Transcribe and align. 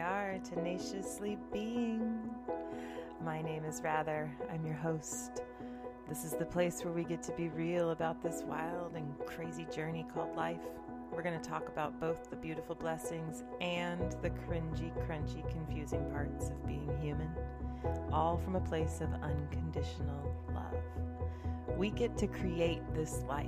are, 0.00 0.38
tenaciously 0.44 1.38
being. 1.52 2.30
My 3.24 3.42
name 3.42 3.64
is 3.64 3.80
Rather. 3.82 4.30
I'm 4.52 4.64
your 4.64 4.76
host. 4.76 5.42
This 6.08 6.24
is 6.24 6.32
the 6.32 6.44
place 6.44 6.84
where 6.84 6.92
we 6.92 7.04
get 7.04 7.22
to 7.24 7.32
be 7.32 7.48
real 7.48 7.90
about 7.90 8.22
this 8.22 8.42
wild 8.46 8.94
and 8.94 9.12
crazy 9.26 9.66
journey 9.74 10.06
called 10.14 10.36
life. 10.36 10.60
We're 11.10 11.22
going 11.22 11.40
to 11.40 11.48
talk 11.48 11.68
about 11.68 11.98
both 12.00 12.30
the 12.30 12.36
beautiful 12.36 12.74
blessings 12.74 13.42
and 13.60 14.12
the 14.22 14.30
cringy, 14.30 14.92
crunchy, 15.06 15.48
confusing 15.50 16.08
parts 16.10 16.50
of 16.50 16.66
being 16.66 16.96
human, 17.00 17.30
all 18.12 18.36
from 18.36 18.56
a 18.56 18.60
place 18.60 19.00
of 19.00 19.12
unconditional 19.22 20.34
love. 20.54 21.76
We 21.76 21.90
get 21.90 22.16
to 22.18 22.26
create 22.26 22.82
this 22.94 23.22
life. 23.28 23.46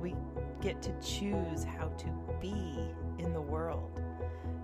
We 0.00 0.16
get 0.60 0.82
to 0.82 0.92
choose 1.00 1.62
how 1.62 1.88
to 1.88 2.06
be 2.40 2.78
in 3.18 3.32
the 3.32 3.40
world. 3.40 4.02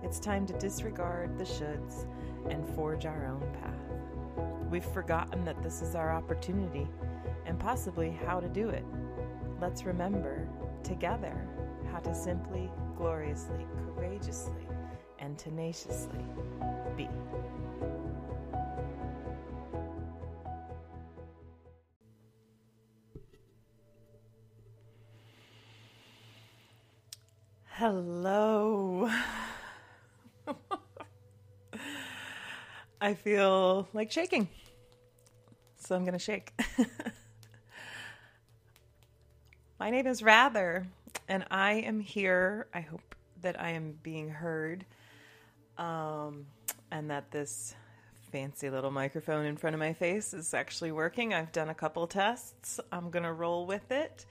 It's 0.05 0.19
time 0.19 0.45
to 0.45 0.53
disregard 0.59 1.35
the 1.35 1.43
shoulds 1.43 2.05
and 2.47 2.63
forge 2.75 3.07
our 3.07 3.25
own 3.25 3.41
path. 3.59 4.69
We've 4.69 4.85
forgotten 4.85 5.43
that 5.45 5.63
this 5.63 5.81
is 5.81 5.95
our 5.95 6.13
opportunity 6.13 6.87
and 7.47 7.59
possibly 7.59 8.11
how 8.11 8.39
to 8.39 8.47
do 8.47 8.69
it. 8.69 8.85
Let's 9.59 9.83
remember 9.83 10.47
together 10.83 11.35
how 11.91 11.97
to 12.01 12.13
simply, 12.13 12.69
gloriously, 12.95 13.65
courageously, 13.95 14.67
and 15.17 15.39
tenaciously 15.39 16.23
be. 16.95 17.09
I 33.05 33.13
feel 33.13 33.87
like 33.93 34.11
shaking. 34.11 34.49
So 35.77 35.95
I'm 35.95 36.05
going 36.05 36.13
to 36.13 36.19
shake. 36.19 36.59
My 39.79 39.91
name 39.91 40.07
is 40.07 40.23
Rather, 40.23 40.87
and 41.27 41.45
I 41.51 41.73
am 41.73 41.99
here. 41.99 42.65
I 42.73 42.79
hope 42.79 43.13
that 43.43 43.61
I 43.61 43.73
am 43.73 43.99
being 44.01 44.29
heard 44.29 44.87
um, 45.77 46.47
and 46.89 47.11
that 47.11 47.29
this 47.29 47.75
fancy 48.31 48.71
little 48.71 48.89
microphone 48.89 49.45
in 49.45 49.55
front 49.55 49.75
of 49.75 49.79
my 49.79 49.93
face 49.93 50.33
is 50.33 50.55
actually 50.55 50.91
working. 50.91 51.31
I've 51.31 51.51
done 51.51 51.69
a 51.69 51.75
couple 51.75 52.07
tests. 52.07 52.79
I'm 52.91 53.11
going 53.11 53.21
to 53.21 53.33
roll 53.33 53.67
with 53.67 53.91
it. 53.91 54.25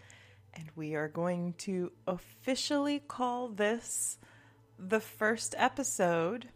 And 0.52 0.68
we 0.74 0.96
are 0.96 1.06
going 1.06 1.54
to 1.58 1.92
officially 2.08 2.98
call 3.06 3.46
this 3.46 4.18
the 4.80 4.98
first 4.98 5.54
episode 5.56 6.48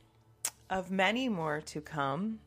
of 0.71 0.91
many 0.91 1.29
more 1.29 1.61
to 1.63 1.81
come 1.81 2.41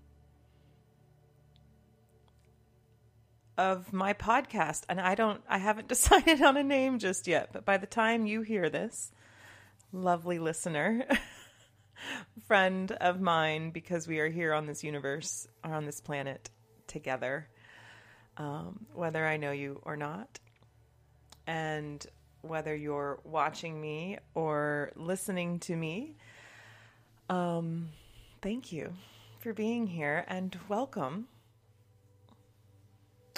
of 3.58 3.94
my 3.94 4.14
podcast. 4.14 4.84
And 4.90 5.00
I 5.00 5.16
don't, 5.16 5.42
I 5.48 5.58
haven't 5.58 5.88
decided 5.88 6.42
on 6.42 6.58
a 6.58 6.64
name 6.64 7.00
just 7.00 7.28
yet, 7.28 7.50
but 7.54 7.66
by 7.66 7.78
the 7.78 7.88
time 7.88 8.26
you 8.26 8.42
hear 8.42 8.70
this, 8.70 9.12
lovely 9.92 10.40
listener, 10.40 11.06
friend 12.48 12.92
of 12.92 13.22
mine, 13.22 13.72
because 13.72 14.08
we 14.08 14.20
are 14.20 14.30
here 14.30 14.54
on 14.54 14.66
this 14.66 14.84
universe 14.84 15.48
on 15.64 15.86
this 15.86 16.02
planet 16.02 16.50
together, 16.88 17.48
um, 18.38 18.86
whether 18.94 19.26
I 19.26 19.38
know 19.38 19.52
you 19.52 19.80
or 19.84 19.96
not, 19.96 20.40
and 21.46 22.06
whether 22.42 22.76
you're 22.76 23.20
watching 23.24 23.80
me 23.80 24.18
or 24.34 24.92
listening 24.96 25.60
to 25.60 25.76
me, 25.76 26.16
um, 27.30 27.90
thank 28.42 28.72
you 28.72 28.94
for 29.40 29.54
being 29.54 29.88
here 29.88 30.26
and 30.28 30.58
welcome. 30.68 31.28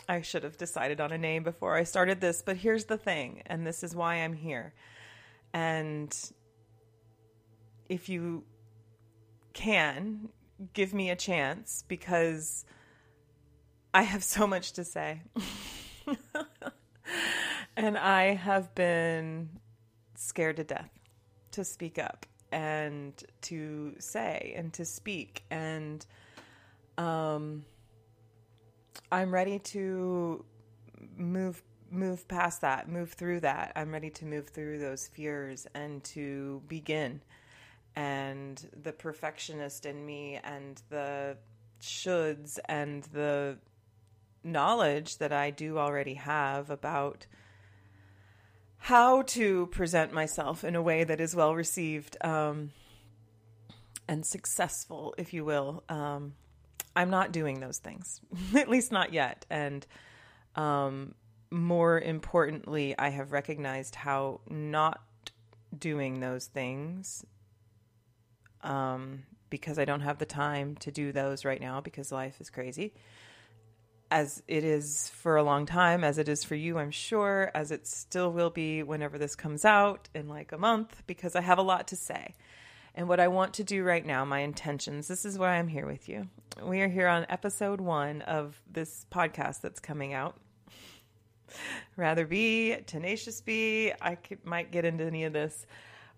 I 0.08 0.22
should 0.22 0.44
have 0.44 0.58
decided 0.58 1.02
on 1.02 1.12
a 1.12 1.18
name 1.18 1.44
before 1.44 1.76
I 1.76 1.84
started 1.84 2.22
this, 2.22 2.42
but 2.42 2.58
here's 2.58 2.86
the 2.86 2.98
thing, 2.98 3.42
and 3.46 3.66
this 3.66 3.84
is 3.84 3.96
why 3.96 4.16
I'm 4.16 4.34
here. 4.34 4.74
And 5.54 6.16
if 7.90 8.10
you 8.10 8.44
can, 9.54 10.30
give 10.74 10.94
me 10.94 11.10
a 11.10 11.16
chance 11.16 11.84
because 11.88 12.66
I 13.94 14.04
have 14.04 14.24
so 14.24 14.48
much 14.48 14.74
to 14.74 14.84
say. 14.84 15.22
and 17.78 17.98
I 17.98 18.36
have 18.36 18.74
been 18.74 19.50
scared 20.16 20.58
to 20.58 20.64
death 20.64 20.90
to 21.52 21.64
speak 21.64 22.00
up 22.00 22.26
and 22.54 23.24
to 23.42 23.96
say 24.00 24.54
and 24.56 24.72
to 24.74 24.86
speak 24.86 25.44
and 25.50 26.06
um 26.98 27.66
I'm 29.12 29.34
ready 29.34 29.60
to 29.60 30.46
move 31.18 31.62
move 31.92 32.28
past 32.28 32.62
that, 32.62 32.90
move 32.90 33.14
through 33.14 33.42
that. 33.42 33.72
I'm 33.76 33.92
ready 33.92 34.10
to 34.10 34.26
move 34.26 34.48
through 34.50 34.80
those 34.80 35.08
fears 35.08 35.68
and 35.76 36.04
to 36.06 36.62
begin. 36.68 37.22
And 37.96 38.68
the 38.82 38.92
perfectionist 38.92 39.86
in 39.86 40.04
me 40.04 40.40
and 40.44 40.82
the 40.90 41.38
shoulds 41.80 42.58
and 42.66 43.04
the 43.14 43.58
knowledge 44.44 45.20
that 45.20 45.32
I 45.32 45.52
do 45.52 45.78
already 45.78 46.16
have 46.16 46.72
about 46.72 47.28
how 48.84 49.22
to 49.22 49.66
present 49.68 50.12
myself 50.12 50.66
in 50.66 50.76
a 50.76 50.82
way 50.82 51.06
that 51.06 51.22
is 51.22 51.34
well 51.34 51.56
received 51.56 52.18
um, 52.20 52.70
and 54.10 54.26
successful, 54.26 55.16
if 55.18 55.34
you 55.34 55.46
will. 55.46 55.86
Um, 55.88 56.34
I'm 56.94 57.10
not 57.10 57.32
doing 57.32 57.62
those 57.62 57.78
things, 57.78 58.20
at 58.56 58.68
least 58.68 58.92
not 58.92 59.14
yet. 59.14 59.46
And 59.50 59.88
um, 60.58 61.16
more 61.50 61.98
importantly, 61.98 62.94
I 63.00 63.08
have 63.08 63.32
recognized 63.32 63.96
how 63.96 64.42
not 64.50 65.00
doing 65.80 66.20
those 66.20 66.48
things, 66.48 67.26
um, 68.64 69.24
because 69.50 69.80
I 69.80 69.86
don't 69.86 70.02
have 70.02 70.18
the 70.18 70.26
time 70.26 70.76
to 70.82 70.92
do 70.92 71.14
those 71.14 71.46
right 71.46 71.62
now 71.62 71.80
because 71.80 72.12
life 72.12 72.42
is 72.42 72.50
crazy, 72.50 72.94
as 74.14 74.44
it 74.48 74.64
is 74.64 75.10
for 75.10 75.38
a 75.38 75.44
long 75.44 75.66
time, 75.66 76.04
as 76.04 76.20
it 76.20 76.30
is 76.30 76.44
for 76.44 76.54
you, 76.54 76.78
I'm 76.78 76.92
sure, 76.92 77.50
as 77.56 77.72
it 77.72 77.88
still 77.88 78.32
will 78.32 78.52
be 78.52 78.84
whenever 78.84 79.18
this 79.18 79.36
comes 79.36 79.66
out 79.66 80.08
in 80.14 80.30
like 80.30 80.52
a 80.52 80.58
month, 80.60 81.02
because 81.08 81.36
I 81.36 81.42
have 81.42 81.58
a 81.58 81.64
lot 81.64 81.88
to 81.88 81.96
say. 81.96 82.36
And 82.94 83.10
what 83.10 83.20
I 83.20 83.28
want 83.28 83.56
to 83.56 83.64
do 83.64 83.84
right 83.84 84.06
now, 84.06 84.24
my 84.24 84.42
intentions, 84.42 85.08
this 85.08 85.26
is 85.26 85.40
why 85.40 85.56
I'm 85.56 85.68
here 85.68 85.88
with 85.88 86.08
you. 86.08 86.30
We 86.62 86.82
are 86.82 86.88
here 86.88 87.08
on 87.08 87.26
episode 87.28 87.82
one 87.82 88.22
of 88.22 88.62
this 88.72 89.08
podcast 89.12 89.62
that's 89.62 89.80
coming 89.80 90.14
out. 90.14 90.38
Rather 91.98 92.28
be, 92.28 92.78
tenacious 92.86 93.42
be. 93.42 93.94
I 94.00 94.14
could, 94.14 94.46
might 94.46 94.72
get 94.72 94.86
into 94.86 95.06
any 95.06 95.24
of 95.24 95.34
this. 95.34 95.66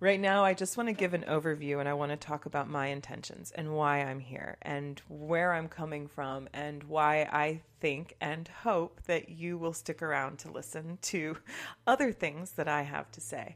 Right 0.01 0.19
now, 0.19 0.43
I 0.43 0.53
just 0.53 0.75
want 0.75 0.89
to 0.89 0.93
give 0.93 1.13
an 1.13 1.23
overview 1.23 1.79
and 1.79 1.87
I 1.87 1.93
want 1.93 2.11
to 2.11 2.17
talk 2.17 2.45
about 2.45 2.69
my 2.69 2.87
intentions 2.87 3.51
and 3.55 3.73
why 3.73 4.01
I'm 4.01 4.19
here 4.19 4.57
and 4.61 5.01
where 5.07 5.53
I'm 5.53 5.69
coming 5.69 6.07
from 6.07 6.49
and 6.53 6.83
why 6.83 7.21
I 7.31 7.61
think 7.79 8.13
and 8.19 8.45
hope 8.45 8.99
that 9.03 9.29
you 9.29 9.57
will 9.57 9.71
stick 9.71 10.01
around 10.01 10.39
to 10.39 10.51
listen 10.51 10.97
to 11.03 11.37
other 11.87 12.11
things 12.11 12.51
that 12.51 12.67
I 12.67 12.81
have 12.81 13.09
to 13.13 13.21
say. 13.21 13.55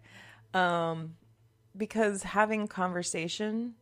Um, 0.53 1.15
because 1.75 2.23
having 2.23 2.67
conversation 2.67 3.73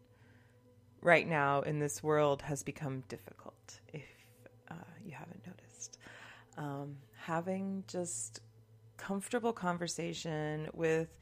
right 1.01 1.27
now 1.27 1.61
in 1.61 1.77
this 1.77 2.01
world 2.01 2.41
has 2.41 2.63
become 2.63 3.03
difficult, 3.07 3.79
if 3.93 4.03
uh, 4.71 4.73
you 5.05 5.11
haven't 5.11 5.45
noticed. 5.45 5.99
Um, 6.57 6.97
having 7.23 7.83
just 7.87 8.41
comfortable 8.97 9.53
conversation 9.53 10.69
with 10.73 11.19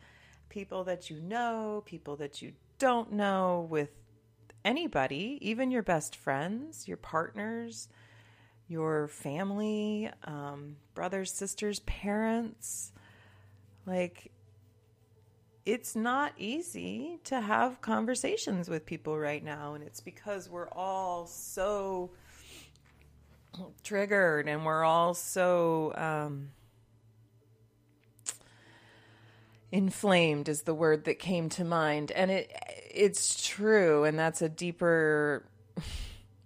people 0.56 0.86
that 0.86 1.10
you 1.10 1.20
know, 1.20 1.84
people 1.86 2.16
that 2.16 2.42
you 2.42 2.54
don't 2.80 3.12
know, 3.12 3.68
with 3.70 3.90
anybody, 4.63 5.38
even 5.42 5.69
your 5.69 5.84
best 5.84 6.16
friends, 6.16 6.88
your 6.88 6.96
partners, 6.96 7.90
your 8.69 9.10
family, 9.10 10.10
um, 10.24 10.78
brothers, 10.94 11.30
sisters, 11.34 11.81
parents. 11.81 12.94
Like, 13.86 14.31
it's 15.66 15.94
not 15.94 16.31
easy 16.38 17.19
to 17.25 17.42
have 17.42 17.81
conversations 17.81 18.69
with 18.69 18.86
people 18.86 19.19
right 19.19 19.44
now. 19.44 19.74
And 19.74 19.84
it's 19.84 20.00
because 20.00 20.50
we're 20.50 20.69
all 20.69 21.28
so 21.28 22.12
triggered 23.84 24.48
and 24.48 24.66
we're 24.66 24.86
all 24.86 25.13
so 25.16 25.92
um, 25.98 26.51
inflamed 29.71 30.47
is 30.47 30.63
the 30.63 30.73
word 30.73 31.06
that 31.06 31.19
came 31.19 31.50
to 31.50 31.63
mind 31.63 32.12
and 32.12 32.31
it 32.31 32.51
it's 32.91 33.45
true 33.45 34.03
and 34.03 34.17
that's 34.17 34.41
a 34.41 34.47
deeper 34.47 35.44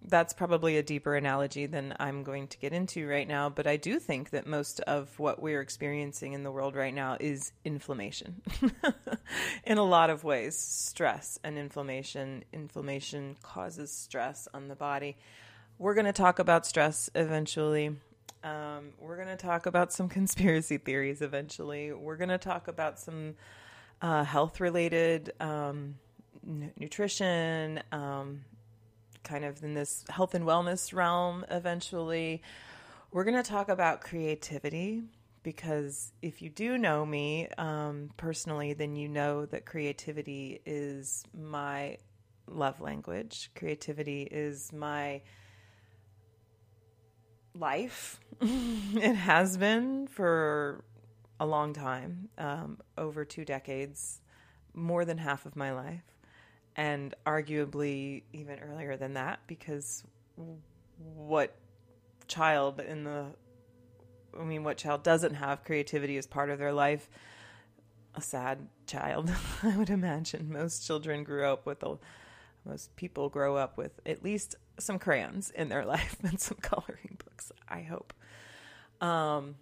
that's 0.09 0.33
probably 0.33 0.77
a 0.77 0.83
deeper 0.83 1.15
analogy 1.15 1.65
than 1.65 1.93
I'm 1.99 2.23
going 2.23 2.47
to 2.47 2.57
get 2.57 2.73
into 2.73 3.07
right 3.07 3.27
now. 3.27 3.49
But 3.49 3.67
I 3.67 3.77
do 3.77 3.99
think 3.99 4.31
that 4.31 4.47
most 4.47 4.79
of 4.81 5.19
what 5.19 5.41
we're 5.41 5.61
experiencing 5.61 6.33
in 6.33 6.43
the 6.43 6.51
world 6.51 6.75
right 6.75 6.93
now 6.93 7.17
is 7.19 7.51
inflammation 7.63 8.41
in 9.63 9.77
a 9.77 9.83
lot 9.83 10.09
of 10.09 10.23
ways. 10.23 10.57
Stress 10.57 11.39
and 11.43 11.57
inflammation. 11.57 12.43
Inflammation 12.51 13.37
causes 13.43 13.91
stress 13.91 14.47
on 14.53 14.67
the 14.67 14.75
body. 14.75 15.17
We're 15.77 15.93
going 15.93 16.05
to 16.05 16.13
talk 16.13 16.39
about 16.39 16.65
stress 16.65 17.09
eventually. 17.15 17.95
Um, 18.43 18.91
we're 18.99 19.15
going 19.15 19.27
to 19.27 19.35
talk 19.35 19.65
about 19.65 19.91
some 19.91 20.09
conspiracy 20.19 20.77
theories 20.77 21.21
eventually. 21.21 21.91
We're 21.91 22.17
going 22.17 22.29
to 22.29 22.37
talk 22.37 22.67
about 22.67 22.99
some 22.99 23.35
uh, 24.01 24.23
health 24.23 24.59
related 24.59 25.33
um, 25.39 25.95
n- 26.47 26.71
nutrition, 26.77 27.81
um, 27.91 28.45
kind 29.23 29.43
of 29.45 29.61
in 29.63 29.73
this 29.73 30.05
health 30.09 30.33
and 30.33 30.45
wellness 30.45 30.93
realm 30.93 31.45
eventually. 31.49 32.41
We're 33.11 33.23
going 33.23 33.41
to 33.41 33.49
talk 33.49 33.69
about 33.69 34.01
creativity 34.01 35.03
because 35.43 36.11
if 36.21 36.41
you 36.41 36.49
do 36.49 36.77
know 36.77 37.05
me 37.05 37.47
um, 37.57 38.11
personally, 38.17 38.73
then 38.73 38.95
you 38.95 39.07
know 39.07 39.45
that 39.47 39.65
creativity 39.65 40.61
is 40.65 41.23
my 41.33 41.97
love 42.47 42.81
language. 42.81 43.51
Creativity 43.55 44.23
is 44.23 44.71
my 44.71 45.21
life. 47.53 48.19
it 48.41 49.15
has 49.15 49.57
been 49.57 50.07
for 50.07 50.83
a 51.39 51.45
long 51.45 51.73
time, 51.73 52.29
um, 52.37 52.79
over 52.97 53.25
two 53.25 53.45
decades, 53.45 54.21
more 54.73 55.05
than 55.05 55.17
half 55.17 55.45
of 55.45 55.55
my 55.55 55.71
life, 55.71 56.03
and 56.75 57.15
arguably 57.25 58.23
even 58.33 58.59
earlier 58.59 58.97
than 58.97 59.13
that, 59.13 59.39
because 59.47 60.03
what 60.97 61.55
child 62.27 62.79
in 62.79 63.03
the 63.03 63.27
I 64.39 64.43
mean, 64.43 64.63
what 64.63 64.77
child 64.77 65.03
doesn't 65.03 65.35
have 65.35 65.63
creativity 65.63 66.17
as 66.17 66.27
part 66.27 66.49
of 66.49 66.59
their 66.59 66.73
life? 66.73 67.09
A 68.15 68.21
sad 68.21 68.67
child, 68.85 69.31
I 69.63 69.77
would 69.77 69.89
imagine. 69.89 70.51
Most 70.51 70.85
children 70.85 71.23
grew 71.23 71.45
up 71.45 71.65
with 71.65 71.83
a, 71.83 71.97
most 72.65 72.95
people 72.95 73.29
grow 73.29 73.55
up 73.55 73.77
with 73.77 73.99
at 74.05 74.23
least 74.23 74.55
some 74.81 74.99
crayons 74.99 75.51
in 75.51 75.69
their 75.69 75.85
life 75.95 76.17
and 76.23 76.39
some 76.39 76.57
coloring 76.61 77.17
books, 77.23 77.51
I 77.67 77.81
hope. 77.81 78.13
Um, 79.01 79.55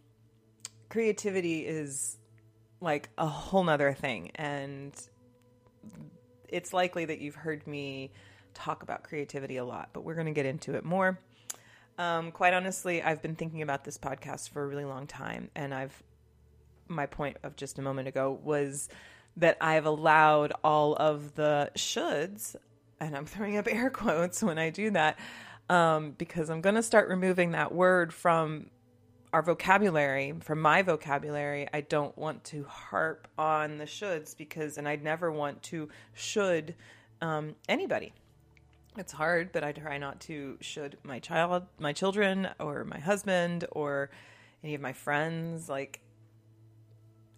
creativity 0.90 1.66
is 1.66 2.18
like 2.81 3.10
a 3.18 3.28
whole 3.28 3.64
nother 3.64 3.94
thing. 3.94 4.31
And 4.36 4.94
it's 6.48 6.74
likely 6.74 7.06
that 7.06 7.19
you've 7.19 7.36
heard 7.36 7.66
me 7.68 8.12
talk 8.54 8.84
about 8.84 9.04
creativity 9.04 9.58
a 9.58 9.66
lot, 9.66 9.90
but 9.94 10.04
we're 10.04 10.16
going 10.16 10.28
to 10.28 10.34
get 10.34 10.46
into 10.46 10.75
it 10.75 10.84
more. 10.84 11.19
Um, 11.98 12.31
quite 12.31 12.54
honestly, 12.54 13.02
I've 13.02 13.22
been 13.22 13.36
thinking 13.36 13.62
about 13.62 13.84
this 13.84 13.98
podcast 13.98 14.50
for 14.50 14.64
a 14.64 14.68
really 14.68 14.86
long 14.86 15.08
time, 15.08 15.50
and 15.56 15.74
I've 15.74 16.04
my 16.88 17.06
point 17.06 17.38
of 17.44 17.56
just 17.56 17.80
a 17.80 17.81
moment 17.81 18.08
ago 18.08 18.40
was 18.44 18.88
that 19.36 19.58
I've 19.60 19.86
allowed 19.86 20.54
all 20.64 20.96
of 20.96 21.36
the 21.36 21.69
shoulds, 21.75 22.56
and 23.00 23.16
I'm 23.16 23.26
throwing 23.26 23.58
up 23.58 23.68
air 23.70 23.90
quotes 23.92 24.42
when 24.44 24.58
I 24.58 24.70
do 24.70 24.92
that, 24.92 25.20
um, 25.70 26.12
because 26.18 26.50
I'm 26.50 26.62
going 26.62 26.76
to 26.76 26.84
start 26.84 27.10
removing 27.10 27.52
that 27.52 27.74
word 27.74 28.14
from 28.14 28.70
our 29.34 29.42
vocabulary, 29.42 30.34
from 30.42 30.62
my 30.62 30.82
vocabulary. 30.82 31.68
I 31.74 31.82
don't 31.82 32.18
want 32.18 32.44
to 32.46 32.64
harp 32.64 33.28
on 33.38 33.78
the 33.78 33.86
shoulds 33.86 34.36
because, 34.36 34.78
and 34.78 34.88
I'd 34.88 35.04
never 35.04 35.32
want 35.32 35.64
to 35.64 35.90
should 36.14 36.76
um, 37.22 37.56
anybody 37.68 38.14
it's 38.98 39.12
hard, 39.12 39.52
but 39.52 39.64
I 39.64 39.72
try 39.72 39.98
not 39.98 40.20
to 40.22 40.58
should 40.60 40.98
my 41.04 41.20
child, 41.20 41.64
my 41.80 41.94
children, 41.94 42.50
or 42.60 42.84
my 42.84 43.00
husband, 43.00 43.66
or 43.72 44.10
any 44.64 44.76
of 44.76 44.82
my 44.82 44.94
friends. 44.94 45.70
Like, 45.70 46.02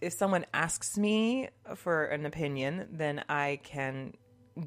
if 0.02 0.14
someone 0.14 0.46
asks 0.54 0.98
me 0.98 1.50
for 1.76 2.06
an 2.06 2.26
opinion, 2.26 2.88
then 2.92 3.24
I 3.28 3.60
can 3.64 4.14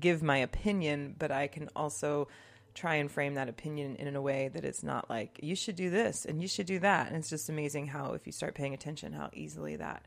give 0.00 0.22
my 0.22 0.38
opinion, 0.38 1.14
but 1.18 1.30
I 1.30 1.46
can 1.46 1.68
also 1.74 2.28
try 2.74 2.94
and 2.94 3.10
frame 3.10 3.34
that 3.34 3.48
opinion 3.48 3.96
in 3.96 4.16
a 4.16 4.22
way 4.22 4.48
that 4.48 4.64
it's 4.64 4.82
not 4.82 5.10
like 5.10 5.38
you 5.42 5.54
should 5.54 5.76
do 5.76 5.90
this 5.90 6.24
and 6.24 6.40
you 6.40 6.48
should 6.48 6.66
do 6.66 6.78
that. 6.78 7.08
And 7.08 7.16
it's 7.16 7.28
just 7.28 7.48
amazing 7.48 7.88
how, 7.88 8.14
if 8.14 8.26
you 8.26 8.32
start 8.32 8.54
paying 8.54 8.72
attention, 8.72 9.12
how 9.12 9.30
easily 9.34 9.76
that 9.76 10.06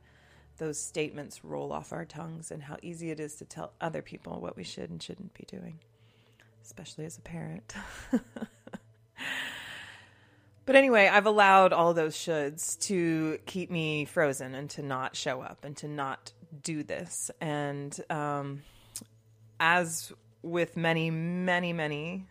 those 0.58 0.80
statements 0.80 1.44
roll 1.44 1.72
off 1.72 1.94
our 1.94 2.06
tongues 2.06 2.50
and 2.50 2.64
how 2.64 2.78
easy 2.82 3.12
it 3.12 3.20
is 3.20 3.36
to 3.36 3.46
tell 3.46 3.74
other 3.82 4.02
people 4.02 4.40
what 4.40 4.56
we 4.58 4.64
should 4.64 4.90
and 4.90 5.04
shouldn't 5.04 5.34
be 5.34 5.46
doing 5.48 5.80
especially 6.66 7.06
as 7.06 7.18
a 7.18 7.22
parent. 7.22 7.74
but 10.66 10.76
anyway, 10.76 11.08
I've 11.08 11.28
allowed 11.28 11.74
all 11.74 11.94
those 11.94 12.16
shoulds 12.16 12.80
to 12.88 13.40
keep 13.46 13.70
me 13.70 14.06
frozen 14.06 14.56
and 14.56 14.70
to 14.72 14.82
not 14.82 15.16
show 15.16 15.42
up 15.42 15.64
and 15.64 15.78
to 15.78 15.88
not 15.88 16.32
do 16.64 16.84
this. 16.84 17.30
And 17.40 17.98
um, 18.10 18.64
as 19.60 20.12
with 20.42 20.78
many, 20.78 21.10
many, 21.10 21.74
many, 21.74 22.26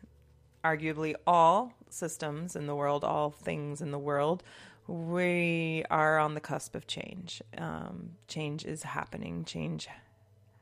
arguably 0.64 1.14
all 1.26 1.72
systems 1.90 2.56
in 2.56 2.66
the 2.66 2.74
world, 2.74 3.04
all 3.04 3.30
things 3.30 3.80
in 3.80 3.90
the 3.90 3.98
world, 3.98 4.42
we 4.86 5.84
are 5.90 6.18
on 6.18 6.34
the 6.34 6.40
cusp 6.40 6.74
of 6.74 6.86
change. 6.86 7.42
Um, 7.56 8.10
change 8.28 8.64
is 8.64 8.82
happening. 8.82 9.44
Change 9.44 9.88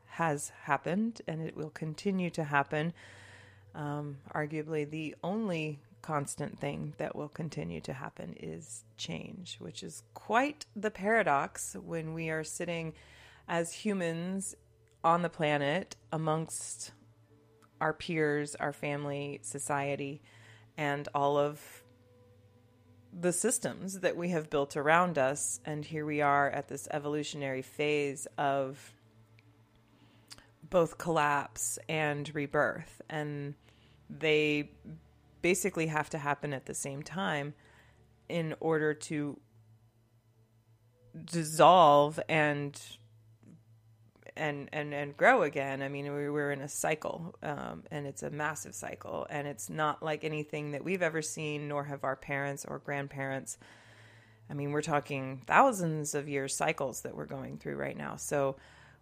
has 0.06 0.53
happened 0.62 1.23
and 1.26 1.43
it 1.43 1.56
will 1.56 1.70
continue 1.70 2.31
to 2.31 2.44
happen 2.44 2.93
um, 3.75 4.19
arguably, 4.35 4.88
the 4.88 5.14
only 5.23 5.79
constant 6.03 6.59
thing 6.61 6.94
that 6.99 7.14
will 7.14 7.29
continue 7.29 7.81
to 7.82 7.93
happen 7.93 8.35
is 8.38 8.85
change, 8.97 9.56
which 9.61 9.82
is 9.82 10.03
quite 10.14 10.67
the 10.75 10.91
paradox 10.91 11.76
when 11.82 12.12
we 12.12 12.29
are 12.29 12.44
sitting 12.44 12.93
as 13.49 13.73
humans 13.73 14.55
on 15.04 15.22
the 15.22 15.28
planet 15.28 15.96
amongst 16.12 16.93
our 17.81 17.93
peers, 17.93 18.54
our 18.54 18.72
family, 18.72 19.40
society, 19.43 20.22
and 20.76 21.08
all 21.14 21.37
of 21.37 21.82
the 23.12 23.32
systems 23.32 24.00
that 24.00 24.16
we 24.16 24.31
have 24.31 24.49
built 24.49 24.76
around 24.76 25.19
us. 25.19 25.60
And 25.64 25.84
here 25.84 26.06
we 26.06 26.20
are 26.20 26.49
at 26.49 26.69
this 26.69 26.88
evolutionary 26.90 27.62
phase 27.62 28.26
of 28.38 28.93
both 30.70 30.96
collapse 30.96 31.78
and 31.88 32.32
rebirth. 32.34 33.02
And 33.10 33.54
they 34.08 34.70
basically 35.43 35.88
have 35.88 36.08
to 36.10 36.19
happen 36.19 36.52
at 36.52 36.66
the 36.66 36.75
same 36.75 37.02
time 37.02 37.54
in 38.28 38.54
order 38.60 38.94
to 38.94 39.38
dissolve 41.25 42.19
and 42.28 42.81
and 44.37 44.69
and 44.73 44.94
and 44.94 45.17
grow 45.17 45.43
again. 45.43 45.82
I 45.82 45.88
mean, 45.88 46.06
we're 46.06 46.52
in 46.52 46.61
a 46.61 46.69
cycle, 46.69 47.34
um, 47.43 47.84
and 47.90 48.06
it's 48.06 48.23
a 48.23 48.31
massive 48.31 48.75
cycle, 48.75 49.26
and 49.28 49.47
it's 49.47 49.68
not 49.68 50.02
like 50.02 50.25
anything 50.25 50.73
that 50.73 50.85
we've 50.85 51.02
ever 51.02 51.23
seen, 51.23 51.68
nor 51.68 51.85
have 51.85 52.04
our 52.04 52.16
parents 52.16 52.64
or 52.64 52.78
grandparents. 52.78 53.59
I 54.50 54.54
mean, 54.54 54.73
we're 54.73 54.83
talking 54.83 55.42
thousands 55.47 56.14
of 56.14 56.28
years 56.28 56.57
cycles 56.57 57.02
that 57.02 57.16
we're 57.16 57.26
going 57.26 57.59
through 57.59 57.76
right 57.76 57.97
now. 57.97 58.16
So 58.16 58.57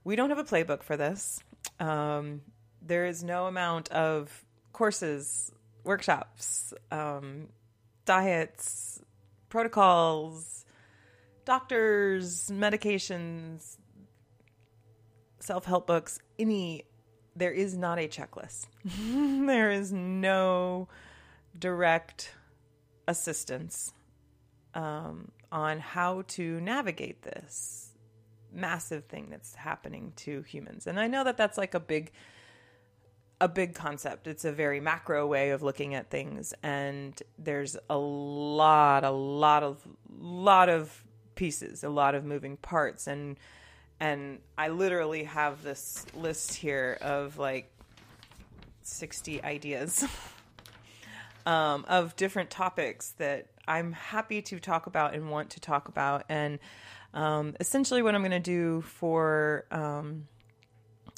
we 0.04 0.16
don't 0.16 0.30
have 0.30 0.38
a 0.38 0.44
playbook 0.44 0.82
for 0.82 0.96
this. 0.96 1.42
Um, 1.78 2.42
there 2.82 3.06
is 3.06 3.24
no 3.24 3.46
amount 3.46 3.88
of 3.90 4.44
courses, 4.72 5.50
workshops, 5.84 6.72
um, 6.90 7.48
diets, 8.04 9.00
protocols, 9.48 10.64
doctors, 11.44 12.48
medications, 12.50 13.76
self 15.40 15.64
help 15.64 15.86
books, 15.86 16.20
any. 16.38 16.84
There 17.36 17.52
is 17.52 17.76
not 17.76 17.98
a 17.98 18.08
checklist. 18.08 18.66
there 19.46 19.70
is 19.70 19.92
no 19.92 20.88
direct 21.58 22.34
assistance 23.06 23.92
um, 24.74 25.30
on 25.52 25.78
how 25.78 26.22
to 26.28 26.60
navigate 26.60 27.22
this 27.22 27.90
massive 28.52 29.04
thing 29.04 29.28
that's 29.30 29.54
happening 29.54 30.12
to 30.16 30.42
humans. 30.42 30.86
And 30.86 30.98
I 30.98 31.06
know 31.06 31.24
that 31.24 31.36
that's 31.36 31.56
like 31.56 31.74
a 31.74 31.80
big 31.80 32.12
a 33.40 33.48
big 33.48 33.74
concept. 33.74 34.26
It's 34.26 34.44
a 34.44 34.52
very 34.52 34.80
macro 34.80 35.26
way 35.26 35.50
of 35.50 35.62
looking 35.62 35.94
at 35.94 36.10
things, 36.10 36.52
and 36.62 37.20
there's 37.38 37.76
a 37.88 37.96
lot, 37.96 39.02
a 39.02 39.10
lot 39.10 39.62
of, 39.62 39.86
lot 40.10 40.68
of 40.68 41.04
pieces, 41.36 41.82
a 41.82 41.88
lot 41.88 42.14
of 42.14 42.22
moving 42.24 42.58
parts, 42.58 43.06
and 43.06 43.38
and 44.00 44.38
I 44.56 44.68
literally 44.68 45.24
have 45.24 45.62
this 45.62 46.06
list 46.14 46.54
here 46.54 46.98
of 47.00 47.38
like 47.38 47.70
sixty 48.82 49.42
ideas 49.42 50.04
um, 51.46 51.84
of 51.86 52.16
different 52.16 52.50
topics 52.50 53.12
that 53.18 53.48
I'm 53.68 53.92
happy 53.92 54.42
to 54.42 54.58
talk 54.58 54.86
about 54.86 55.14
and 55.14 55.30
want 55.30 55.50
to 55.50 55.60
talk 55.60 55.88
about, 55.88 56.24
and 56.28 56.58
um, 57.12 57.54
essentially 57.60 58.02
what 58.02 58.14
I'm 58.14 58.22
going 58.22 58.30
to 58.30 58.40
do 58.40 58.80
for 58.80 59.66
um, 59.70 60.28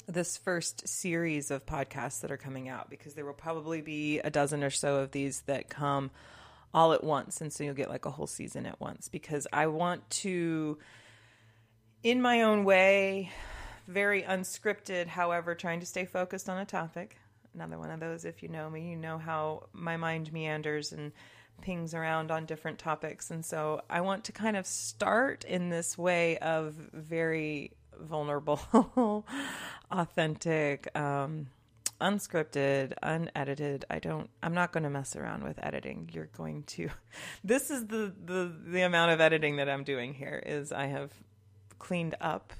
this 0.07 0.37
first 0.37 0.87
series 0.87 1.51
of 1.51 1.65
podcasts 1.65 2.21
that 2.21 2.31
are 2.31 2.37
coming 2.37 2.67
out 2.67 2.89
because 2.89 3.13
there 3.13 3.25
will 3.25 3.33
probably 3.33 3.81
be 3.81 4.19
a 4.19 4.29
dozen 4.29 4.63
or 4.63 4.69
so 4.69 4.97
of 4.97 5.11
these 5.11 5.41
that 5.41 5.69
come 5.69 6.11
all 6.73 6.91
at 6.91 7.03
once 7.03 7.39
and 7.39 7.53
so 7.53 7.63
you'll 7.63 7.73
get 7.73 7.89
like 7.89 8.05
a 8.05 8.09
whole 8.09 8.27
season 8.27 8.65
at 8.65 8.79
once 8.81 9.07
because 9.07 9.47
I 9.53 9.67
want 9.67 10.09
to 10.09 10.77
in 12.03 12.21
my 12.21 12.41
own 12.41 12.63
way 12.63 13.31
very 13.87 14.21
unscripted 14.23 15.07
however 15.07 15.55
trying 15.55 15.79
to 15.79 15.85
stay 15.85 16.05
focused 16.05 16.49
on 16.49 16.57
a 16.57 16.65
topic 16.65 17.17
another 17.55 17.77
one 17.77 17.89
of 17.89 17.99
those 17.99 18.25
if 18.25 18.43
you 18.43 18.49
know 18.49 18.69
me 18.69 18.89
you 18.89 18.95
know 18.95 19.17
how 19.17 19.63
my 19.73 19.97
mind 19.97 20.31
meanders 20.31 20.91
and 20.91 21.11
pings 21.61 21.93
around 21.93 22.31
on 22.31 22.45
different 22.45 22.77
topics 22.77 23.31
and 23.31 23.45
so 23.45 23.81
I 23.89 24.01
want 24.01 24.25
to 24.25 24.31
kind 24.31 24.57
of 24.57 24.65
start 24.65 25.45
in 25.45 25.69
this 25.69 25.97
way 25.97 26.37
of 26.39 26.73
very 26.93 27.71
vulnerable 27.99 29.25
authentic 29.91 30.89
um, 30.97 31.47
unscripted, 32.01 32.93
unedited. 33.01 33.85
I 33.89 33.99
don't 33.99 34.29
I'm 34.41 34.53
not 34.53 34.71
going 34.71 34.83
to 34.83 34.89
mess 34.89 35.15
around 35.15 35.43
with 35.43 35.57
editing. 35.63 36.09
You're 36.11 36.29
going 36.35 36.63
to 36.63 36.89
This 37.43 37.71
is 37.71 37.87
the 37.87 38.13
the 38.25 38.53
the 38.65 38.81
amount 38.81 39.11
of 39.11 39.21
editing 39.21 39.57
that 39.57 39.69
I'm 39.69 39.83
doing 39.83 40.13
here 40.13 40.41
is 40.45 40.71
I 40.71 40.87
have 40.87 41.11
cleaned 41.83 42.15
up 42.21 42.53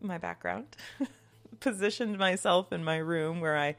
my 0.00 0.16
background, 0.16 0.74
positioned 1.60 2.16
myself 2.16 2.72
in 2.72 2.82
my 2.82 2.96
room 2.96 3.42
where 3.42 3.58
I 3.58 3.76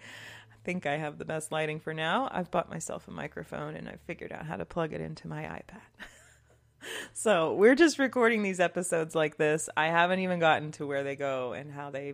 think 0.64 0.86
I 0.86 0.98
have 0.98 1.18
the 1.18 1.26
best 1.26 1.52
lighting 1.52 1.80
for 1.80 1.92
now. 1.92 2.30
I've 2.32 2.52
bought 2.52 2.70
myself 2.70 3.08
a 3.08 3.12
microphone 3.12 3.76
and 3.76 3.90
I've 3.90 4.00
figured 4.02 4.32
out 4.32 4.46
how 4.46 4.56
to 4.56 4.64
plug 4.64 4.94
it 4.94 5.02
into 5.02 5.28
my 5.28 5.42
iPad. 5.42 6.06
so, 7.14 7.56
we're 7.56 7.74
just 7.74 7.98
recording 7.98 8.44
these 8.44 8.60
episodes 8.60 9.16
like 9.16 9.38
this. 9.38 9.70
I 9.76 9.88
haven't 9.88 10.20
even 10.20 10.40
gotten 10.40 10.72
to 10.74 10.86
where 10.86 11.04
they 11.04 11.16
go 11.16 11.54
and 11.54 11.72
how 11.72 11.90
they 11.90 12.14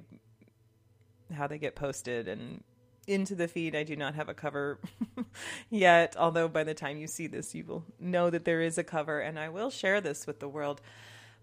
how 1.35 1.45
they 1.45 1.59
get 1.59 1.75
posted 1.75 2.29
and 2.29 2.63
into 3.05 3.35
the 3.35 3.49
feed. 3.49 3.75
I 3.75 3.83
do 3.83 3.97
not 3.97 4.15
have 4.15 4.29
a 4.29 4.33
cover 4.33 4.79
yet, 5.69 6.15
although 6.17 6.47
by 6.47 6.63
the 6.63 6.73
time 6.73 6.97
you 6.97 7.05
see 7.05 7.27
this, 7.27 7.53
you 7.53 7.65
will 7.65 7.83
know 7.99 8.29
that 8.29 8.45
there 8.45 8.61
is 8.61 8.77
a 8.77 8.83
cover, 8.83 9.19
and 9.19 9.37
I 9.37 9.49
will 9.49 9.69
share 9.69 9.99
this 9.99 10.25
with 10.25 10.39
the 10.39 10.47
world. 10.47 10.81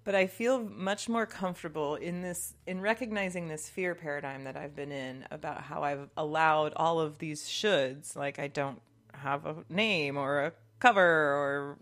But 0.07 0.15
I 0.15 0.29
feel 0.29 0.61
much 0.61 1.09
more 1.09 1.27
comfortable 1.27 1.97
in 1.97 2.23
this, 2.23 2.55
in 2.65 2.81
recognizing 2.81 3.49
this 3.49 3.69
fear 3.69 3.97
paradigm 3.97 4.45
that 4.45 4.57
I've 4.57 4.77
been 4.77 4.93
in 4.93 5.27
about 5.33 5.63
how 5.63 5.83
I've 5.83 6.09
allowed 6.17 6.75
all 6.77 7.01
of 7.01 7.19
these 7.19 7.43
shoulds, 7.43 8.15
like 8.15 8.39
I 8.39 8.47
don't 8.47 8.81
have 9.15 9.47
a 9.47 9.57
name 9.69 10.17
or 10.17 10.45
a 10.45 10.53
cover, 10.79 11.03
or 11.03 11.79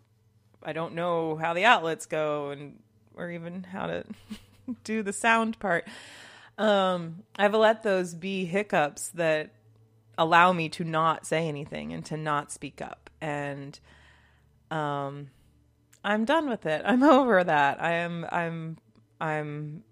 I 0.62 0.72
don't 0.72 0.94
know 0.94 1.36
how 1.36 1.52
the 1.52 1.66
outlets 1.66 2.06
go, 2.06 2.48
and 2.48 2.78
or 3.14 3.30
even 3.30 3.62
how 3.62 3.88
to 3.88 4.04
do 4.84 5.02
the 5.02 5.12
sound 5.12 5.58
part. 5.58 5.86
Um, 6.56 7.24
I've 7.36 7.52
let 7.52 7.82
those 7.82 8.14
be 8.14 8.46
hiccups 8.46 9.10
that 9.10 9.50
allow 10.16 10.50
me 10.54 10.70
to 10.70 10.84
not 10.84 11.26
say 11.26 11.46
anything 11.46 11.92
and 11.92 12.02
to 12.06 12.16
not 12.16 12.50
speak 12.50 12.80
up. 12.80 13.10
And 13.20 13.78
um, 14.70 15.28
I'm 16.04 16.24
done 16.24 16.48
with 16.48 16.66
it. 16.66 16.82
I'm 16.84 17.02
over 17.02 17.42
that. 17.42 17.82
I 17.82 17.92
am. 17.94 18.26
I'm. 18.30 18.78
I'm 19.20 19.82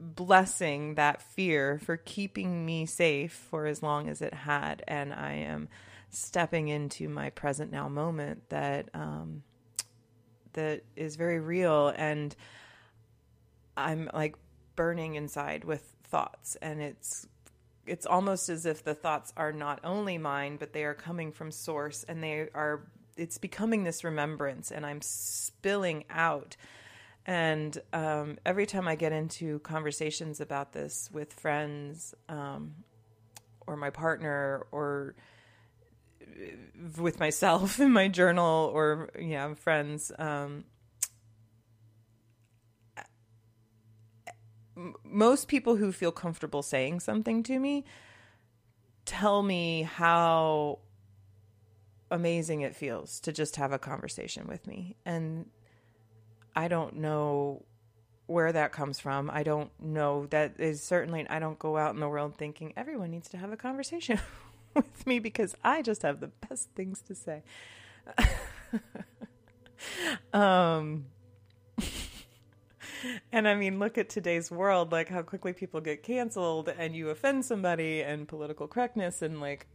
blessing 0.00 0.94
that 0.94 1.20
fear 1.20 1.78
for 1.84 1.96
keeping 1.96 2.64
me 2.64 2.86
safe 2.86 3.32
for 3.50 3.66
as 3.66 3.82
long 3.82 4.08
as 4.08 4.22
it 4.22 4.34
had, 4.34 4.82
and 4.88 5.12
I 5.14 5.32
am 5.32 5.68
stepping 6.10 6.68
into 6.68 7.08
my 7.08 7.30
present 7.30 7.70
now 7.70 7.88
moment 7.88 8.48
that 8.48 8.88
um, 8.94 9.42
that 10.54 10.82
is 10.96 11.16
very 11.16 11.40
real 11.40 11.92
and. 11.96 12.34
I'm 13.76 14.10
like 14.12 14.34
burning 14.74 15.14
inside 15.14 15.64
with 15.64 15.94
thoughts 16.04 16.56
and 16.60 16.82
it's 16.82 17.26
it's 17.86 18.06
almost 18.06 18.48
as 18.48 18.66
if 18.66 18.82
the 18.82 18.94
thoughts 18.94 19.32
are 19.36 19.52
not 19.52 19.80
only 19.84 20.18
mine 20.18 20.56
but 20.56 20.72
they 20.72 20.84
are 20.84 20.94
coming 20.94 21.32
from 21.32 21.50
source 21.50 22.04
and 22.08 22.22
they 22.22 22.48
are 22.54 22.86
it's 23.18 23.38
becoming 23.38 23.84
this 23.84 24.04
remembrance 24.04 24.70
and 24.70 24.86
i'm 24.86 25.02
spilling 25.02 26.04
out. 26.10 26.56
And 27.26 27.76
um, 27.92 28.38
every 28.46 28.64
time 28.64 28.88
i 28.88 28.94
get 28.94 29.12
into 29.12 29.58
conversations 29.60 30.40
about 30.40 30.72
this 30.72 31.10
with 31.12 31.32
friends 31.34 32.14
um, 32.28 32.74
or 33.66 33.76
my 33.76 33.90
partner 33.90 34.66
or 34.72 35.14
with 36.96 37.20
myself 37.20 37.80
in 37.80 37.92
my 37.92 38.08
journal 38.08 38.70
or 38.72 39.10
yeah 39.18 39.52
friends 39.54 40.10
um, 40.18 40.64
most 45.04 45.48
people 45.48 45.76
who 45.76 45.90
feel 45.92 46.12
comfortable 46.12 46.62
saying 46.62 47.00
something 47.00 47.42
to 47.42 47.58
me 47.58 47.84
tell 49.04 49.42
me 49.42 49.82
how 49.82 50.78
amazing 52.10 52.62
it 52.62 52.74
feels 52.74 53.20
to 53.20 53.32
just 53.32 53.56
have 53.56 53.72
a 53.72 53.78
conversation 53.78 54.46
with 54.46 54.66
me. 54.66 54.96
And 55.04 55.46
I 56.54 56.68
don't 56.68 56.96
know 56.96 57.64
where 58.26 58.52
that 58.52 58.72
comes 58.72 59.00
from. 59.00 59.30
I 59.30 59.42
don't 59.42 59.70
know 59.80 60.26
that 60.26 60.54
is 60.58 60.82
certainly 60.82 61.26
I 61.28 61.38
don't 61.38 61.58
go 61.58 61.76
out 61.76 61.94
in 61.94 62.00
the 62.00 62.08
world 62.08 62.36
thinking 62.36 62.72
everyone 62.76 63.10
needs 63.10 63.28
to 63.30 63.38
have 63.38 63.52
a 63.52 63.56
conversation 63.56 64.20
with 64.74 65.06
me 65.06 65.18
because 65.18 65.54
I 65.64 65.82
just 65.82 66.02
have 66.02 66.20
the 66.20 66.30
best 66.48 66.70
things 66.74 67.02
to 67.02 67.14
say. 67.14 67.42
um 70.32 71.06
and 73.32 73.48
I 73.48 73.54
mean, 73.54 73.78
look 73.78 73.98
at 73.98 74.08
today's 74.08 74.50
world, 74.50 74.92
like 74.92 75.08
how 75.08 75.22
quickly 75.22 75.52
people 75.52 75.80
get 75.80 76.02
canceled 76.02 76.68
and 76.68 76.94
you 76.94 77.10
offend 77.10 77.44
somebody 77.44 78.02
and 78.02 78.26
political 78.26 78.66
correctness 78.66 79.22
and 79.22 79.40
like 79.40 79.66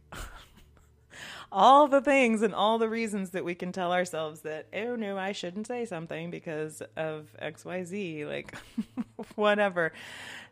all 1.54 1.86
the 1.86 2.00
things 2.00 2.42
and 2.42 2.52
all 2.52 2.78
the 2.78 2.88
reasons 2.88 3.30
that 3.30 3.44
we 3.44 3.54
can 3.54 3.70
tell 3.70 3.92
ourselves 3.92 4.40
that, 4.40 4.66
oh 4.74 4.96
no, 4.96 5.16
I 5.16 5.30
shouldn't 5.30 5.68
say 5.68 5.84
something 5.84 6.32
because 6.32 6.82
of 6.96 7.28
XYZ, 7.40 8.26
like 8.26 8.58
whatever. 9.36 9.92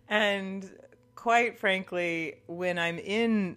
And 0.09 0.71
quite 1.17 1.59
frankly, 1.59 2.37
when 2.47 2.79
I'm 2.79 2.99
in 2.99 3.57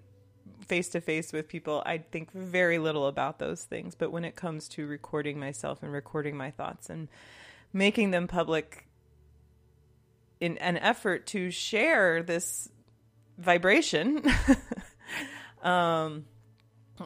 face 0.66 0.90
to 0.90 1.02
face 1.02 1.32
with 1.32 1.48
people, 1.48 1.84
I 1.86 2.00
think 2.00 2.32
very 2.32 2.80
little 2.80 3.06
about 3.06 3.38
those 3.38 3.64
things. 3.64 3.94
But 3.94 4.12
when 4.12 4.26
it 4.26 4.36
comes 4.36 4.68
to 4.70 4.88
recording 4.88 5.40
myself 5.40 5.84
and 5.84 5.94
recording 5.94 6.36
my 6.36 6.50
thoughts 6.50 6.90
and 6.90 7.08
making 7.72 8.10
them 8.10 8.28
public 8.28 8.88
in 10.40 10.58
an 10.58 10.78
effort 10.78 11.28
to 11.28 11.52
share 11.52 12.24
this 12.24 12.70
vibration. 13.38 14.24
um, 15.62 16.26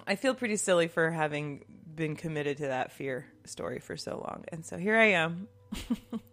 I 0.05 0.15
feel 0.15 0.34
pretty 0.34 0.58
silly 0.58 0.88
for 0.88 1.10
having 1.10 1.65
been 1.96 2.15
committed 2.15 2.58
to 2.58 2.67
that 2.67 2.91
fear 2.91 3.25
story 3.46 3.79
for 3.79 3.98
so 3.98 4.17
long. 4.17 4.46
And 4.50 4.65
so 4.65 4.77
here 4.77 4.96
I 4.96 5.12
am. 5.12 5.48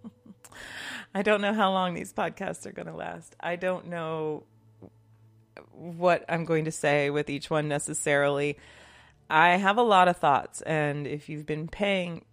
I 1.15 1.23
don't 1.23 1.41
know 1.41 1.55
how 1.55 1.73
long 1.73 1.95
these 1.95 2.13
podcasts 2.13 2.67
are 2.67 2.73
going 2.73 2.87
to 2.87 2.95
last. 2.95 3.35
I 3.41 3.57
don't 3.57 3.87
know 3.87 4.45
what 5.73 6.25
I'm 6.29 6.45
going 6.45 6.67
to 6.67 6.73
say 6.73 7.11
with 7.11 7.31
each 7.31 7.51
one 7.51 7.69
necessarily. 7.69 8.59
I 9.29 9.57
have 9.57 9.77
a 9.77 9.83
lot 9.83 10.09
of 10.09 10.19
thoughts, 10.19 10.61
and 10.63 11.07
if 11.07 11.29
you've 11.29 11.47
been 11.47 11.69
paying 11.69 12.25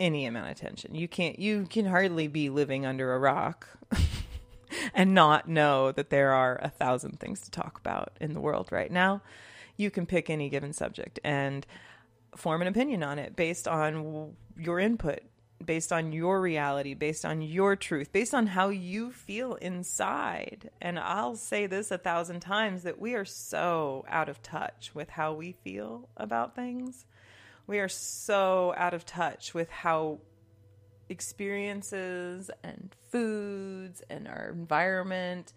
any 0.00 0.24
amount 0.24 0.46
of 0.46 0.52
attention. 0.52 0.94
You 0.94 1.06
can't 1.06 1.38
you 1.38 1.66
can 1.66 1.84
hardly 1.84 2.26
be 2.26 2.48
living 2.48 2.86
under 2.86 3.12
a 3.12 3.18
rock 3.18 3.68
and 4.94 5.14
not 5.14 5.48
know 5.48 5.92
that 5.92 6.10
there 6.10 6.32
are 6.32 6.58
a 6.62 6.70
thousand 6.70 7.20
things 7.20 7.42
to 7.42 7.50
talk 7.50 7.78
about 7.78 8.16
in 8.20 8.32
the 8.32 8.40
world 8.40 8.72
right 8.72 8.90
now. 8.90 9.20
You 9.80 9.90
can 9.90 10.06
pick 10.06 10.30
any 10.30 10.48
given 10.48 10.72
subject 10.72 11.18
and 11.24 11.66
form 12.36 12.62
an 12.62 12.68
opinion 12.68 13.02
on 13.02 13.18
it 13.18 13.34
based 13.34 13.66
on 13.66 14.34
your 14.56 14.78
input, 14.78 15.20
based 15.64 15.92
on 15.92 16.12
your 16.12 16.40
reality, 16.40 16.94
based 16.94 17.24
on 17.24 17.42
your 17.42 17.76
truth, 17.76 18.12
based 18.12 18.34
on 18.34 18.46
how 18.46 18.68
you 18.68 19.10
feel 19.10 19.54
inside. 19.54 20.70
And 20.80 20.98
I'll 20.98 21.36
say 21.36 21.66
this 21.66 21.90
a 21.90 21.98
thousand 21.98 22.40
times 22.40 22.82
that 22.84 23.00
we 23.00 23.14
are 23.14 23.24
so 23.24 24.04
out 24.08 24.28
of 24.28 24.42
touch 24.42 24.92
with 24.94 25.08
how 25.10 25.32
we 25.32 25.52
feel 25.52 26.08
about 26.16 26.54
things 26.54 27.06
we 27.70 27.78
are 27.78 27.88
so 27.88 28.74
out 28.76 28.94
of 28.94 29.06
touch 29.06 29.54
with 29.54 29.70
how 29.70 30.18
experiences 31.08 32.50
and 32.64 32.92
foods 33.10 34.02
and 34.10 34.26
our 34.26 34.50
environment 34.50 35.52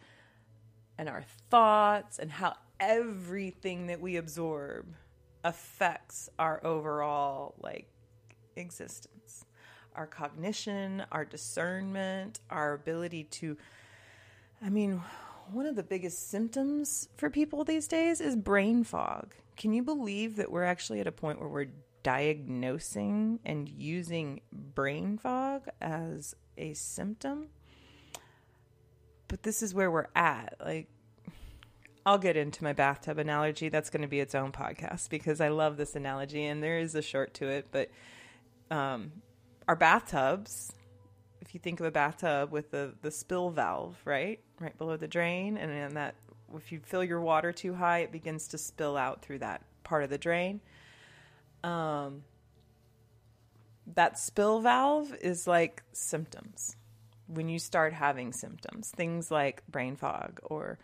and 0.99 1.09
our 1.09 1.23
thoughts 1.49 2.19
and 2.19 2.31
how 2.31 2.53
everything 2.83 3.87
that 3.87 4.01
we 4.01 4.17
absorb 4.17 4.85
affects 5.43 6.29
our 6.39 6.59
overall 6.65 7.55
like 7.61 7.87
existence 8.55 9.45
our 9.95 10.07
cognition 10.07 11.03
our 11.11 11.25
discernment 11.25 12.39
our 12.49 12.73
ability 12.73 13.23
to 13.25 13.57
i 14.61 14.69
mean 14.69 15.01
one 15.51 15.65
of 15.65 15.75
the 15.75 15.83
biggest 15.83 16.29
symptoms 16.29 17.09
for 17.17 17.29
people 17.29 17.63
these 17.63 17.87
days 17.87 18.21
is 18.21 18.35
brain 18.35 18.83
fog 18.83 19.33
can 19.55 19.73
you 19.73 19.83
believe 19.83 20.35
that 20.37 20.51
we're 20.51 20.63
actually 20.63 20.99
at 20.99 21.07
a 21.07 21.11
point 21.11 21.39
where 21.39 21.49
we're 21.49 21.67
diagnosing 22.03 23.39
and 23.45 23.67
using 23.69 24.41
brain 24.51 25.17
fog 25.17 25.67
as 25.81 26.35
a 26.57 26.73
symptom. 26.73 27.47
but 29.29 29.41
this 29.41 29.63
is 29.63 29.73
where 29.73 29.89
we're 29.89 30.09
at. 30.15 30.55
Like, 30.63 30.87
I'll 32.05 32.17
get 32.17 32.35
into 32.35 32.63
my 32.63 32.73
bathtub 32.73 33.17
analogy. 33.17 33.69
That's 33.69 33.89
going 33.89 34.01
to 34.01 34.07
be 34.07 34.19
its 34.19 34.35
own 34.35 34.51
podcast 34.51 35.09
because 35.09 35.39
I 35.39 35.49
love 35.49 35.77
this 35.77 35.95
analogy 35.95 36.45
and 36.45 36.61
there 36.61 36.77
is 36.77 36.95
a 36.95 37.01
short 37.01 37.33
to 37.35 37.47
it. 37.47 37.67
But 37.71 37.89
um, 38.69 39.11
our 39.67 39.75
bathtubs, 39.75 40.73
if 41.41 41.53
you 41.53 41.59
think 41.59 41.79
of 41.79 41.85
a 41.85 41.91
bathtub 41.91 42.51
with 42.51 42.71
the, 42.71 42.93
the 43.01 43.11
spill 43.11 43.49
valve, 43.51 43.97
right? 44.03 44.39
Right 44.59 44.77
below 44.77 44.97
the 44.97 45.07
drain, 45.07 45.57
and 45.57 45.71
then 45.71 45.93
that 45.93 46.15
if 46.55 46.71
you 46.71 46.79
fill 46.83 47.03
your 47.03 47.21
water 47.21 47.51
too 47.51 47.73
high, 47.73 47.99
it 47.99 48.11
begins 48.11 48.49
to 48.49 48.57
spill 48.57 48.97
out 48.97 49.21
through 49.21 49.39
that 49.39 49.63
part 49.83 50.03
of 50.03 50.09
the 50.09 50.17
drain. 50.17 50.61
Um, 51.63 52.23
that 53.95 54.17
spill 54.19 54.59
valve 54.61 55.13
is 55.21 55.47
like 55.47 55.83
symptoms. 55.93 56.75
When 57.27 57.49
you 57.49 57.59
start 57.59 57.93
having 57.93 58.33
symptoms, 58.33 58.91
things 58.91 59.31
like 59.31 59.65
brain 59.67 59.95
fog 59.95 60.39
or 60.43 60.77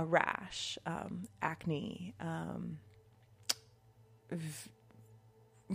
a 0.00 0.04
rash, 0.06 0.78
um, 0.86 1.24
acne, 1.42 2.14
um, 2.20 2.78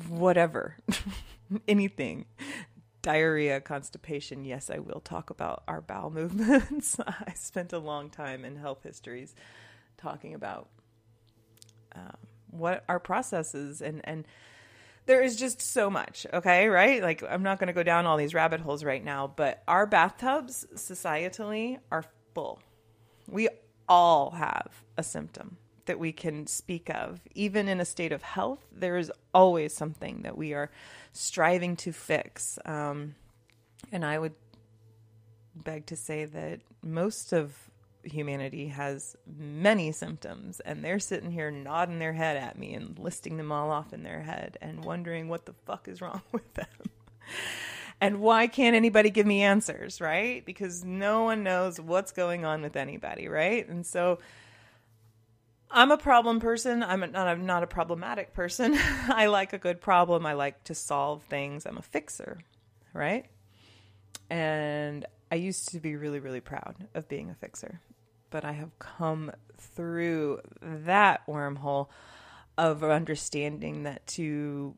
whatever, 0.10 0.78
anything, 1.68 2.26
diarrhea, 3.04 3.62
constipation. 3.62 4.44
Yes, 4.44 4.72
I 4.72 4.80
will 4.80 5.00
talk 5.00 5.30
about 5.30 5.64
our 5.68 5.80
bowel 5.80 6.10
movements. 6.14 7.00
I 7.00 7.34
spent 7.36 7.72
a 7.72 7.78
long 7.78 8.10
time 8.10 8.44
in 8.44 8.56
health 8.56 8.82
histories 8.82 9.36
talking 9.96 10.34
about 10.34 10.70
uh, 11.96 12.18
what 12.50 12.84
our 12.90 13.00
processes 13.00 13.80
and 13.80 14.02
and 14.06 14.26
there 15.06 15.22
is 15.22 15.36
just 15.36 15.62
so 15.62 15.92
much, 15.92 16.26
okay, 16.34 16.68
right? 16.68 17.00
Like, 17.00 17.24
I'm 17.30 17.44
not 17.44 17.60
going 17.60 17.68
to 17.68 17.74
go 17.74 17.84
down 17.84 18.08
all 18.08 18.18
these 18.18 18.34
rabbit 18.34 18.60
holes 18.60 18.84
right 18.84 19.04
now, 19.04 19.32
but 19.36 19.62
our 19.68 19.86
bathtubs 19.86 20.66
societally 20.74 21.78
are 21.92 22.06
full. 22.34 22.60
We 23.30 23.50
all 23.88 24.32
have 24.32 24.84
a 24.98 25.04
symptom 25.04 25.58
that 25.86 26.00
we 26.00 26.12
can 26.12 26.48
speak 26.48 26.90
of. 26.90 27.22
Even 27.34 27.68
in 27.68 27.80
a 27.80 27.86
state 27.86 28.12
of 28.12 28.24
health, 28.24 28.66
there 28.72 28.98
is 28.98 29.12
always 29.34 29.74
something 29.74 30.22
that 30.24 30.38
we 30.38 30.54
are 30.54 30.72
striving 31.12 31.76
to 31.78 31.92
fix. 31.92 32.58
Um, 32.66 33.16
and 33.92 34.04
I 34.04 34.18
would 34.18 34.34
beg 35.56 35.86
to 35.88 35.96
say 35.96 36.26
that 36.26 36.62
most 36.84 37.32
of 37.32 37.70
humanity 38.04 38.68
has 38.68 39.16
many 39.26 39.92
symptoms 39.92 40.60
and 40.60 40.84
they're 40.84 41.00
sitting 41.00 41.32
here 41.32 41.50
nodding 41.50 41.98
their 42.00 42.14
head 42.14 42.38
at 42.38 42.58
me 42.58 42.74
and 42.74 43.00
listing 43.00 43.38
them 43.38 43.52
all 43.52 43.72
off 43.72 43.94
in 43.94 44.04
their 44.04 44.22
head 44.22 44.58
and 44.62 44.86
wondering 44.86 45.28
what 45.28 45.46
the 45.46 45.54
fuck 45.66 45.88
is 45.88 46.02
wrong 46.02 46.22
with 46.32 46.54
them. 46.54 46.68
And 48.02 48.20
why 48.20 48.48
can't 48.48 48.76
anybody 48.76 49.10
give 49.10 49.26
me 49.26 49.42
answers, 49.42 50.02
right? 50.02 50.46
Because 50.46 50.84
no 50.84 51.24
one 51.24 51.44
knows 51.44 51.80
what's 51.80 52.12
going 52.12 52.46
on 52.46 52.62
with 52.62 52.76
anybody, 52.76 53.28
right? 53.28 53.68
And 53.68 53.86
so 53.86 54.20
I'm 55.72 55.92
a 55.92 55.98
problem 55.98 56.40
person. 56.40 56.84
I'm 56.84 57.00
not, 57.12 57.40
not 57.40 57.64
a 57.64 57.68
problematic 57.68 58.34
person. 58.34 58.78
I 59.08 59.28
like 59.28 59.54
a 59.54 59.58
good 59.58 59.82
problem. 59.82 60.26
I 60.26 60.34
like 60.34 60.64
to 60.66 60.76
solve 60.76 61.24
things. 61.24 61.66
I'm 61.66 61.78
a 61.78 61.82
fixer, 61.82 62.40
right? 62.94 63.26
And 64.30 65.06
I 65.32 65.36
used 65.36 65.70
to 65.70 65.80
be 65.80 65.96
really, 65.96 66.20
really 66.20 66.42
proud 66.42 66.76
of 66.94 67.08
being 67.08 67.30
a 67.30 67.36
fixer 67.36 67.80
but 68.36 68.44
I 68.44 68.52
have 68.52 68.78
come 68.80 69.32
through 69.58 70.42
that 70.62 71.26
wormhole 71.26 71.88
of 72.58 72.84
understanding 72.84 73.84
that 73.84 74.06
to 74.08 74.76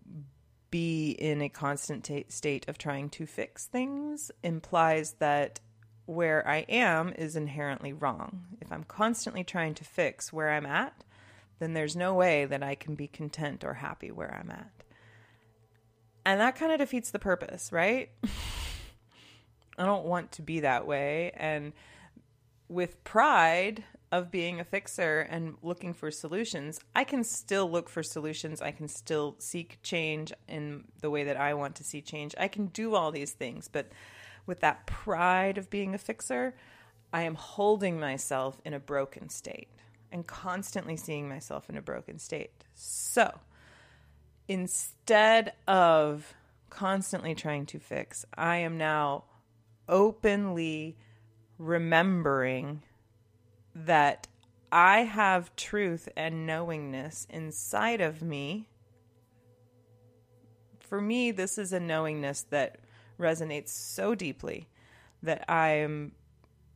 be 0.69 1.11
in 1.11 1.41
a 1.41 1.49
constant 1.49 2.03
t- 2.03 2.25
state 2.29 2.67
of 2.67 2.77
trying 2.77 3.09
to 3.11 3.25
fix 3.25 3.65
things 3.65 4.31
implies 4.43 5.13
that 5.19 5.59
where 6.05 6.47
I 6.47 6.59
am 6.69 7.13
is 7.13 7.35
inherently 7.35 7.93
wrong. 7.93 8.45
If 8.61 8.71
I'm 8.71 8.83
constantly 8.83 9.43
trying 9.43 9.73
to 9.75 9.83
fix 9.83 10.31
where 10.31 10.51
I'm 10.51 10.65
at, 10.65 11.03
then 11.59 11.73
there's 11.73 11.95
no 11.95 12.13
way 12.13 12.45
that 12.45 12.63
I 12.63 12.75
can 12.75 12.95
be 12.95 13.07
content 13.07 13.63
or 13.63 13.73
happy 13.73 14.11
where 14.11 14.33
I'm 14.33 14.51
at. 14.51 14.71
And 16.25 16.39
that 16.39 16.55
kind 16.55 16.71
of 16.71 16.79
defeats 16.79 17.11
the 17.11 17.19
purpose, 17.19 17.71
right? 17.71 18.09
I 19.77 19.85
don't 19.85 20.05
want 20.05 20.33
to 20.33 20.41
be 20.41 20.61
that 20.61 20.87
way. 20.87 21.31
And 21.35 21.73
with 22.69 23.03
pride 23.03 23.83
of 24.11 24.31
being 24.31 24.59
a 24.59 24.63
fixer 24.63 25.19
and 25.19 25.55
looking 25.61 25.93
for 25.93 26.11
solutions, 26.11 26.79
I 26.95 27.03
can 27.03 27.23
still 27.23 27.69
look 27.69 27.89
for 27.89 28.03
solutions. 28.03 28.61
I 28.61 28.71
can 28.71 28.87
still 28.87 29.35
seek 29.39 29.79
change 29.83 30.31
in 30.47 30.85
the 31.01 31.09
way 31.09 31.25
that 31.25 31.37
I 31.37 31.53
want 31.53 31.75
to 31.75 31.83
see 31.83 32.01
change. 32.01 32.33
I 32.37 32.47
can 32.47 32.67
do 32.67 32.95
all 32.95 33.11
these 33.11 33.31
things, 33.31 33.67
but 33.67 33.91
with 34.45 34.61
that 34.61 34.87
pride 34.87 35.57
of 35.57 35.69
being 35.69 35.93
a 35.93 35.97
fixer, 35.97 36.55
I 37.11 37.23
am 37.23 37.35
holding 37.35 37.99
myself 37.99 38.61
in 38.63 38.73
a 38.73 38.79
broken 38.79 39.29
state 39.29 39.69
and 40.11 40.25
constantly 40.25 40.95
seeing 40.95 41.27
myself 41.27 41.69
in 41.69 41.77
a 41.77 41.81
broken 41.81 42.17
state. 42.17 42.51
So 42.75 43.39
instead 44.47 45.53
of 45.67 46.33
constantly 46.69 47.35
trying 47.35 47.65
to 47.67 47.79
fix, 47.79 48.25
I 48.37 48.57
am 48.57 48.77
now 48.77 49.25
openly 49.89 50.97
remembering 51.57 52.83
that 53.85 54.27
I 54.71 55.01
have 55.01 55.55
truth 55.55 56.09
and 56.17 56.45
knowingness 56.45 57.27
inside 57.29 58.01
of 58.01 58.21
me. 58.21 58.67
For 60.79 60.99
me, 60.99 61.31
this 61.31 61.57
is 61.57 61.73
a 61.73 61.79
knowingness 61.79 62.43
that 62.49 62.79
resonates 63.19 63.69
so 63.69 64.15
deeply 64.15 64.67
that 65.23 65.49
I'm 65.49 66.13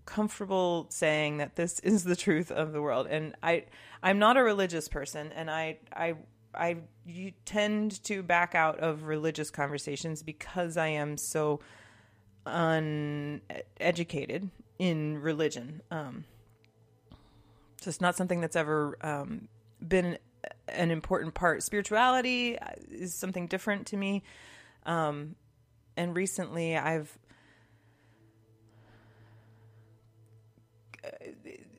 comfortable 0.05 0.87
saying 0.89 1.37
that 1.37 1.55
this 1.55 1.79
is 1.79 2.03
the 2.03 2.15
truth 2.15 2.51
of 2.51 2.71
the 2.71 2.81
world. 2.81 3.07
And 3.09 3.35
I, 3.41 3.65
I'm 4.03 4.19
not 4.19 4.37
a 4.37 4.43
religious 4.43 4.87
person, 4.87 5.31
and 5.33 5.49
I, 5.49 5.77
I, 5.93 6.15
I 6.53 6.77
tend 7.45 8.03
to 8.03 8.21
back 8.21 8.55
out 8.55 8.79
of 8.79 9.03
religious 9.03 9.49
conversations 9.49 10.21
because 10.21 10.77
I 10.77 10.87
am 10.87 11.17
so 11.17 11.61
uneducated 12.45 14.49
in 14.79 15.21
religion. 15.21 15.81
Um, 15.91 16.25
so 17.81 17.89
it's 17.89 18.01
not 18.01 18.15
something 18.15 18.41
that's 18.41 18.55
ever 18.55 18.97
um, 19.01 19.47
been 19.85 20.17
an 20.67 20.91
important 20.91 21.33
part. 21.33 21.63
Spirituality 21.63 22.57
uh, 22.57 22.67
is 22.89 23.13
something 23.13 23.47
different 23.47 23.87
to 23.87 23.97
me. 23.97 24.23
Um, 24.85 25.35
and 25.97 26.15
recently 26.15 26.77
I've 26.77 27.17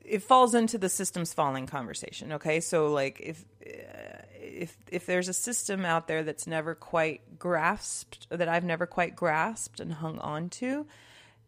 it 0.05 0.21
falls 0.21 0.53
into 0.53 0.77
the 0.77 0.89
systems 0.89 1.33
falling 1.33 1.65
conversation 1.65 2.33
okay 2.33 2.59
so 2.59 2.91
like 2.91 3.19
if 3.21 3.45
uh, 3.65 4.21
if 4.33 4.77
if 4.91 5.05
there's 5.05 5.29
a 5.29 5.33
system 5.33 5.85
out 5.85 6.07
there 6.07 6.23
that's 6.23 6.45
never 6.45 6.75
quite 6.75 7.39
grasped 7.39 8.27
that 8.29 8.47
I've 8.47 8.65
never 8.65 8.85
quite 8.85 9.15
grasped 9.15 9.79
and 9.79 9.93
hung 9.93 10.19
on 10.19 10.49
to 10.49 10.85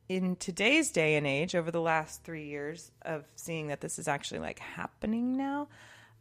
in 0.08 0.36
today's 0.36 0.92
day 0.92 1.16
and 1.16 1.26
age, 1.26 1.56
over 1.56 1.72
the 1.72 1.82
last 1.82 2.24
three 2.24 2.46
years 2.46 2.92
of 3.02 3.26
seeing 3.36 3.68
that 3.68 3.82
this 3.82 3.98
is 3.98 4.08
actually 4.08 4.40
like 4.40 4.60
happening 4.60 5.36
now, 5.36 5.68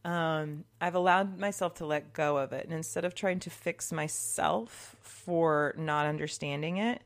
um, 0.05 0.65
I've 0.81 0.95
allowed 0.95 1.39
myself 1.39 1.75
to 1.77 1.87
let 1.87 2.13
go 2.13 2.37
of 2.37 2.53
it. 2.53 2.65
And 2.65 2.75
instead 2.75 3.05
of 3.05 3.15
trying 3.15 3.41
to 3.41 3.51
fix 3.51 3.93
myself 3.93 4.97
for 5.01 5.75
not 5.79 6.07
understanding 6.07 6.77
it, 6.79 7.03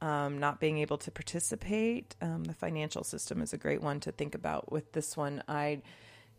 um, 0.00 0.38
not 0.38 0.60
being 0.60 0.78
able 0.78 0.98
to 0.98 1.10
participate, 1.10 2.14
um, 2.20 2.44
the 2.44 2.54
financial 2.54 3.02
system 3.02 3.42
is 3.42 3.52
a 3.52 3.56
great 3.56 3.82
one 3.82 3.98
to 4.00 4.12
think 4.12 4.34
about. 4.34 4.70
With 4.70 4.92
this 4.92 5.16
one, 5.16 5.42
I, 5.48 5.82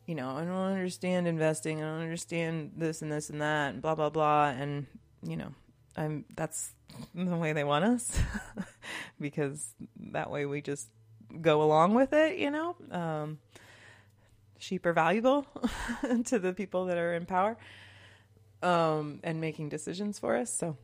you 0.05 0.15
know, 0.15 0.37
I 0.37 0.45
don't 0.45 0.55
understand 0.55 1.27
investing. 1.27 1.83
I 1.83 1.87
don't 1.87 2.01
understand 2.01 2.71
this 2.77 3.01
and 3.01 3.11
this 3.11 3.29
and 3.29 3.41
that, 3.41 3.73
and 3.73 3.81
blah 3.81 3.95
blah 3.95 4.09
blah. 4.09 4.47
And 4.47 4.87
you 5.21 5.35
know, 5.35 5.53
I'm 5.97 6.23
that's 6.35 6.71
the 7.13 7.35
way 7.35 7.51
they 7.51 7.65
want 7.65 7.83
us 7.83 8.17
because 9.19 9.73
that 10.11 10.29
way 10.29 10.45
we 10.45 10.61
just 10.61 10.89
go 11.41 11.61
along 11.61 11.93
with 11.93 12.13
it, 12.13 12.37
you 12.37 12.51
know. 12.51 12.75
Um, 12.91 13.39
sheep 14.57 14.85
are 14.85 14.93
valuable 14.93 15.45
to 16.25 16.39
the 16.39 16.53
people 16.53 16.85
that 16.85 16.97
are 16.97 17.13
in 17.13 17.25
power 17.25 17.57
um, 18.61 19.19
and 19.23 19.39
making 19.39 19.69
decisions 19.69 20.19
for 20.19 20.35
us. 20.35 20.53
So, 20.53 20.77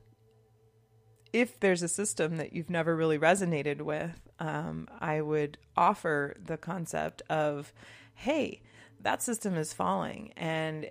if 1.33 1.59
there's 1.59 1.83
a 1.83 1.89
system 1.89 2.37
that 2.37 2.53
you've 2.53 2.69
never 2.69 2.95
really 2.95 3.19
resonated 3.19 3.81
with, 3.81 4.29
um, 4.39 4.87
I 4.99 5.21
would 5.21 5.57
offer 5.75 6.35
the 6.41 6.55
concept 6.55 7.21
of, 7.29 7.73
hey, 8.13 8.61
that 9.01 9.21
system 9.21 9.55
is 9.55 9.73
falling. 9.73 10.31
And 10.37 10.89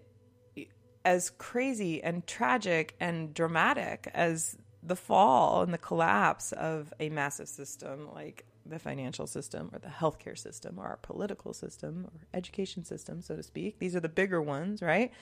as 1.04 1.30
crazy 1.30 2.02
and 2.02 2.26
tragic 2.26 2.94
and 3.00 3.32
dramatic 3.34 4.10
as 4.14 4.56
the 4.86 4.96
fall 4.96 5.62
and 5.62 5.72
the 5.72 5.78
collapse 5.78 6.52
of 6.52 6.92
a 7.00 7.08
massive 7.08 7.48
system 7.48 8.08
like 8.14 8.44
the 8.66 8.78
financial 8.78 9.26
system 9.26 9.70
or 9.72 9.78
the 9.78 9.88
healthcare 9.88 10.38
system 10.38 10.78
or 10.78 10.86
our 10.86 10.98
political 10.98 11.52
system 11.52 12.06
or 12.06 12.26
education 12.32 12.84
system, 12.84 13.20
so 13.20 13.36
to 13.36 13.42
speak. 13.42 13.78
These 13.78 13.94
are 13.94 14.00
the 14.00 14.08
bigger 14.08 14.40
ones, 14.40 14.80
right? 14.82 15.12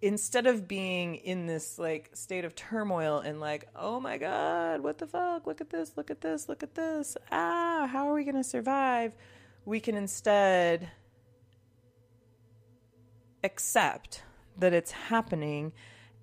instead 0.00 0.46
of 0.46 0.68
being 0.68 1.16
in 1.16 1.46
this 1.46 1.78
like 1.78 2.10
state 2.14 2.44
of 2.44 2.54
turmoil 2.54 3.18
and 3.18 3.40
like, 3.40 3.68
oh 3.74 3.98
my 3.98 4.16
God, 4.16 4.80
what 4.80 4.98
the 4.98 5.06
fuck? 5.06 5.46
Look 5.46 5.60
at 5.60 5.70
this, 5.70 5.96
look 5.96 6.10
at 6.10 6.20
this, 6.20 6.48
look 6.48 6.62
at 6.62 6.74
this. 6.74 7.16
Ah, 7.32 7.88
how 7.90 8.08
are 8.08 8.14
we 8.14 8.24
going 8.24 8.36
to 8.36 8.44
survive? 8.44 9.14
We 9.64 9.80
can 9.80 9.96
instead 9.96 10.90
accept 13.42 14.22
that 14.56 14.72
it's 14.72 14.90
happening 14.90 15.72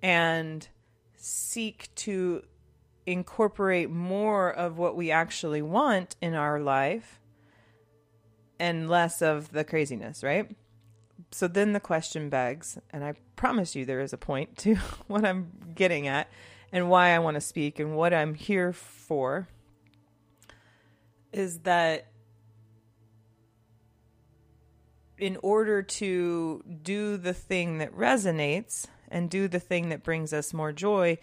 and 0.02 0.66
seek 1.26 1.92
to 1.96 2.40
incorporate 3.04 3.90
more 3.90 4.48
of 4.48 4.78
what 4.78 4.94
we 4.94 5.10
actually 5.10 5.60
want 5.60 6.14
in 6.22 6.34
our 6.34 6.60
life 6.60 7.20
and 8.60 8.88
less 8.88 9.20
of 9.20 9.50
the 9.50 9.64
craziness, 9.64 10.22
right? 10.22 10.48
So 11.32 11.48
then 11.48 11.72
the 11.72 11.80
question 11.80 12.28
begs, 12.28 12.78
and 12.90 13.02
I 13.02 13.14
promise 13.34 13.74
you 13.74 13.84
there 13.84 14.00
is 14.00 14.12
a 14.12 14.16
point 14.16 14.56
to 14.58 14.74
what 15.08 15.24
I'm 15.24 15.50
getting 15.74 16.06
at 16.06 16.30
and 16.70 16.88
why 16.88 17.10
I 17.10 17.18
want 17.18 17.34
to 17.34 17.40
speak 17.40 17.80
and 17.80 17.96
what 17.96 18.14
I'm 18.14 18.34
here 18.34 18.72
for 18.72 19.48
is 21.32 21.58
that 21.60 22.06
in 25.18 25.38
order 25.42 25.82
to 25.82 26.62
do 26.82 27.16
the 27.16 27.34
thing 27.34 27.78
that 27.78 27.92
resonates 27.96 28.86
and 29.08 29.30
do 29.30 29.48
the 29.48 29.60
thing 29.60 29.88
that 29.90 30.02
brings 30.02 30.32
us 30.32 30.52
more 30.52 30.72
joy, 30.72 31.18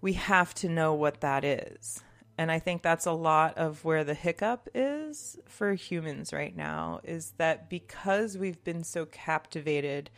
we 0.00 0.14
have 0.14 0.54
to 0.54 0.68
know 0.68 0.94
what 0.94 1.20
that 1.20 1.44
is. 1.44 2.02
And 2.36 2.52
I 2.52 2.60
think 2.60 2.82
that's 2.82 3.06
a 3.06 3.12
lot 3.12 3.58
of 3.58 3.84
where 3.84 4.04
the 4.04 4.14
hiccup 4.14 4.68
is 4.72 5.38
for 5.46 5.74
humans 5.74 6.32
right 6.32 6.56
now 6.56 7.00
is 7.02 7.32
that 7.38 7.68
because 7.68 8.38
we've 8.38 8.62
been 8.62 8.84
so 8.84 9.06
captivated, 9.06 10.08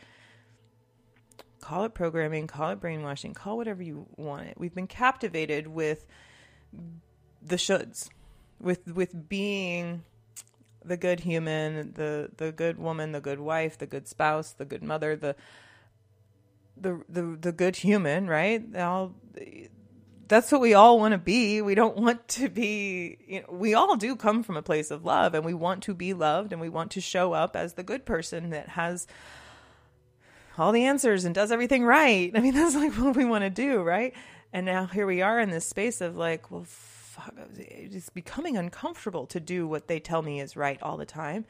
call 1.61 1.83
it 1.83 1.95
programming, 1.95 2.45
call 2.45 2.69
it 2.69 2.79
brainwashing, 2.79 3.33
call 3.33 3.57
whatever 3.57 3.81
you 3.81 4.05
want 4.17 4.47
it. 4.47 4.53
We've 4.59 4.73
been 4.73 4.85
captivated 4.85 5.65
with 5.67 6.05
the 7.41 7.55
shoulds, 7.55 8.09
with 8.59 8.87
with 8.87 9.27
being 9.27 10.03
the 10.85 10.97
good 10.97 11.21
human, 11.21 11.93
the 11.93 12.29
the 12.37 12.51
good 12.51 12.77
woman, 12.77 13.13
the 13.13 13.21
good 13.21 13.39
wife, 13.39 13.79
the 13.79 13.87
good 13.87 14.07
spouse, 14.07 14.51
the 14.51 14.65
good 14.65 14.83
mother, 14.83 15.15
the 15.15 15.35
the 16.77 17.03
the, 17.09 17.37
the 17.39 17.51
good 17.51 17.77
human, 17.77 18.27
right? 18.27 18.63
All 18.75 19.15
that's 20.31 20.49
what 20.49 20.61
we 20.61 20.73
all 20.73 20.97
want 20.97 21.11
to 21.11 21.17
be. 21.17 21.61
We 21.61 21.75
don't 21.75 21.97
want 21.97 22.25
to 22.29 22.47
be, 22.47 23.17
you 23.27 23.41
know, 23.41 23.47
we 23.49 23.73
all 23.73 23.97
do 23.97 24.15
come 24.15 24.43
from 24.43 24.55
a 24.55 24.61
place 24.61 24.89
of 24.89 25.03
love 25.03 25.33
and 25.33 25.43
we 25.43 25.53
want 25.53 25.83
to 25.83 25.93
be 25.93 26.13
loved 26.13 26.53
and 26.53 26.61
we 26.61 26.69
want 26.69 26.91
to 26.91 27.01
show 27.01 27.33
up 27.33 27.57
as 27.57 27.73
the 27.73 27.83
good 27.83 28.05
person 28.05 28.51
that 28.51 28.69
has 28.69 29.07
all 30.57 30.71
the 30.71 30.85
answers 30.85 31.25
and 31.25 31.35
does 31.35 31.51
everything 31.51 31.83
right. 31.83 32.31
I 32.35 32.39
mean, 32.39 32.53
that's 32.53 32.75
like 32.75 32.93
what 32.93 33.17
we 33.17 33.25
want 33.25 33.43
to 33.43 33.49
do, 33.49 33.81
right? 33.81 34.13
And 34.53 34.65
now 34.65 34.85
here 34.85 35.05
we 35.05 35.21
are 35.21 35.37
in 35.37 35.49
this 35.49 35.67
space 35.67 35.99
of 35.99 36.15
like, 36.15 36.49
well, 36.49 36.63
fuck, 36.65 37.35
it's 37.57 38.09
becoming 38.09 38.55
uncomfortable 38.55 39.25
to 39.27 39.41
do 39.41 39.67
what 39.67 39.87
they 39.89 39.99
tell 39.99 40.21
me 40.21 40.39
is 40.39 40.55
right 40.55 40.81
all 40.81 40.95
the 40.95 41.05
time. 41.05 41.45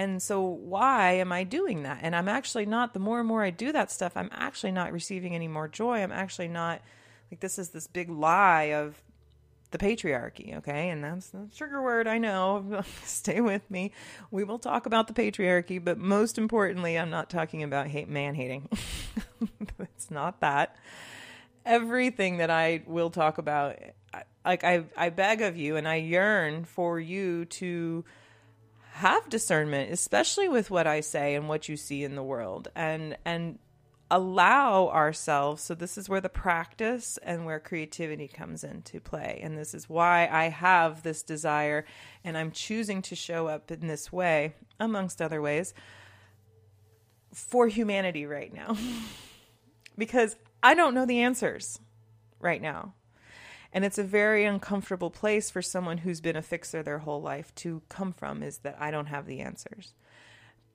And 0.00 0.22
so, 0.22 0.40
why 0.40 1.12
am 1.12 1.30
I 1.30 1.44
doing 1.44 1.82
that? 1.82 1.98
And 2.00 2.16
I'm 2.16 2.26
actually 2.26 2.64
not, 2.64 2.94
the 2.94 2.98
more 2.98 3.18
and 3.18 3.28
more 3.28 3.44
I 3.44 3.50
do 3.50 3.70
that 3.72 3.90
stuff, 3.90 4.12
I'm 4.16 4.30
actually 4.32 4.72
not 4.72 4.94
receiving 4.94 5.34
any 5.34 5.46
more 5.46 5.68
joy. 5.68 5.98
I'm 5.98 6.10
actually 6.10 6.48
not 6.48 6.80
like 7.30 7.40
this 7.40 7.58
is 7.58 7.68
this 7.68 7.86
big 7.86 8.08
lie 8.08 8.72
of 8.72 9.02
the 9.72 9.76
patriarchy, 9.76 10.56
okay? 10.56 10.88
And 10.88 11.04
that's 11.04 11.28
the 11.28 11.50
trigger 11.54 11.82
word, 11.82 12.06
I 12.06 12.16
know. 12.16 12.82
Stay 13.04 13.42
with 13.42 13.70
me. 13.70 13.92
We 14.30 14.42
will 14.42 14.58
talk 14.58 14.86
about 14.86 15.06
the 15.06 15.12
patriarchy, 15.12 15.84
but 15.84 15.98
most 15.98 16.38
importantly, 16.38 16.98
I'm 16.98 17.10
not 17.10 17.28
talking 17.28 17.62
about 17.62 17.88
hate 17.88 18.08
man 18.08 18.34
hating. 18.34 18.70
it's 19.78 20.10
not 20.10 20.40
that. 20.40 20.76
Everything 21.66 22.38
that 22.38 22.48
I 22.48 22.84
will 22.86 23.10
talk 23.10 23.36
about 23.36 23.76
like 24.46 24.64
I 24.64 24.84
I 24.96 25.10
beg 25.10 25.42
of 25.42 25.58
you 25.58 25.76
and 25.76 25.86
I 25.86 25.96
yearn 25.96 26.64
for 26.64 26.98
you 26.98 27.44
to 27.44 28.02
have 28.92 29.28
discernment, 29.28 29.92
especially 29.92 30.48
with 30.48 30.70
what 30.70 30.86
I 30.86 31.00
say 31.00 31.34
and 31.34 31.48
what 31.48 31.68
you 31.68 31.76
see 31.76 32.04
in 32.04 32.16
the 32.16 32.22
world. 32.22 32.68
And 32.74 33.16
and 33.24 33.58
allow 34.10 34.88
ourselves 34.88 35.62
so 35.62 35.72
this 35.72 35.96
is 35.96 36.08
where 36.08 36.20
the 36.20 36.28
practice 36.28 37.16
and 37.22 37.46
where 37.46 37.60
creativity 37.60 38.26
comes 38.26 38.64
into 38.64 38.98
play 38.98 39.38
and 39.40 39.56
this 39.56 39.72
is 39.72 39.88
why 39.88 40.28
i 40.32 40.48
have 40.48 41.04
this 41.04 41.22
desire 41.22 41.84
and 42.24 42.36
i'm 42.36 42.50
choosing 42.50 43.00
to 43.00 43.14
show 43.14 43.46
up 43.46 43.70
in 43.70 43.86
this 43.86 44.12
way 44.12 44.52
amongst 44.80 45.22
other 45.22 45.40
ways 45.40 45.72
for 47.32 47.68
humanity 47.68 48.26
right 48.26 48.52
now 48.52 48.76
because 49.96 50.34
i 50.60 50.74
don't 50.74 50.94
know 50.94 51.06
the 51.06 51.20
answers 51.20 51.78
right 52.40 52.60
now 52.60 52.92
and 53.72 53.84
it's 53.84 53.98
a 53.98 54.04
very 54.04 54.44
uncomfortable 54.44 55.10
place 55.10 55.50
for 55.50 55.62
someone 55.62 55.98
who's 55.98 56.20
been 56.20 56.36
a 56.36 56.42
fixer 56.42 56.82
their 56.82 56.98
whole 56.98 57.22
life 57.22 57.54
to 57.54 57.82
come 57.88 58.12
from 58.12 58.42
is 58.42 58.58
that 58.58 58.76
i 58.80 58.90
don't 58.90 59.06
have 59.06 59.26
the 59.26 59.40
answers 59.40 59.94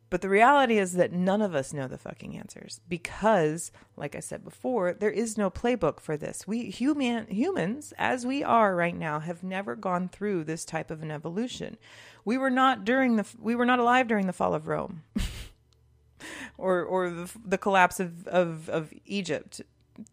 but 0.10 0.22
the 0.22 0.30
reality 0.30 0.78
is 0.78 0.94
that 0.94 1.12
none 1.12 1.42
of 1.42 1.56
us 1.56 1.74
know 1.74 1.88
the 1.88 1.98
fucking 1.98 2.38
answers 2.38 2.80
because, 2.88 3.72
like 3.98 4.16
I 4.16 4.20
said 4.20 4.44
before, 4.44 4.94
there 4.94 5.12
is 5.12 5.38
no 5.38 5.50
playbook 5.50 6.00
for 6.00 6.16
this. 6.16 6.48
We 6.48 6.70
human 6.70 7.28
humans, 7.28 7.94
as 7.98 8.26
we 8.26 8.44
are 8.44 8.76
right 8.76 8.96
now, 8.96 9.20
have 9.20 9.44
never 9.44 9.76
gone 9.76 10.08
through 10.08 10.44
this 10.44 10.64
type 10.64 10.92
of 10.92 11.02
an 11.02 11.10
evolution. 11.10 11.78
We 12.24 12.38
were 12.38 12.52
not 12.52 12.86
during 12.86 13.16
the 13.16 13.26
we 13.40 13.56
were 13.56 13.66
not 13.66 13.80
alive 13.80 14.08
during 14.08 14.28
the 14.28 14.34
fall 14.34 14.54
of 14.54 14.68
Rome, 14.68 15.02
or 16.58 16.84
or 16.84 17.10
the, 17.10 17.32
the 17.44 17.58
collapse 17.58 18.00
of, 18.00 18.28
of 18.28 18.70
of 18.70 18.94
Egypt, 19.06 19.64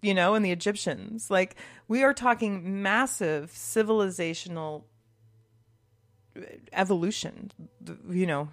you 0.00 0.14
know, 0.14 0.34
and 0.34 0.44
the 0.44 0.50
Egyptians. 0.50 1.30
Like 1.30 1.56
we 1.88 2.02
are 2.02 2.14
talking 2.14 2.82
massive 2.82 3.50
civilizational 3.52 4.84
evolution 6.72 7.52
you 8.08 8.24
know 8.24 8.48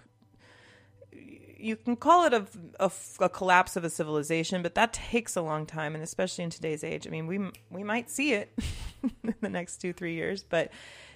you 1.59 1.75
can 1.75 1.95
call 1.95 2.25
it 2.25 2.33
a, 2.33 2.45
a, 2.79 2.91
a, 3.19 3.29
collapse 3.29 3.75
of 3.75 3.83
a 3.83 3.89
civilization, 3.89 4.61
but 4.61 4.75
that 4.75 4.93
takes 4.93 5.35
a 5.35 5.41
long 5.41 5.65
time, 5.65 5.93
and 5.93 6.03
especially 6.03 6.45
in 6.45 6.49
today's 6.49 6.83
age. 6.83 7.05
I 7.05 7.09
mean, 7.09 7.27
we 7.27 7.39
we 7.69 7.83
might 7.83 8.09
see 8.09 8.33
it 8.33 8.57
in 9.23 9.35
the 9.41 9.49
next 9.49 9.77
two 9.77 9.93
three 9.93 10.13
years, 10.13 10.43
but 10.43 10.71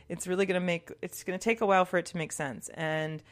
it's 0.09 0.27
really 0.27 0.45
going 0.45 0.59
to 0.59 0.65
make 0.65 0.91
it's 1.01 1.23
going 1.23 1.39
to 1.39 1.43
take 1.43 1.61
a 1.61 1.65
while 1.65 1.85
for 1.85 1.97
it 1.97 2.07
to 2.07 2.17
make 2.17 2.31
sense. 2.31 2.69
And 2.73 3.23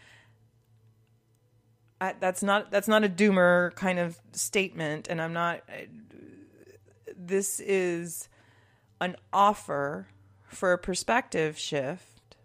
I, 2.00 2.16
that's 2.20 2.42
not 2.42 2.72
that's 2.72 2.88
not 2.88 3.04
a 3.04 3.10
doomer 3.10 3.76
kind 3.76 4.00
of 4.00 4.18
statement, 4.32 5.08
and 5.10 5.22
I'm 5.22 5.34
not. 5.34 5.62
This 7.24 7.60
is 7.60 8.28
an 9.00 9.16
offer 9.32 10.08
for 10.48 10.74
a 10.74 10.78
perspective 10.80 11.56
shift 11.56 12.36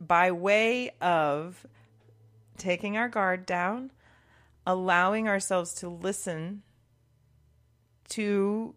by 0.00 0.32
way 0.32 0.90
of 1.00 1.64
taking 2.58 2.96
our 2.96 3.08
guard 3.08 3.46
down, 3.46 3.92
allowing 4.66 5.28
ourselves 5.28 5.72
to 5.74 5.88
listen 5.88 6.62
to 8.08 8.74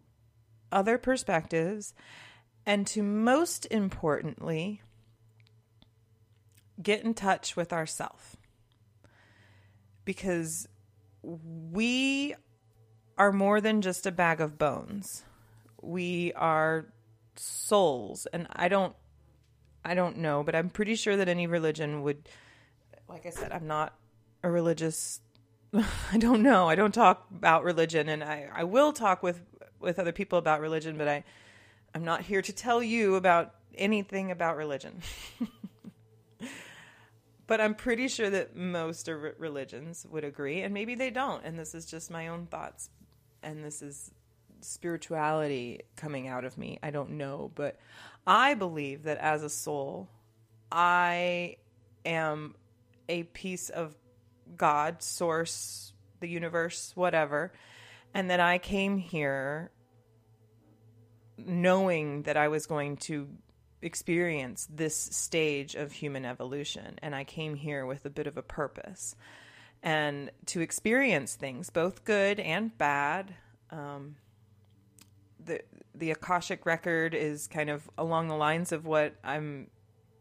other 0.70 0.96
perspectives, 0.96 1.92
and 2.64 2.86
to 2.86 3.02
most 3.02 3.66
importantly, 3.72 4.80
get 6.80 7.02
in 7.02 7.14
touch 7.14 7.56
with 7.56 7.72
ourself. 7.72 8.36
Because 10.04 10.68
we 11.20 12.36
are 13.16 13.32
more 13.32 13.60
than 13.60 13.80
just 13.80 14.06
a 14.06 14.12
bag 14.12 14.40
of 14.40 14.58
bones. 14.58 15.24
We 15.80 16.32
are 16.34 16.86
souls 17.36 18.26
and 18.32 18.46
I 18.52 18.68
don't 18.68 18.94
I 19.84 19.94
don't 19.94 20.16
know, 20.18 20.42
but 20.42 20.54
I'm 20.54 20.70
pretty 20.70 20.94
sure 20.94 21.16
that 21.16 21.28
any 21.28 21.46
religion 21.46 22.02
would 22.02 22.28
like 23.08 23.26
I 23.26 23.30
said, 23.30 23.52
I'm 23.52 23.66
not 23.66 23.94
a 24.42 24.50
religious. 24.50 25.20
I 25.74 26.18
don't 26.18 26.42
know. 26.42 26.68
I 26.68 26.74
don't 26.74 26.94
talk 26.94 27.26
about 27.34 27.64
religion, 27.64 28.08
and 28.08 28.22
I, 28.22 28.48
I 28.52 28.64
will 28.64 28.92
talk 28.92 29.22
with 29.22 29.40
with 29.80 29.98
other 29.98 30.12
people 30.12 30.38
about 30.38 30.60
religion, 30.60 30.96
but 30.96 31.08
I 31.08 31.24
I'm 31.94 32.04
not 32.04 32.22
here 32.22 32.42
to 32.42 32.52
tell 32.52 32.82
you 32.82 33.16
about 33.16 33.54
anything 33.76 34.30
about 34.30 34.56
religion. 34.56 35.00
but 37.46 37.60
I'm 37.60 37.74
pretty 37.74 38.08
sure 38.08 38.30
that 38.30 38.56
most 38.56 39.08
religions 39.08 40.06
would 40.10 40.24
agree, 40.24 40.62
and 40.62 40.72
maybe 40.72 40.94
they 40.94 41.10
don't. 41.10 41.44
And 41.44 41.58
this 41.58 41.74
is 41.74 41.86
just 41.86 42.10
my 42.10 42.28
own 42.28 42.46
thoughts, 42.46 42.90
and 43.44 43.64
this 43.64 43.82
is 43.82 44.10
spirituality 44.60 45.80
coming 45.96 46.26
out 46.26 46.44
of 46.44 46.56
me. 46.56 46.78
I 46.82 46.90
don't 46.90 47.12
know, 47.12 47.50
but 47.54 47.78
I 48.26 48.54
believe 48.54 49.04
that 49.04 49.18
as 49.18 49.42
a 49.42 49.50
soul, 49.50 50.08
I 50.72 51.56
am 52.04 52.54
a 53.08 53.24
piece 53.24 53.70
of 53.70 53.94
God, 54.56 55.02
source, 55.02 55.92
the 56.20 56.28
universe, 56.28 56.92
whatever. 56.94 57.52
And 58.14 58.30
that 58.30 58.40
I 58.40 58.58
came 58.58 58.98
here 58.98 59.70
knowing 61.36 62.22
that 62.22 62.36
I 62.36 62.48
was 62.48 62.66
going 62.66 62.96
to 62.96 63.28
experience 63.82 64.66
this 64.72 64.96
stage 64.96 65.74
of 65.74 65.92
human 65.92 66.24
evolution. 66.24 66.98
And 67.02 67.14
I 67.14 67.24
came 67.24 67.54
here 67.54 67.84
with 67.84 68.04
a 68.06 68.10
bit 68.10 68.26
of 68.26 68.36
a 68.36 68.42
purpose 68.42 69.14
and 69.84 70.30
to 70.46 70.60
experience 70.60 71.36
things, 71.36 71.70
both 71.70 72.04
good 72.04 72.40
and 72.40 72.76
bad, 72.76 73.36
Um, 73.70 74.16
the 75.44 75.60
the 75.94 76.10
akashic 76.10 76.66
record 76.66 77.14
is 77.14 77.46
kind 77.46 77.70
of 77.70 77.88
along 77.96 78.28
the 78.28 78.36
lines 78.36 78.72
of 78.72 78.86
what 78.86 79.14
I'm 79.22 79.70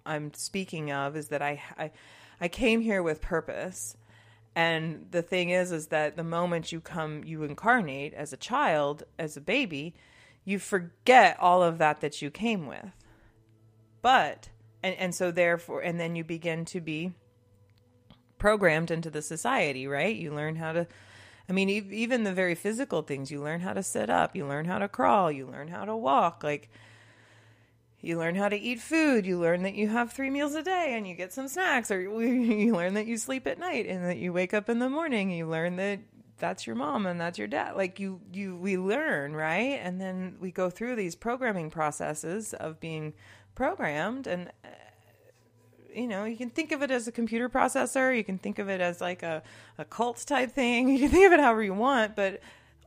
I'm 0.06 0.34
speaking 0.34 0.92
of 0.92 1.16
is 1.16 1.28
that 1.30 1.42
I 1.42 1.62
I, 1.78 1.92
I 2.42 2.48
came 2.50 2.82
here 2.82 3.02
with 3.02 3.22
purpose. 3.22 3.98
And 4.56 5.08
the 5.12 5.22
thing 5.24 5.50
is 5.50 5.72
is 5.72 5.88
that 5.88 6.16
the 6.16 6.24
moment 6.24 6.72
you 6.72 6.82
come 6.82 7.24
you 7.24 7.44
incarnate 7.44 8.14
as 8.14 8.34
a 8.34 8.38
child, 8.38 9.04
as 9.18 9.38
a 9.38 9.42
baby, 9.42 9.94
you 10.46 10.60
forget 10.60 11.40
all 11.40 11.64
of 11.64 11.78
that 11.78 12.02
that 12.02 12.22
you 12.22 12.30
came 12.32 12.68
with. 12.68 12.92
But 14.02 14.50
and 14.82 14.96
and 14.96 15.16
so 15.16 15.32
therefore 15.32 15.82
and 15.82 16.00
then 16.00 16.16
you 16.16 16.24
begin 16.24 16.66
to 16.66 16.82
be 16.82 17.14
programmed 18.44 18.92
into 18.92 19.10
the 19.10 19.22
society, 19.22 19.88
right? 19.88 20.18
You 20.18 20.34
learn 20.34 20.58
how 20.58 20.74
to 20.74 20.86
I 21.48 21.54
mean, 21.54 21.70
even 21.70 22.26
the 22.26 22.34
very 22.34 22.56
physical 22.56 23.02
things, 23.02 23.32
you 23.32 23.42
learn 23.42 23.62
how 23.62 23.72
to 23.72 23.82
sit 23.82 24.10
up, 24.10 24.36
you 24.36 24.46
learn 24.46 24.66
how 24.66 24.80
to 24.80 24.90
crawl, 24.90 25.32
you 25.32 25.46
learn 25.46 25.70
how 25.70 25.86
to 25.86 25.96
walk. 25.96 26.44
Like, 26.44 26.70
you 28.02 28.18
learn 28.18 28.36
how 28.36 28.50
to 28.50 28.58
eat 28.58 28.82
food. 28.82 29.26
You 29.26 29.40
learn 29.40 29.64
that 29.64 29.76
you 29.76 29.88
have 29.88 30.12
three 30.12 30.30
meals 30.30 30.56
a 30.56 30.62
day 30.62 30.94
and 30.94 31.08
you 31.08 31.16
get 31.16 31.32
some 31.32 31.48
snacks, 31.48 31.90
or 31.90 32.02
you 32.02 32.76
learn 32.76 32.96
that 32.96 33.08
you 33.08 33.18
sleep 33.18 33.48
at 33.48 33.60
night 33.60 33.86
and 33.88 34.04
that 34.04 34.18
you 34.18 34.34
wake 34.34 34.54
up 34.54 34.68
in 34.68 34.80
the 34.80 34.90
morning. 34.90 35.32
You 35.32 35.48
learn 35.48 35.78
that 35.78 36.00
that's 36.38 36.68
your 36.68 36.76
mom 36.76 37.06
and 37.06 37.22
that's 37.22 37.38
your 37.40 37.48
dad. 37.48 37.78
Like 37.78 37.98
you, 37.98 38.20
you, 38.34 38.58
we 38.58 38.78
learn, 38.78 39.38
right? 39.38 39.80
And 39.82 40.02
then 40.02 40.36
we 40.42 40.52
go 40.52 40.70
through 40.70 40.98
these 40.98 41.16
programming 41.16 41.70
processes 41.70 42.54
of 42.54 42.82
being 42.82 43.14
programmed 43.56 44.28
and 44.28 44.52
you 45.96 46.08
know, 46.08 46.26
you 46.26 46.38
can 46.38 46.50
think 46.50 46.72
of 46.72 46.82
it 46.82 46.92
as 46.92 47.08
a 47.08 47.12
computer 47.12 47.50
processor. 47.50 48.16
You 48.16 48.24
can 48.24 48.38
think 48.38 48.60
of 48.60 48.70
it 48.70 48.82
as 48.82 49.02
like 49.02 49.24
a, 49.24 49.44
a 49.78 49.86
cult 49.86 50.24
type 50.26 50.52
thing. 50.52 50.90
You 50.94 51.00
can 51.00 51.10
think 51.10 51.26
of 51.28 51.34
it 51.34 51.40
however 51.40 51.64
you 51.64 51.74
want, 51.74 52.16
but 52.16 52.42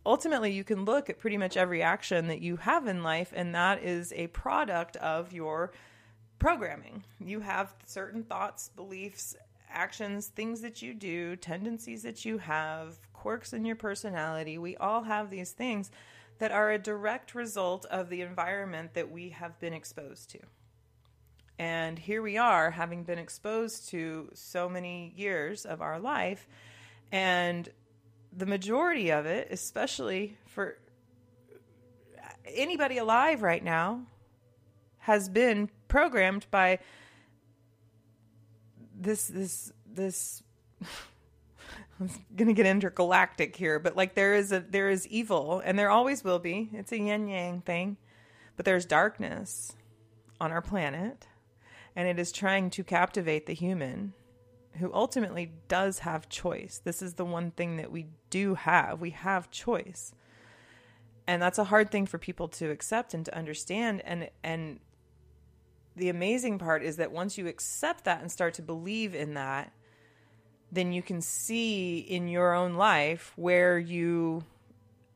ultimately 0.05 0.53
you 0.53 0.64
can 0.64 0.85
look 0.85 1.11
at 1.11 1.19
pretty 1.19 1.37
much 1.37 1.57
every 1.57 1.83
action 1.83 2.29
that 2.29 2.40
you 2.40 2.57
have 2.57 2.87
in 2.87 3.03
life, 3.03 3.33
and 3.35 3.55
that 3.55 3.83
is 3.83 4.12
a 4.14 4.29
product 4.29 4.97
of 4.97 5.33
your 5.33 5.73
programming. 6.38 7.05
You 7.19 7.40
have 7.40 7.75
certain 7.85 8.23
thoughts, 8.23 8.71
beliefs, 8.77 9.37
actions, 9.69 10.29
things 10.29 10.61
that 10.61 10.81
you 10.81 10.95
do, 10.95 11.37
tendencies 11.37 12.03
that 12.03 12.25
you 12.25 12.38
have, 12.38 12.99
quirks 13.12 13.53
in 13.53 13.64
your 13.64 13.77
personality. 13.77 14.59
We 14.59 14.77
all 14.77 15.03
have 15.03 15.31
these 15.31 15.51
things 15.51 15.90
that 16.38 16.53
are 16.53 16.71
a 16.71 16.79
direct 16.79 17.35
result 17.35 17.85
of 17.87 18.09
the 18.09 18.21
environment 18.21 18.95
that 18.95 19.11
we 19.11 19.31
have 19.31 19.59
been 19.59 19.73
exposed 19.73 20.31
to. 20.31 20.38
And 21.59 21.99
here 21.99 22.21
we 22.21 22.37
are, 22.37 22.71
having 22.71 23.03
been 23.03 23.19
exposed 23.19 23.88
to 23.88 24.31
so 24.35 24.69
many 24.69 25.14
years 25.16 25.64
of 25.64 25.81
our 25.81 25.99
life. 25.99 26.47
And 27.11 27.69
the 28.37 28.47
majority 28.47 29.11
of 29.11 29.25
it, 29.25 29.49
especially 29.51 30.37
for 30.45 30.77
anybody 32.47 32.99
alive 32.99 33.42
right 33.42 33.64
now, 33.64 34.03
has 34.99 35.29
been 35.29 35.71
programmed 35.88 36.47
by 36.51 36.79
this, 38.99 39.27
this, 39.29 39.73
this. 39.90 40.42
I'm 41.99 42.11
gonna 42.37 42.53
get 42.53 42.66
intergalactic 42.66 43.57
here, 43.57 43.79
but 43.79 43.97
like 43.97 44.14
there 44.14 44.35
is 44.35 44.53
a 44.53 44.61
there 44.61 44.90
is 44.90 45.07
evil, 45.07 45.62
and 45.64 45.79
there 45.79 45.88
always 45.88 46.23
will 46.23 46.38
be. 46.38 46.69
It's 46.75 46.92
a 46.92 46.99
yin 46.99 47.27
yang 47.27 47.62
thing, 47.62 47.97
but 48.57 48.66
there's 48.66 48.85
darkness 48.85 49.73
on 50.38 50.53
our 50.53 50.61
planet 50.61 51.27
and 51.97 52.07
it 52.07 52.19
is 52.19 52.31
trying 52.31 52.69
to 52.71 52.85
captivate 52.85 53.47
the 53.47 53.55
human 53.55 54.13
who 54.75 54.93
ultimately 54.93 55.53
does 55.69 56.01
have 56.01 56.29
choice. 56.29 56.81
This 56.85 57.01
is 57.01 57.15
the 57.15 57.25
one 57.25 57.51
thing 57.51 57.79
that 57.79 57.91
we 57.91 58.07
do 58.29 58.55
have. 58.55 59.01
We 59.01 59.11
have 59.11 59.51
choice. 59.51 60.13
And 61.27 61.41
that's 61.41 61.59
a 61.59 61.65
hard 61.65 61.91
thing 61.91 62.05
for 62.05 62.19
people 62.19 62.49
to 62.49 62.71
accept 62.71 63.15
and 63.15 63.25
to 63.25 63.37
understand 63.37 64.03
and 64.05 64.29
and 64.45 64.79
the 65.97 66.11
amazing 66.11 66.59
part 66.59 66.83
is 66.83 66.99
that 66.99 67.11
once 67.11 67.39
you 67.39 67.49
accept 67.49 68.05
that 68.05 68.21
and 68.21 68.31
start 68.31 68.53
to 68.55 68.63
believe 68.63 69.15
in 69.15 69.33
that, 69.33 69.73
then 70.71 70.93
you 70.93 71.01
can 71.01 71.23
see 71.23 71.99
in 71.99 72.29
your 72.29 72.53
own 72.53 72.75
life 72.75 73.33
where 73.37 73.79
you 73.79 74.45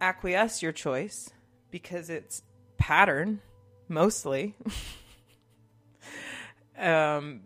acquiesce 0.00 0.62
your 0.62 0.72
choice 0.72 1.28
because 1.70 2.08
it's 2.08 2.42
pattern 2.78 3.42
mostly 3.88 4.54
um, 6.80 7.42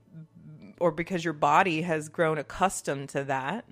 or 0.81 0.90
because 0.90 1.25
your 1.25 1.35
body 1.35 1.83
has 1.83 2.09
grown 2.09 2.38
accustomed 2.38 3.09
to 3.11 3.25
that. 3.25 3.64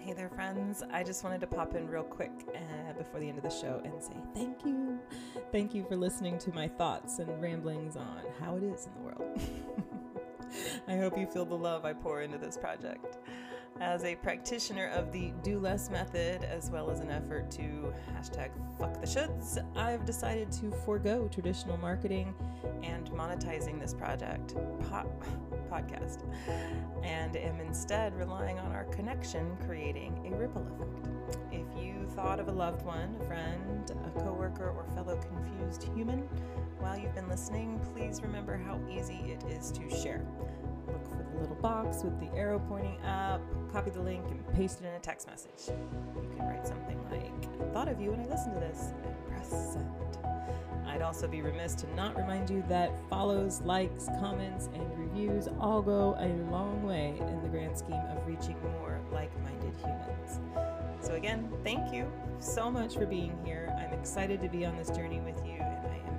Hey 0.00 0.12
there, 0.12 0.28
friends. 0.28 0.84
I 0.92 1.02
just 1.02 1.24
wanted 1.24 1.40
to 1.40 1.48
pop 1.48 1.74
in 1.74 1.88
real 1.88 2.04
quick 2.04 2.30
uh, 2.54 2.92
before 2.92 3.18
the 3.18 3.28
end 3.28 3.38
of 3.38 3.44
the 3.44 3.50
show 3.50 3.80
and 3.84 4.00
say 4.00 4.14
thank 4.34 4.64
you. 4.64 5.00
Thank 5.50 5.74
you 5.74 5.84
for 5.84 5.96
listening 5.96 6.38
to 6.38 6.52
my 6.52 6.68
thoughts 6.68 7.18
and 7.18 7.42
ramblings 7.42 7.96
on 7.96 8.20
how 8.40 8.56
it 8.56 8.62
is 8.62 8.86
in 8.86 8.94
the 8.94 9.00
world. 9.00 9.40
I 10.88 10.96
hope 10.96 11.18
you 11.18 11.26
feel 11.26 11.44
the 11.44 11.56
love 11.56 11.84
I 11.84 11.92
pour 11.92 12.22
into 12.22 12.38
this 12.38 12.56
project. 12.56 13.18
As 13.80 14.04
a 14.04 14.14
practitioner 14.16 14.86
of 14.88 15.12
the 15.12 15.32
do 15.42 15.58
less 15.58 15.90
method, 15.90 16.42
as 16.44 16.70
well 16.70 16.90
as 16.90 17.00
an 17.00 17.10
effort 17.10 17.50
to 17.52 17.92
hashtag 18.14 18.50
fuck 18.78 18.98
the 19.00 19.06
shoulds, 19.06 19.58
I've 19.76 20.06
decided 20.06 20.50
to 20.52 20.70
forego 20.86 21.28
traditional 21.28 21.76
marketing 21.76 22.34
and 22.82 23.10
monetizing 23.10 23.78
this 23.78 23.92
project 23.92 24.54
po- 24.88 25.12
podcast, 25.70 26.22
and 27.02 27.36
am 27.36 27.60
instead 27.60 28.16
relying 28.16 28.58
on 28.58 28.72
our 28.72 28.84
connection 28.84 29.56
creating 29.66 30.32
a 30.32 30.34
ripple 30.34 30.66
effect. 30.66 31.36
If 31.52 31.66
you 31.78 32.06
thought 32.14 32.40
of 32.40 32.48
a 32.48 32.52
loved 32.52 32.82
one, 32.82 33.14
a 33.20 33.24
friend, 33.26 33.90
a 34.06 34.20
coworker, 34.20 34.70
or 34.70 34.86
fellow 34.94 35.18
confused 35.18 35.82
human 35.94 36.20
while 36.78 36.96
you've 36.96 37.14
been 37.14 37.28
listening, 37.28 37.78
please 37.92 38.22
remember 38.22 38.56
how 38.56 38.80
easy 38.90 39.36
it 39.38 39.44
is 39.50 39.70
to 39.72 39.90
share 39.90 40.24
look 40.86 41.08
for 41.08 41.22
the 41.32 41.40
little 41.40 41.56
box 41.56 42.02
with 42.02 42.18
the 42.20 42.34
arrow 42.36 42.58
pointing 42.68 43.00
up, 43.02 43.40
copy 43.72 43.90
the 43.90 44.00
link, 44.00 44.24
and 44.30 44.54
paste 44.54 44.80
it 44.80 44.86
in 44.86 44.94
a 44.94 45.00
text 45.00 45.28
message. 45.28 45.68
You 45.68 46.28
can 46.36 46.46
write 46.46 46.66
something 46.66 46.98
like, 47.10 47.32
I 47.60 47.72
thought 47.72 47.88
of 47.88 48.00
you 48.00 48.10
when 48.10 48.20
I 48.20 48.26
listened 48.26 48.54
to 48.54 48.60
this, 48.60 48.92
and 49.04 49.26
press 49.26 49.72
send. 49.72 49.86
I'd 50.86 51.02
also 51.02 51.28
be 51.28 51.42
remiss 51.42 51.74
to 51.76 51.94
not 51.94 52.16
remind 52.16 52.48
you 52.48 52.64
that 52.68 52.90
follows, 53.10 53.60
likes, 53.62 54.06
comments, 54.18 54.68
and 54.72 54.98
reviews 54.98 55.48
all 55.60 55.82
go 55.82 56.16
a 56.18 56.28
long 56.50 56.82
way 56.84 57.16
in 57.18 57.42
the 57.42 57.48
grand 57.48 57.76
scheme 57.76 58.00
of 58.16 58.26
reaching 58.26 58.56
more 58.80 59.00
like 59.12 59.30
minded 59.42 59.74
humans. 59.76 60.40
So, 61.00 61.14
again, 61.14 61.52
thank 61.62 61.92
you 61.92 62.10
so 62.38 62.70
much 62.70 62.94
for 62.94 63.04
being 63.04 63.36
here. 63.44 63.74
I'm 63.78 63.92
excited 63.98 64.40
to 64.42 64.48
be 64.48 64.64
on 64.64 64.76
this 64.76 64.88
journey 64.90 65.20
with 65.20 65.36
you, 65.44 65.58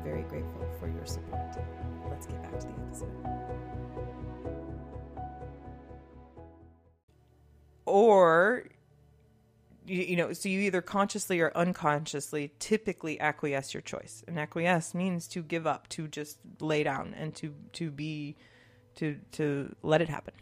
very 0.09 0.23
grateful 0.23 0.65
for 0.79 0.87
your 0.87 1.05
support. 1.05 1.57
Let's 2.09 2.25
get 2.27 2.41
back 2.41 2.59
to 2.59 2.67
the 2.67 2.73
episode. 2.73 3.37
or 7.87 8.65
you, 9.87 10.17
know 10.17 10.33
so 10.33 10.49
you 10.49 10.59
either 10.59 10.81
consciously 10.81 11.39
or 11.39 11.51
unconsciously 11.55 12.51
typically 12.59 13.19
acquiesce 13.19 13.73
your 13.73 13.81
choice. 13.81 14.23
And 14.27 14.37
acquiesce 14.37 14.93
means 14.93 15.27
to 15.29 15.41
give 15.41 15.65
up 15.65 15.87
to 15.89 16.07
just 16.07 16.37
lay 16.59 16.83
down 16.83 17.15
and 17.17 17.33
to 17.35 17.55
to 17.73 17.89
be 17.89 18.35
to 18.95 19.17
to 19.31 19.73
let 19.81 20.01
it 20.01 20.09
happen. 20.09 20.33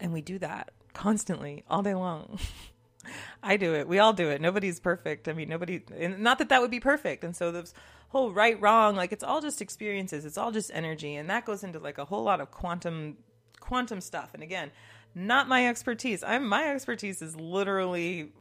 And 0.00 0.12
we 0.12 0.20
do 0.20 0.38
that 0.40 0.72
constantly 0.92 1.64
all 1.70 1.82
day 1.82 1.94
long. 1.94 2.38
I 3.42 3.56
do 3.56 3.74
it. 3.74 3.88
We 3.88 3.98
all 3.98 4.12
do 4.12 4.28
it. 4.28 4.40
Nobody's 4.40 4.80
perfect. 4.80 5.28
I 5.28 5.32
mean 5.32 5.48
nobody 5.48 5.82
not 6.18 6.38
that 6.38 6.48
that 6.48 6.60
would 6.60 6.72
be 6.72 6.80
perfect. 6.80 7.22
And 7.22 7.36
so 7.36 7.52
this 7.52 7.72
whole 8.12 8.32
right 8.32 8.60
wrong 8.60 8.94
like 8.94 9.12
it's 9.12 9.24
all 9.24 9.40
just 9.40 9.60
experiences 9.60 10.24
it's 10.24 10.38
all 10.38 10.50
just 10.50 10.70
energy 10.72 11.16
and 11.16 11.28
that 11.28 11.44
goes 11.44 11.64
into 11.64 11.78
like 11.78 11.98
a 11.98 12.04
whole 12.04 12.22
lot 12.22 12.40
of 12.40 12.50
quantum 12.50 13.16
quantum 13.60 14.00
stuff 14.00 14.30
and 14.34 14.42
again 14.42 14.70
not 15.14 15.48
my 15.48 15.68
expertise. 15.68 16.22
I'm 16.22 16.46
my 16.46 16.68
expertise 16.68 17.22
is 17.22 17.36
literally 17.36 18.32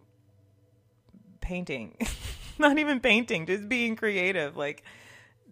painting. 1.42 1.98
not 2.60 2.78
even 2.78 3.00
painting, 3.00 3.46
just 3.46 3.68
being 3.68 3.96
creative, 3.96 4.56
like 4.56 4.84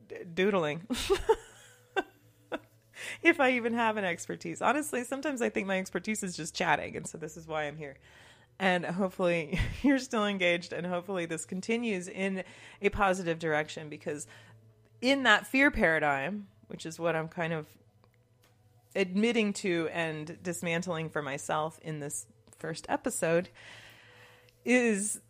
d- 0.07 0.17
doodling. 0.33 0.87
if 3.21 3.39
I 3.39 3.51
even 3.51 3.73
have 3.73 3.97
an 3.97 4.05
expertise. 4.05 4.61
Honestly, 4.61 5.03
sometimes 5.03 5.41
I 5.41 5.49
think 5.49 5.67
my 5.67 5.79
expertise 5.79 6.23
is 6.23 6.37
just 6.37 6.55
chatting, 6.55 6.95
and 6.95 7.07
so 7.07 7.17
this 7.17 7.35
is 7.35 7.47
why 7.47 7.63
I'm 7.63 7.77
here. 7.77 7.97
And 8.59 8.85
hopefully 8.85 9.59
you're 9.83 9.99
still 9.99 10.25
engaged, 10.25 10.73
and 10.73 10.85
hopefully 10.85 11.25
this 11.25 11.45
continues 11.45 12.07
in 12.07 12.43
a 12.81 12.89
positive 12.89 13.39
direction 13.39 13.89
because 13.89 14.27
in 15.01 15.23
that 15.23 15.47
fear 15.47 15.71
paradigm, 15.71 16.47
which 16.67 16.85
is 16.85 16.99
what 16.99 17.15
I'm 17.15 17.29
kind 17.29 17.53
of 17.53 17.67
admitting 18.95 19.53
to 19.53 19.87
and 19.93 20.37
dismantling 20.43 21.09
for 21.09 21.21
myself 21.21 21.79
in 21.83 21.99
this 21.99 22.25
first 22.57 22.85
episode 22.89 23.49
is 24.65 25.21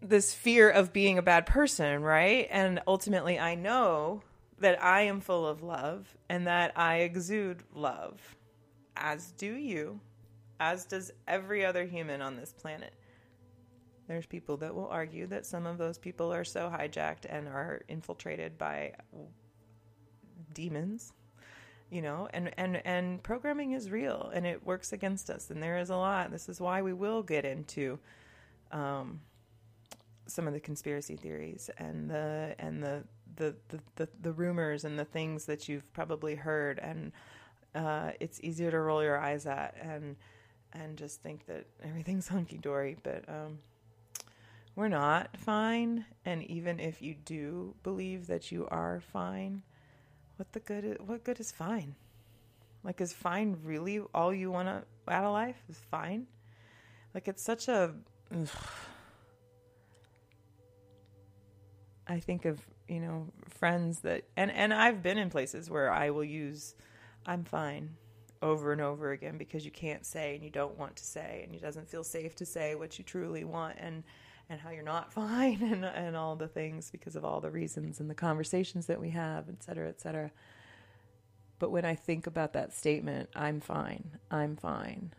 this 0.00 0.32
fear 0.32 0.70
of 0.70 0.92
being 0.92 1.18
a 1.18 1.22
bad 1.22 1.44
person, 1.46 2.02
right? 2.02 2.46
And 2.50 2.80
ultimately, 2.86 3.38
I 3.38 3.54
know 3.54 4.22
that 4.58 4.82
I 4.82 5.02
am 5.02 5.20
full 5.20 5.46
of 5.46 5.62
love 5.62 6.16
and 6.28 6.46
that 6.46 6.72
I 6.76 6.98
exude 6.98 7.62
love, 7.74 8.36
as 8.96 9.32
do 9.32 9.52
you, 9.52 10.00
as 10.60 10.84
does 10.84 11.10
every 11.26 11.64
other 11.64 11.84
human 11.84 12.22
on 12.22 12.36
this 12.36 12.52
planet. 12.52 12.92
There's 14.06 14.26
people 14.26 14.58
that 14.58 14.74
will 14.74 14.88
argue 14.88 15.26
that 15.28 15.46
some 15.46 15.66
of 15.66 15.78
those 15.78 15.98
people 15.98 16.32
are 16.32 16.44
so 16.44 16.70
hijacked 16.72 17.26
and 17.28 17.48
are 17.48 17.82
infiltrated 17.88 18.58
by 18.58 18.92
demons 20.52 21.12
you 21.90 22.02
know 22.02 22.28
and 22.32 22.52
and 22.56 22.84
and 22.84 23.22
programming 23.22 23.72
is 23.72 23.90
real 23.90 24.30
and 24.34 24.46
it 24.46 24.64
works 24.64 24.92
against 24.92 25.30
us 25.30 25.50
and 25.50 25.62
there 25.62 25.78
is 25.78 25.90
a 25.90 25.96
lot 25.96 26.30
this 26.30 26.48
is 26.48 26.60
why 26.60 26.82
we 26.82 26.92
will 26.92 27.22
get 27.22 27.44
into 27.44 27.98
um, 28.72 29.20
some 30.26 30.46
of 30.46 30.52
the 30.52 30.60
conspiracy 30.60 31.16
theories 31.16 31.70
and 31.78 32.08
the 32.08 32.54
and 32.58 32.82
the 32.82 33.02
the, 33.36 33.54
the 33.68 33.80
the, 33.96 34.08
the 34.22 34.32
rumors 34.32 34.84
and 34.84 34.98
the 34.98 35.04
things 35.04 35.44
that 35.46 35.68
you've 35.68 35.92
probably 35.92 36.34
heard 36.34 36.78
and 36.78 37.12
uh, 37.74 38.10
it's 38.20 38.40
easier 38.42 38.70
to 38.70 38.78
roll 38.78 39.02
your 39.02 39.18
eyes 39.18 39.46
at 39.46 39.76
and 39.80 40.16
and 40.72 40.96
just 40.96 41.22
think 41.22 41.46
that 41.46 41.66
everything's 41.82 42.28
hunky 42.36 42.58
dory 42.58 42.96
but 43.02 43.24
um, 43.28 43.58
we're 44.76 44.88
not 44.88 45.36
fine 45.36 46.04
and 46.24 46.42
even 46.44 46.80
if 46.80 47.02
you 47.02 47.14
do 47.14 47.74
believe 47.82 48.26
that 48.26 48.50
you 48.52 48.66
are 48.70 49.00
fine 49.12 49.62
what 50.40 50.52
the 50.52 50.60
good? 50.60 50.86
Is, 50.86 50.96
what 51.04 51.22
good 51.22 51.38
is 51.38 51.52
fine? 51.52 51.94
Like, 52.82 53.02
is 53.02 53.12
fine 53.12 53.58
really 53.62 54.00
all 54.14 54.32
you 54.32 54.50
want 54.50 54.68
to 54.68 55.12
out 55.12 55.24
of 55.24 55.32
life? 55.32 55.62
Is 55.68 55.76
fine? 55.90 56.28
Like, 57.12 57.28
it's 57.28 57.42
such 57.42 57.68
a. 57.68 57.92
Ugh. 58.34 58.48
I 62.06 62.20
think 62.20 62.46
of 62.46 62.58
you 62.88 63.00
know 63.00 63.26
friends 63.50 64.00
that 64.00 64.24
and 64.34 64.50
and 64.50 64.72
I've 64.72 65.02
been 65.02 65.18
in 65.18 65.28
places 65.28 65.68
where 65.68 65.92
I 65.92 66.08
will 66.08 66.24
use 66.24 66.74
I'm 67.26 67.44
fine 67.44 67.96
over 68.42 68.72
and 68.72 68.80
over 68.80 69.10
again 69.10 69.36
because 69.36 69.64
you 69.64 69.70
can't 69.70 70.06
say 70.06 70.34
and 70.34 70.42
you 70.42 70.50
don't 70.50 70.78
want 70.78 70.96
to 70.96 71.04
say 71.04 71.42
and 71.44 71.54
it 71.54 71.60
doesn't 71.60 71.88
feel 71.88 72.02
safe 72.02 72.34
to 72.34 72.46
say 72.46 72.74
what 72.74 72.98
you 72.98 73.04
truly 73.04 73.44
want 73.44 73.76
and 73.78 74.02
and 74.50 74.60
how 74.60 74.70
you're 74.70 74.82
not 74.82 75.12
fine 75.14 75.62
and, 75.62 75.84
and 75.84 76.16
all 76.16 76.36
the 76.36 76.48
things 76.48 76.90
because 76.90 77.16
of 77.16 77.24
all 77.24 77.40
the 77.40 77.50
reasons 77.50 78.00
and 78.00 78.10
the 78.10 78.14
conversations 78.14 78.86
that 78.86 79.00
we 79.00 79.10
have, 79.10 79.48
et 79.48 79.62
cetera, 79.62 79.88
et 79.88 80.00
cetera. 80.00 80.30
But 81.58 81.70
when 81.70 81.84
I 81.84 81.94
think 81.94 82.26
about 82.26 82.54
that 82.54 82.74
statement, 82.74 83.30
I'm 83.36 83.60
fine, 83.60 84.18
I'm 84.30 84.56
fine, 84.56 85.12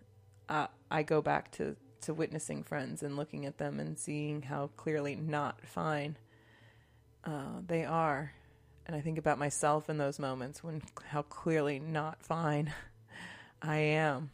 uh, 0.50 0.68
I 0.90 1.04
go 1.04 1.22
back 1.22 1.52
to, 1.54 1.76
to 2.02 2.14
witnessing 2.14 2.64
friends 2.64 3.04
and 3.04 3.16
looking 3.16 3.46
at 3.46 3.58
them 3.58 3.80
and 3.80 3.98
seeing 3.98 4.42
how 4.42 4.72
clearly 4.76 5.16
not 5.16 5.66
fine 5.66 6.18
uh, 7.24 7.62
they 7.66 7.86
are. 7.86 8.34
And 8.88 8.96
I 8.96 9.02
think 9.02 9.20
about 9.20 9.38
myself 9.38 9.90
in 9.90 9.98
those 9.98 10.20
moments 10.20 10.64
when 10.64 10.82
how 11.06 11.22
clearly 11.22 11.80
not 11.80 12.22
fine 12.22 12.74
I 13.62 13.78
am 13.78 14.32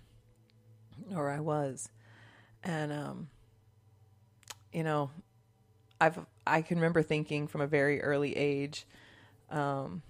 or 1.15 1.29
I 1.29 1.39
was. 1.39 1.89
And 2.63 2.91
um, 2.91 3.29
you 4.73 4.83
know, 4.83 5.09
I've 5.99 6.19
I 6.45 6.61
can 6.61 6.77
remember 6.77 7.01
thinking 7.01 7.47
from 7.47 7.61
a 7.61 7.67
very 7.67 8.01
early 8.01 8.35
age, 8.35 8.85
um, 9.49 10.01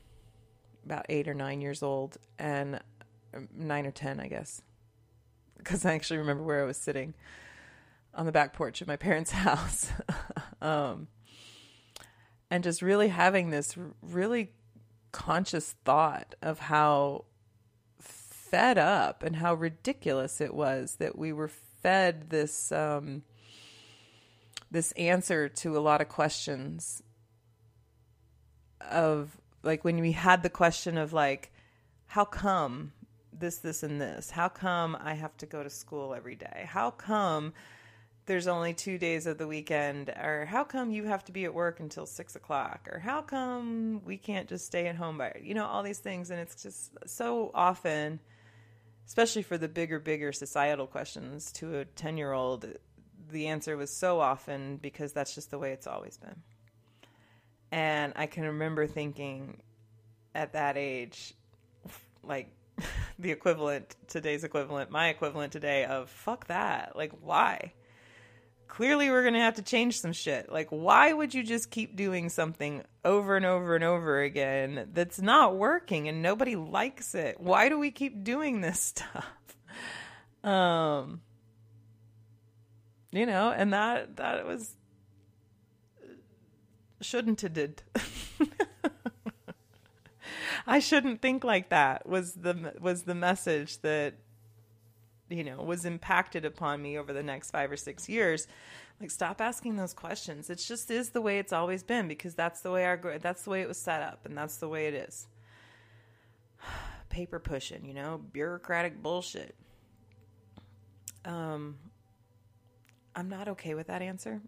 about 0.85 1.05
eight 1.09 1.27
or 1.27 1.33
nine 1.33 1.61
years 1.61 1.83
old, 1.83 2.17
and 2.37 2.79
um, 3.33 3.47
nine 3.55 3.85
or 3.85 3.91
ten, 3.91 4.19
I 4.19 4.27
guess, 4.27 4.61
because 5.57 5.85
I 5.85 5.93
actually 5.93 6.17
remember 6.17 6.43
where 6.43 6.61
I 6.61 6.65
was 6.65 6.77
sitting 6.77 7.13
on 8.13 8.25
the 8.25 8.31
back 8.31 8.53
porch 8.53 8.81
of 8.81 8.87
my 8.87 8.95
parents' 8.95 9.31
house, 9.31 9.91
um, 10.61 11.07
and 12.49 12.63
just 12.63 12.81
really 12.81 13.09
having 13.09 13.49
this 13.49 13.75
really 14.01 14.51
conscious 15.11 15.75
thought 15.85 16.35
of 16.41 16.59
how 16.59 17.25
fed 18.49 18.77
up 18.77 19.23
and 19.23 19.35
how 19.37 19.53
ridiculous 19.53 20.41
it 20.41 20.53
was 20.53 20.95
that 20.95 21.17
we 21.17 21.33
were 21.33 21.49
fed 21.81 22.29
this. 22.29 22.71
Um, 22.71 23.23
this 24.71 24.91
answer 24.93 25.47
to 25.47 25.77
a 25.77 25.79
lot 25.79 26.01
of 26.01 26.09
questions 26.09 27.01
of 28.81 29.37
like 29.63 29.83
when 29.83 29.99
we 29.99 30.11
had 30.11 30.43
the 30.43 30.49
question 30.49 30.97
of 30.97 31.13
like 31.13 31.51
how 32.05 32.25
come 32.25 32.93
this 33.33 33.57
this 33.57 33.83
and 33.83 34.01
this? 34.01 34.31
How 34.31 34.49
come 34.49 34.97
i 34.99 35.13
have 35.13 35.35
to 35.37 35.45
go 35.45 35.63
to 35.63 35.69
school 35.69 36.13
every 36.13 36.35
day? 36.35 36.65
How 36.67 36.91
come 36.91 37.53
there's 38.25 38.47
only 38.47 38.73
two 38.73 38.97
days 38.97 39.25
of 39.25 39.37
the 39.37 39.47
weekend? 39.47 40.09
Or 40.09 40.45
how 40.49 40.63
come 40.63 40.91
you 40.91 41.05
have 41.05 41.23
to 41.25 41.31
be 41.31 41.45
at 41.45 41.53
work 41.53 41.79
until 41.79 42.05
six 42.05 42.35
o'clock? 42.35 42.87
Or 42.91 42.99
how 42.99 43.21
come 43.21 44.01
we 44.05 44.17
can't 44.17 44.49
just 44.49 44.65
stay 44.65 44.87
at 44.87 44.95
home 44.95 45.17
by 45.17 45.39
you 45.41 45.53
know 45.53 45.65
all 45.65 45.83
these 45.83 45.99
things. 45.99 46.29
And 46.29 46.39
it's 46.39 46.61
just 46.61 46.91
so 47.05 47.51
often 47.53 48.19
especially 49.07 49.41
for 49.41 49.57
the 49.57 49.67
bigger 49.67 49.99
bigger 49.99 50.31
societal 50.31 50.85
questions 50.85 51.51
to 51.53 51.79
a 51.79 51.85
10 51.85 52.17
year 52.17 52.33
old 52.33 52.65
the 53.31 53.47
answer 53.47 53.77
was 53.77 53.91
so 53.91 54.19
often 54.19 54.77
because 54.77 55.13
that's 55.13 55.35
just 55.35 55.51
the 55.51 55.59
way 55.59 55.71
it's 55.71 55.87
always 55.87 56.17
been. 56.17 56.41
And 57.71 58.13
I 58.15 58.27
can 58.27 58.43
remember 58.43 58.87
thinking 58.87 59.57
at 60.33 60.53
that 60.53 60.77
age, 60.77 61.33
like 62.23 62.49
the 63.19 63.31
equivalent, 63.31 63.95
today's 64.07 64.43
equivalent, 64.43 64.91
my 64.91 65.09
equivalent 65.09 65.51
today 65.51 65.85
of 65.85 66.09
fuck 66.09 66.47
that. 66.47 66.95
Like, 66.95 67.11
why? 67.21 67.73
Clearly, 68.67 69.09
we're 69.09 69.23
going 69.23 69.33
to 69.33 69.39
have 69.39 69.55
to 69.55 69.61
change 69.61 69.99
some 69.99 70.13
shit. 70.13 70.51
Like, 70.51 70.67
why 70.69 71.11
would 71.13 71.33
you 71.33 71.43
just 71.43 71.71
keep 71.71 71.95
doing 71.95 72.29
something 72.29 72.83
over 73.03 73.35
and 73.35 73.45
over 73.45 73.75
and 73.75 73.83
over 73.83 74.21
again 74.21 74.89
that's 74.93 75.21
not 75.21 75.55
working 75.55 76.07
and 76.07 76.21
nobody 76.21 76.55
likes 76.55 77.15
it? 77.15 77.39
Why 77.39 77.69
do 77.69 77.79
we 77.79 77.91
keep 77.91 78.23
doing 78.23 78.61
this 78.61 78.79
stuff? 78.95 79.25
Um, 80.43 81.21
you 83.11 83.25
know, 83.25 83.51
and 83.51 83.73
that 83.73 84.17
that 84.17 84.45
was 84.45 84.75
shouldn't 87.01 87.41
have 87.41 87.53
did. 87.53 87.81
I 90.67 90.79
shouldn't 90.79 91.21
think 91.21 91.43
like 91.43 91.69
that 91.69 92.07
was 92.07 92.33
the 92.33 92.73
was 92.79 93.03
the 93.03 93.15
message 93.15 93.79
that 93.81 94.15
you 95.29 95.43
know 95.43 95.61
was 95.61 95.85
impacted 95.85 96.45
upon 96.45 96.81
me 96.81 96.97
over 96.97 97.13
the 97.13 97.23
next 97.23 97.51
5 97.51 97.71
or 97.71 97.77
6 97.77 98.09
years 98.09 98.47
like 99.01 99.11
stop 99.11 99.41
asking 99.41 99.75
those 99.75 99.93
questions 99.93 100.49
it 100.49 100.57
just 100.57 100.89
is 100.89 101.09
the 101.09 101.21
way 101.21 101.39
it's 101.39 101.53
always 101.53 101.83
been 101.83 102.07
because 102.07 102.33
that's 102.33 102.61
the 102.61 102.71
way 102.71 102.85
our 102.85 103.19
that's 103.19 103.43
the 103.43 103.49
way 103.49 103.61
it 103.61 103.67
was 103.67 103.77
set 103.77 104.01
up 104.01 104.25
and 104.25 104.37
that's 104.37 104.57
the 104.57 104.69
way 104.69 104.87
it 104.87 104.93
is 104.93 105.27
paper 107.09 107.39
pushing 107.39 107.85
you 107.85 107.93
know 107.93 108.21
bureaucratic 108.31 109.01
bullshit 109.01 109.55
um 111.25 111.75
I'm 113.17 113.29
not 113.29 113.47
okay 113.47 113.73
with 113.73 113.87
that 113.87 114.03
answer. 114.03 114.41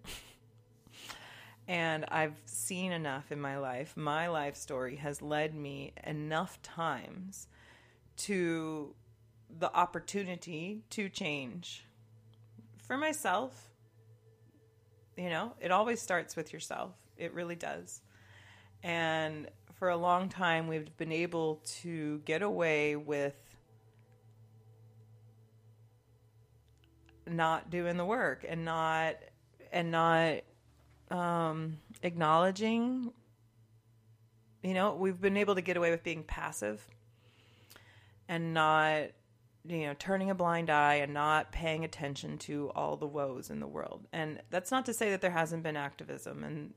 and 1.68 2.06
I've 2.08 2.36
seen 2.46 2.92
enough 2.92 3.32
in 3.32 3.42
my 3.42 3.58
life. 3.58 3.98
My 3.98 4.28
life 4.28 4.56
story 4.56 4.98
has 4.98 5.24
led 5.24 5.56
me 5.56 5.94
enough 6.06 6.62
times 6.62 7.48
to 8.18 8.94
the 9.58 9.74
opportunity 9.74 10.84
to 10.92 11.10
change 11.10 11.86
for 12.86 12.98
myself. 12.98 13.70
You 15.18 15.30
know, 15.30 15.54
it 15.60 15.72
always 15.72 16.02
starts 16.02 16.36
with 16.36 16.54
yourself. 16.54 16.92
It 17.18 17.34
really 17.34 17.56
does. 17.56 18.02
And 18.84 19.50
for 19.74 19.90
a 19.90 19.98
long 19.98 20.30
time, 20.30 20.68
we've 20.68 20.96
been 20.98 21.12
able 21.12 21.62
to 21.82 22.20
get 22.20 22.42
away 22.42 22.96
with 22.96 23.36
not 27.28 27.70
doing 27.70 27.98
the 27.98 28.06
work 28.06 28.46
and 28.48 28.66
not 28.66 29.16
and 29.72 29.92
not 29.92 30.38
um, 31.12 31.78
acknowledging 32.02 33.12
you 34.64 34.74
know 34.74 34.96
we've 34.96 35.22
been 35.22 35.38
able 35.38 35.56
to 35.56 35.62
get 35.62 35.78
away 35.78 35.92
with 35.92 36.04
being 36.04 36.24
passive 36.24 36.86
and 38.28 38.54
not 38.54 39.04
you 39.66 39.88
know 39.88 39.96
turning 40.00 40.30
a 40.30 40.36
blind 40.36 40.70
eye 40.70 40.96
and 40.96 41.14
not 41.14 41.52
paying 41.52 41.84
attention 41.84 42.38
to 42.38 42.72
all 42.76 42.98
the 42.98 43.08
woes 43.08 43.50
in 43.50 43.60
the 43.60 43.68
world. 43.68 44.08
And 44.14 44.42
that's 44.50 44.72
not 44.72 44.86
to 44.88 44.94
say 44.94 45.10
that 45.12 45.22
there 45.22 45.32
hasn't 45.32 45.64
been 45.64 45.78
activism. 45.78 46.44
And 46.44 46.74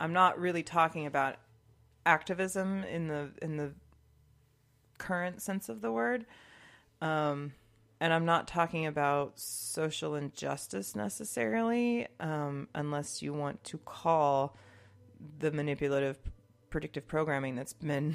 i'm 0.00 0.12
not 0.12 0.38
really 0.38 0.62
talking 0.62 1.06
about 1.06 1.36
activism 2.06 2.84
in 2.84 3.08
the 3.08 3.30
in 3.42 3.56
the 3.56 3.72
current 4.98 5.40
sense 5.40 5.68
of 5.68 5.80
the 5.80 5.92
word. 5.92 6.26
Um, 7.00 7.52
and 8.00 8.12
I'm 8.12 8.24
not 8.24 8.46
talking 8.46 8.86
about 8.86 9.38
social 9.38 10.14
injustice 10.14 10.94
necessarily, 10.94 12.06
um, 12.20 12.68
unless 12.74 13.22
you 13.22 13.32
want 13.32 13.62
to 13.64 13.78
call 13.78 14.56
the 15.38 15.50
manipulative 15.50 16.18
predictive 16.70 17.08
programming 17.08 17.56
that's 17.56 17.72
been 17.72 18.14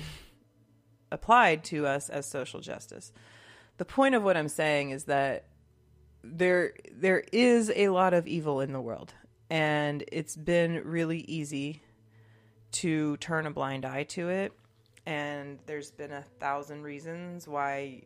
applied 1.11 1.63
to 1.65 1.86
us 1.86 2.09
as 2.09 2.26
social 2.26 2.61
justice. 2.61 3.11
The 3.78 3.86
point 3.86 4.15
of 4.15 4.24
what 4.24 4.38
I'm 4.38 4.49
saying 4.49 4.91
is 4.91 5.05
that 5.05 5.45
there 6.24 6.74
there 6.91 7.24
is 7.32 7.71
a 7.76 7.89
lot 7.89 8.13
of 8.13 8.28
evil 8.28 8.61
in 8.61 8.71
the 8.71 8.82
world, 8.82 9.13
and 9.49 10.03
it's 10.11 10.36
been 10.36 10.82
really 10.86 11.19
easy 11.21 11.82
to 12.74 13.17
turn 13.17 13.45
a 13.45 13.51
blind 13.51 13.86
eye 13.86 14.03
to 14.03 14.30
it. 14.30 14.53
And 15.05 15.59
there's 15.65 15.91
been 15.91 16.11
a 16.11 16.24
thousand 16.39 16.84
reasons 16.84 17.47
why 17.47 18.03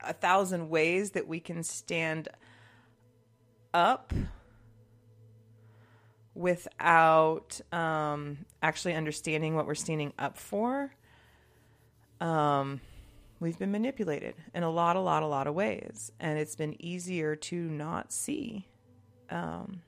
a 0.00 0.12
thousand 0.12 0.68
ways 0.68 1.12
that 1.12 1.26
we 1.26 1.40
can 1.40 1.62
stand 1.62 2.28
up 3.72 4.12
without 6.34 7.60
um, 7.72 8.38
actually 8.62 8.94
understanding 8.94 9.54
what 9.54 9.66
we're 9.66 9.74
standing 9.74 10.12
up 10.18 10.36
for, 10.36 10.92
um, 12.20 12.80
we've 13.44 13.58
been 13.58 13.70
manipulated 13.70 14.34
in 14.54 14.62
a 14.62 14.70
lot, 14.70 14.96
a 14.96 15.00
lot, 15.00 15.22
a 15.22 15.26
lot 15.26 15.46
of 15.46 15.54
ways. 15.54 16.10
And 16.18 16.38
it's 16.38 16.56
been 16.56 16.74
easier 16.82 17.36
to 17.36 17.56
not 17.56 18.10
see 18.10 18.66
um, 19.28 19.82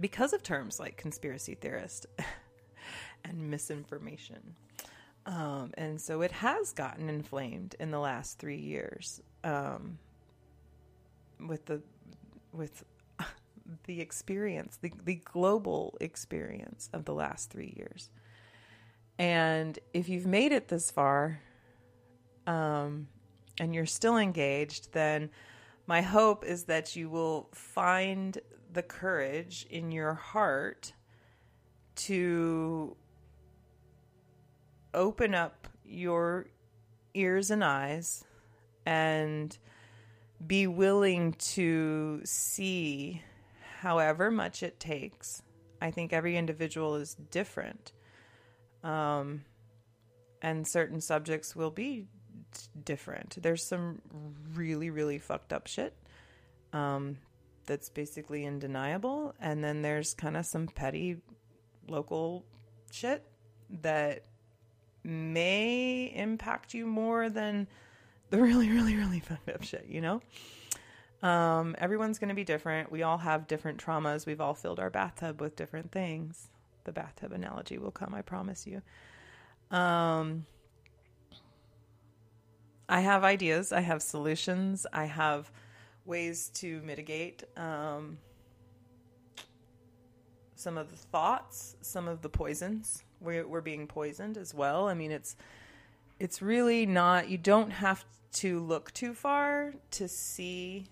because 0.00 0.32
of 0.32 0.42
terms 0.42 0.80
like 0.80 0.96
conspiracy 0.96 1.54
theorist 1.54 2.06
and 3.24 3.50
misinformation. 3.50 4.56
Um, 5.26 5.70
and 5.74 6.00
so 6.00 6.22
it 6.22 6.32
has 6.32 6.72
gotten 6.72 7.08
inflamed 7.08 7.76
in 7.78 7.92
the 7.92 8.00
last 8.00 8.40
three 8.40 8.58
years 8.58 9.22
um, 9.44 9.98
with 11.46 11.66
the 11.66 11.80
with 12.52 12.82
the 13.84 14.00
experience, 14.00 14.76
the, 14.82 14.92
the 15.04 15.20
global 15.24 15.96
experience 16.00 16.90
of 16.92 17.04
the 17.04 17.14
last 17.14 17.50
three 17.50 17.74
years. 17.76 18.10
And 19.20 19.78
if 19.94 20.08
you've 20.08 20.26
made 20.26 20.50
it 20.50 20.66
this 20.66 20.90
far 20.90 21.42
um, 22.46 23.08
and 23.58 23.74
you're 23.74 23.86
still 23.86 24.16
engaged, 24.16 24.92
then 24.92 25.30
my 25.86 26.02
hope 26.02 26.44
is 26.44 26.64
that 26.64 26.96
you 26.96 27.08
will 27.08 27.48
find 27.52 28.38
the 28.72 28.82
courage 28.82 29.66
in 29.70 29.90
your 29.90 30.14
heart 30.14 30.92
to 31.96 32.96
open 34.94 35.34
up 35.34 35.68
your 35.84 36.46
ears 37.14 37.50
and 37.50 37.64
eyes 37.64 38.24
and 38.86 39.58
be 40.46 40.66
willing 40.66 41.32
to 41.34 42.20
see 42.24 43.22
however 43.80 44.30
much 44.30 44.62
it 44.62 44.80
takes. 44.80 45.42
I 45.82 45.90
think 45.90 46.12
every 46.12 46.36
individual 46.36 46.96
is 46.96 47.14
different. 47.30 47.92
Um, 48.82 49.44
and 50.42 50.66
certain 50.66 51.00
subjects 51.00 51.54
will 51.54 51.70
be 51.70 52.06
different. 52.84 53.36
There's 53.40 53.66
some 53.66 54.00
really, 54.54 54.90
really 54.90 55.18
fucked 55.18 55.52
up 55.52 55.66
shit 55.66 55.94
um, 56.72 57.18
that's 57.66 57.88
basically 57.88 58.46
undeniable. 58.46 59.34
And 59.40 59.62
then 59.62 59.82
there's 59.82 60.14
kind 60.14 60.36
of 60.36 60.46
some 60.46 60.66
petty 60.66 61.18
local 61.88 62.44
shit 62.90 63.24
that 63.82 64.24
may 65.04 66.12
impact 66.14 66.74
you 66.74 66.86
more 66.86 67.28
than 67.28 67.66
the 68.30 68.40
really, 68.40 68.70
really, 68.70 68.96
really 68.96 69.20
fucked 69.28 69.48
up 69.48 69.62
shit, 69.62 69.86
you 69.88 70.00
know? 70.00 70.20
Um, 71.22 71.76
everyone's 71.78 72.18
going 72.18 72.30
to 72.30 72.34
be 72.34 72.44
different. 72.44 72.90
We 72.90 73.02
all 73.02 73.18
have 73.18 73.46
different 73.46 73.84
traumas. 73.84 74.26
We've 74.26 74.40
all 74.40 74.54
filled 74.54 74.80
our 74.80 74.90
bathtub 74.90 75.40
with 75.40 75.56
different 75.56 75.92
things. 75.92 76.48
The 76.84 76.92
bathtub 76.92 77.32
analogy 77.32 77.76
will 77.76 77.90
come, 77.90 78.14
I 78.14 78.22
promise 78.22 78.66
you. 78.66 78.80
Um, 79.76 80.46
I 82.90 83.00
have 83.02 83.22
ideas, 83.22 83.72
I 83.72 83.82
have 83.82 84.02
solutions, 84.02 84.84
I 84.92 85.04
have 85.04 85.52
ways 86.04 86.50
to 86.54 86.82
mitigate 86.82 87.44
um, 87.56 88.18
some 90.56 90.76
of 90.76 90.90
the 90.90 90.96
thoughts, 90.96 91.76
some 91.82 92.08
of 92.08 92.20
the 92.20 92.28
poisons. 92.28 93.04
We're, 93.20 93.46
we're 93.46 93.60
being 93.60 93.86
poisoned 93.86 94.36
as 94.36 94.52
well. 94.52 94.88
I 94.88 94.94
mean, 94.94 95.12
it's 95.12 95.36
it's 96.18 96.42
really 96.42 96.84
not. 96.84 97.28
You 97.28 97.38
don't 97.38 97.70
have 97.70 98.04
to 98.32 98.58
look 98.58 98.92
too 98.92 99.14
far 99.14 99.72
to 99.92 100.08
see 100.08 100.86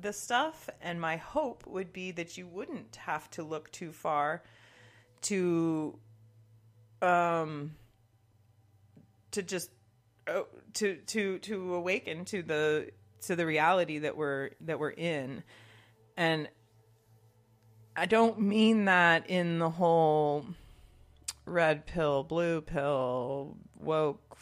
the 0.00 0.12
stuff. 0.14 0.68
And 0.80 0.98
my 1.00 1.16
hope 1.16 1.66
would 1.66 1.92
be 1.92 2.10
that 2.12 2.38
you 2.38 2.46
wouldn't 2.46 2.96
have 2.96 3.30
to 3.32 3.42
look 3.42 3.70
too 3.70 3.92
far 3.92 4.42
to 5.22 5.98
um 7.02 7.72
to 9.32 9.42
just 9.42 9.70
to 10.74 10.96
to 11.06 11.38
to 11.38 11.74
awaken 11.74 12.24
to 12.24 12.42
the 12.42 12.90
to 13.22 13.36
the 13.36 13.46
reality 13.46 13.98
that 13.98 14.16
we're 14.16 14.50
that 14.60 14.78
we're 14.78 14.90
in 14.90 15.42
and 16.16 16.48
i 17.94 18.06
don't 18.06 18.40
mean 18.40 18.86
that 18.86 19.28
in 19.30 19.58
the 19.58 19.70
whole 19.70 20.44
red 21.44 21.86
pill 21.86 22.22
blue 22.24 22.60
pill 22.60 23.56
woke 23.78 24.36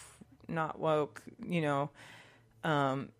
not 0.48 0.78
woke 0.78 1.22
you 1.46 1.60
know 1.60 1.90
um 2.64 3.10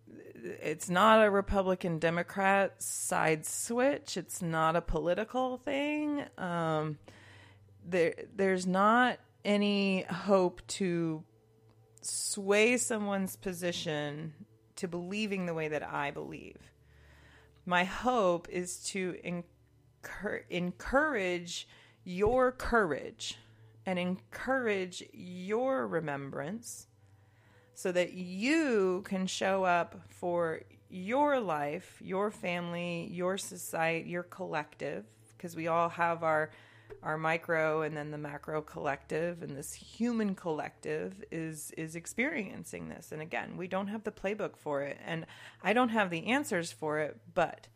it's 0.45 0.89
not 0.89 1.25
a 1.25 1.29
Republican 1.31 1.97
Democrat 1.97 2.81
side 2.81 3.45
switch. 3.45 4.15
It's 4.15 4.43
not 4.43 4.75
a 4.75 4.81
political 4.81 5.57
thing. 5.57 6.23
Um, 6.37 6.99
there, 7.83 8.13
there's 8.35 8.67
not 8.67 9.17
any 9.43 10.03
hope 10.03 10.61
to 10.67 11.23
sway 12.05 12.77
someone's 12.77 13.35
position 13.35 14.33
to 14.75 14.87
believing 14.87 15.45
the 15.45 15.53
way 15.53 15.67
that 15.67 15.83
I 15.83 16.11
believe. 16.11 16.57
My 17.65 17.83
hope 17.83 18.47
is 18.49 18.77
to 18.91 19.17
encourage 20.03 21.67
your 22.03 22.51
courage 22.51 23.37
and 23.85 23.97
encourage 23.97 25.03
your 25.13 25.87
remembrance 25.87 26.87
so 27.73 27.91
that 27.91 28.13
you 28.13 29.03
can 29.05 29.27
show 29.27 29.63
up 29.63 29.99
for 30.09 30.61
your 30.89 31.39
life, 31.39 31.99
your 32.01 32.31
family, 32.31 33.09
your 33.11 33.37
society, 33.37 34.09
your 34.09 34.23
collective, 34.23 35.05
because 35.35 35.55
we 35.55 35.67
all 35.67 35.89
have 35.89 36.23
our 36.23 36.51
our 37.03 37.17
micro 37.17 37.81
and 37.81 37.95
then 37.95 38.11
the 38.11 38.17
macro 38.17 38.61
collective 38.61 39.43
and 39.43 39.55
this 39.55 39.73
human 39.73 40.35
collective 40.35 41.23
is 41.31 41.71
is 41.77 41.95
experiencing 41.95 42.89
this 42.89 43.11
and 43.11 43.21
again 43.21 43.57
we 43.57 43.67
don't 43.67 43.87
have 43.87 44.03
the 44.03 44.11
playbook 44.11 44.57
for 44.57 44.81
it 44.81 44.97
and 45.05 45.25
i 45.63 45.73
don't 45.73 45.89
have 45.89 46.09
the 46.09 46.27
answers 46.27 46.71
for 46.71 46.99
it 46.99 47.17
but 47.33 47.67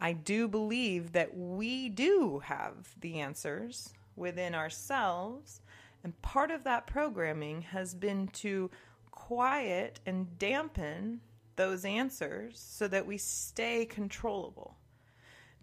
i 0.00 0.12
do 0.12 0.46
believe 0.46 1.12
that 1.12 1.36
we 1.36 1.88
do 1.88 2.40
have 2.44 2.94
the 3.00 3.20
answers 3.20 3.94
within 4.16 4.54
ourselves 4.54 5.60
and 6.04 6.20
part 6.20 6.50
of 6.50 6.64
that 6.64 6.86
programming 6.86 7.62
has 7.62 7.94
been 7.94 8.28
to 8.28 8.70
quiet 9.10 10.00
and 10.04 10.38
dampen 10.38 11.20
those 11.56 11.84
answers 11.84 12.58
so 12.58 12.86
that 12.88 13.06
we 13.06 13.16
stay 13.16 13.86
controllable. 13.86 14.76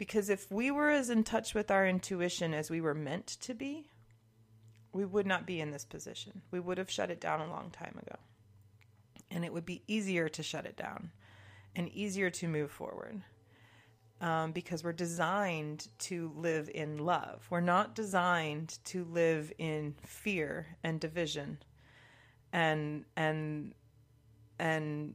Because 0.01 0.31
if 0.31 0.51
we 0.51 0.71
were 0.71 0.89
as 0.89 1.11
in 1.11 1.23
touch 1.23 1.53
with 1.53 1.69
our 1.69 1.85
intuition 1.85 2.55
as 2.55 2.71
we 2.71 2.81
were 2.81 2.95
meant 2.95 3.27
to 3.41 3.53
be, 3.53 3.91
we 4.91 5.05
would 5.05 5.27
not 5.27 5.45
be 5.45 5.61
in 5.61 5.69
this 5.69 5.85
position. 5.85 6.41
We 6.49 6.59
would 6.59 6.79
have 6.79 6.89
shut 6.89 7.11
it 7.11 7.21
down 7.21 7.39
a 7.39 7.47
long 7.47 7.69
time 7.69 7.99
ago. 8.01 8.15
And 9.29 9.45
it 9.45 9.53
would 9.53 9.63
be 9.63 9.83
easier 9.87 10.27
to 10.27 10.41
shut 10.41 10.65
it 10.65 10.75
down 10.75 11.11
and 11.75 11.87
easier 11.89 12.31
to 12.31 12.47
move 12.47 12.71
forward 12.71 13.21
um, 14.21 14.53
because 14.53 14.83
we're 14.83 14.91
designed 14.91 15.87
to 15.99 16.31
live 16.35 16.67
in 16.73 16.97
love. 16.97 17.45
We're 17.51 17.61
not 17.61 17.93
designed 17.93 18.79
to 18.85 19.05
live 19.05 19.53
in 19.59 19.93
fear 20.07 20.65
and 20.83 20.99
division 20.99 21.59
and 22.51 23.05
and 23.15 23.75
and 24.57 25.13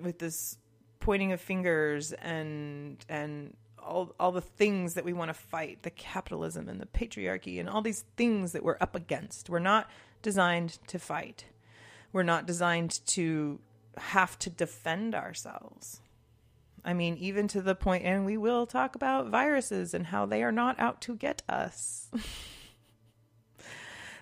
with 0.00 0.20
this 0.20 0.56
pointing 1.00 1.32
of 1.32 1.40
fingers 1.40 2.12
and 2.12 3.04
and 3.08 3.56
all 3.82 4.14
all 4.18 4.32
the 4.32 4.40
things 4.40 4.94
that 4.94 5.04
we 5.04 5.12
want 5.12 5.28
to 5.28 5.34
fight, 5.34 5.82
the 5.82 5.90
capitalism 5.90 6.68
and 6.68 6.80
the 6.80 6.86
patriarchy 6.86 7.58
and 7.58 7.68
all 7.68 7.82
these 7.82 8.04
things 8.16 8.52
that 8.52 8.62
we're 8.62 8.76
up 8.80 8.94
against. 8.94 9.50
We're 9.50 9.58
not 9.58 9.90
designed 10.22 10.78
to 10.88 10.98
fight. 10.98 11.44
We're 12.12 12.22
not 12.22 12.46
designed 12.46 13.00
to 13.08 13.60
have 13.96 14.38
to 14.40 14.50
defend 14.50 15.14
ourselves. 15.14 16.00
I 16.84 16.94
mean, 16.94 17.16
even 17.18 17.46
to 17.48 17.60
the 17.60 17.74
point, 17.74 18.04
and 18.04 18.24
we 18.24 18.38
will 18.38 18.66
talk 18.66 18.94
about 18.94 19.28
viruses 19.28 19.92
and 19.92 20.06
how 20.06 20.26
they 20.26 20.42
are 20.42 20.52
not 20.52 20.80
out 20.80 21.00
to 21.02 21.14
get 21.14 21.42
us. 21.48 22.10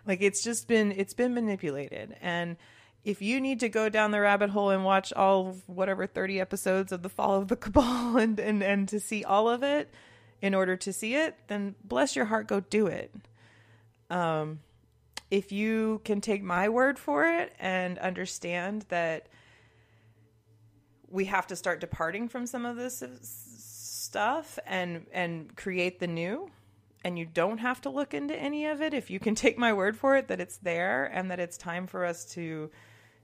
Like 0.08 0.22
it's 0.22 0.42
just 0.42 0.66
been 0.66 0.90
it's 0.90 1.12
been 1.12 1.34
manipulated 1.34 2.16
and 2.22 2.56
if 3.08 3.22
you 3.22 3.40
need 3.40 3.58
to 3.60 3.70
go 3.70 3.88
down 3.88 4.10
the 4.10 4.20
rabbit 4.20 4.50
hole 4.50 4.68
and 4.68 4.84
watch 4.84 5.14
all 5.14 5.56
whatever 5.66 6.06
30 6.06 6.38
episodes 6.42 6.92
of 6.92 7.02
the 7.02 7.08
fall 7.08 7.38
of 7.40 7.48
the 7.48 7.56
cabal 7.56 8.16
and, 8.18 8.38
and 8.38 8.62
and 8.62 8.86
to 8.86 9.00
see 9.00 9.24
all 9.24 9.48
of 9.48 9.62
it 9.62 9.90
in 10.42 10.54
order 10.54 10.76
to 10.76 10.92
see 10.92 11.14
it 11.14 11.34
then 11.46 11.74
bless 11.82 12.14
your 12.14 12.26
heart 12.26 12.46
go 12.46 12.60
do 12.60 12.86
it. 12.86 13.10
Um 14.10 14.60
if 15.30 15.52
you 15.52 16.02
can 16.04 16.20
take 16.20 16.42
my 16.42 16.68
word 16.68 16.98
for 16.98 17.24
it 17.24 17.54
and 17.58 17.98
understand 17.98 18.84
that 18.90 19.28
we 21.08 21.24
have 21.26 21.46
to 21.46 21.56
start 21.56 21.80
departing 21.80 22.28
from 22.28 22.46
some 22.46 22.66
of 22.66 22.76
this 22.76 23.02
stuff 23.24 24.58
and 24.66 25.06
and 25.12 25.56
create 25.56 25.98
the 25.98 26.06
new 26.06 26.50
and 27.04 27.18
you 27.18 27.24
don't 27.24 27.58
have 27.58 27.80
to 27.80 27.88
look 27.88 28.12
into 28.12 28.36
any 28.36 28.66
of 28.66 28.82
it 28.82 28.92
if 28.92 29.08
you 29.08 29.18
can 29.18 29.34
take 29.46 29.56
my 29.56 29.72
word 29.72 29.96
for 29.96 30.14
it 30.14 30.28
that 30.28 30.40
it's 30.40 30.58
there 30.58 31.06
and 31.06 31.30
that 31.30 31.40
it's 31.40 31.56
time 31.56 31.86
for 31.86 32.04
us 32.04 32.26
to 32.26 32.70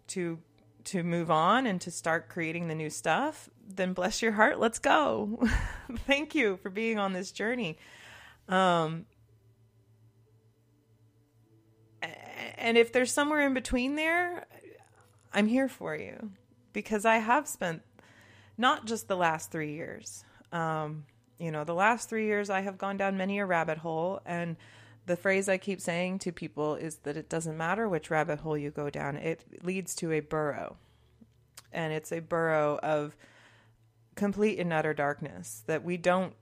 to 0.09 0.39
to 0.85 1.03
move 1.03 1.31
on 1.31 1.67
and 1.67 1.81
to 1.81 1.91
start 1.91 2.29
creating 2.29 2.69
the 2.69 2.75
new 2.75 2.91
stuff 2.91 3.49
then 3.67 3.93
bless 3.93 4.21
your 4.21 4.33
heart 4.33 4.59
let's 4.59 4.79
go 4.79 5.43
thank 6.07 6.35
you 6.35 6.59
for 6.59 6.71
being 6.71 6.99
on 6.99 7.13
this 7.13 7.33
journey 7.33 7.79
Um, 8.49 9.07
and 12.57 12.77
if 12.77 12.93
there's 12.93 13.13
somewhere 13.13 13.47
in 13.47 13.55
between 13.55 13.97
there, 13.97 14.47
I'm 15.33 15.47
here 15.47 15.69
for 15.69 15.97
you 15.97 16.31
because 16.73 17.05
I 17.05 17.17
have 17.19 17.49
spent 17.49 17.83
not 18.57 18.87
just 18.87 19.09
the 19.09 19.17
last 19.17 19.51
three 19.51 19.73
years. 19.73 20.25
Um, 20.53 21.05
you 21.39 21.51
know, 21.51 21.65
the 21.65 21.75
last 21.75 22.09
three 22.09 22.27
years 22.27 22.51
I 22.51 22.61
have 22.61 22.79
gone 22.79 22.97
down 22.97 23.17
many 23.17 23.39
a 23.39 23.47
rabbit 23.47 23.79
hole. 23.79 24.21
And 24.25 24.57
the 25.07 25.17
phrase 25.17 25.49
I 25.49 25.59
keep 25.59 25.81
saying 25.81 26.21
to 26.21 26.33
people 26.33 26.75
is 26.75 26.97
that 26.99 27.17
it 27.17 27.29
doesn't 27.29 27.57
matter 27.57 27.89
which 27.89 28.11
rabbit 28.11 28.41
hole 28.41 28.57
you 28.57 28.71
go 28.71 28.91
down, 28.91 29.17
it 29.17 29.45
leads 29.63 29.95
to 29.97 30.13
a 30.13 30.21
burrow. 30.21 30.77
And 31.73 31.93
it's 31.93 32.13
a 32.13 32.21
burrow 32.21 32.79
of 32.83 33.17
complete 34.15 34.59
and 34.59 34.73
utter 34.73 34.95
darkness 34.95 35.63
that 35.67 35.85
we 35.85 35.97
don't 35.97 36.35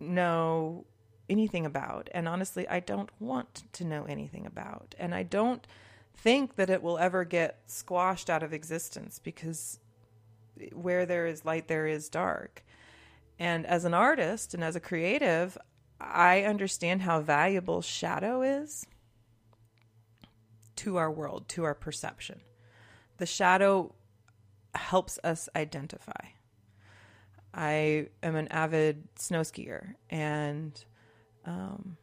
know 0.00 0.86
anything 1.28 1.66
about. 1.66 2.08
And 2.12 2.26
honestly, 2.26 2.66
I 2.68 2.80
don't 2.80 3.10
want 3.20 3.64
to 3.72 3.84
know 3.84 4.04
anything 4.04 4.46
about. 4.46 4.94
And 4.98 5.14
I 5.14 5.22
don't 5.22 5.66
think 6.14 6.56
that 6.56 6.70
it 6.70 6.82
will 6.82 6.98
ever 6.98 7.24
get 7.24 7.60
squashed 7.66 8.28
out 8.28 8.42
of 8.42 8.52
existence 8.52 9.18
because 9.18 9.78
where 10.72 11.06
there 11.06 11.26
is 11.26 11.44
light, 11.44 11.68
there 11.68 11.86
is 11.86 12.08
dark. 12.08 12.64
And 13.38 13.66
as 13.66 13.84
an 13.84 13.94
artist 13.94 14.54
and 14.54 14.64
as 14.64 14.74
a 14.74 14.80
creative, 14.80 15.56
I 16.00 16.42
understand 16.42 17.02
how 17.02 17.20
valuable 17.20 17.82
shadow 17.82 18.42
is 18.42 18.86
to 20.76 20.96
our 20.96 21.10
world, 21.10 21.48
to 21.48 21.64
our 21.64 21.74
perception. 21.74 22.40
The 23.16 23.26
shadow 23.26 23.94
helps 24.74 25.18
us 25.24 25.48
identify. 25.56 26.12
I 27.52 28.08
am 28.22 28.36
an 28.36 28.48
avid 28.48 29.08
snow 29.16 29.40
skier 29.40 29.94
and 30.10 30.84
um, 31.44 31.96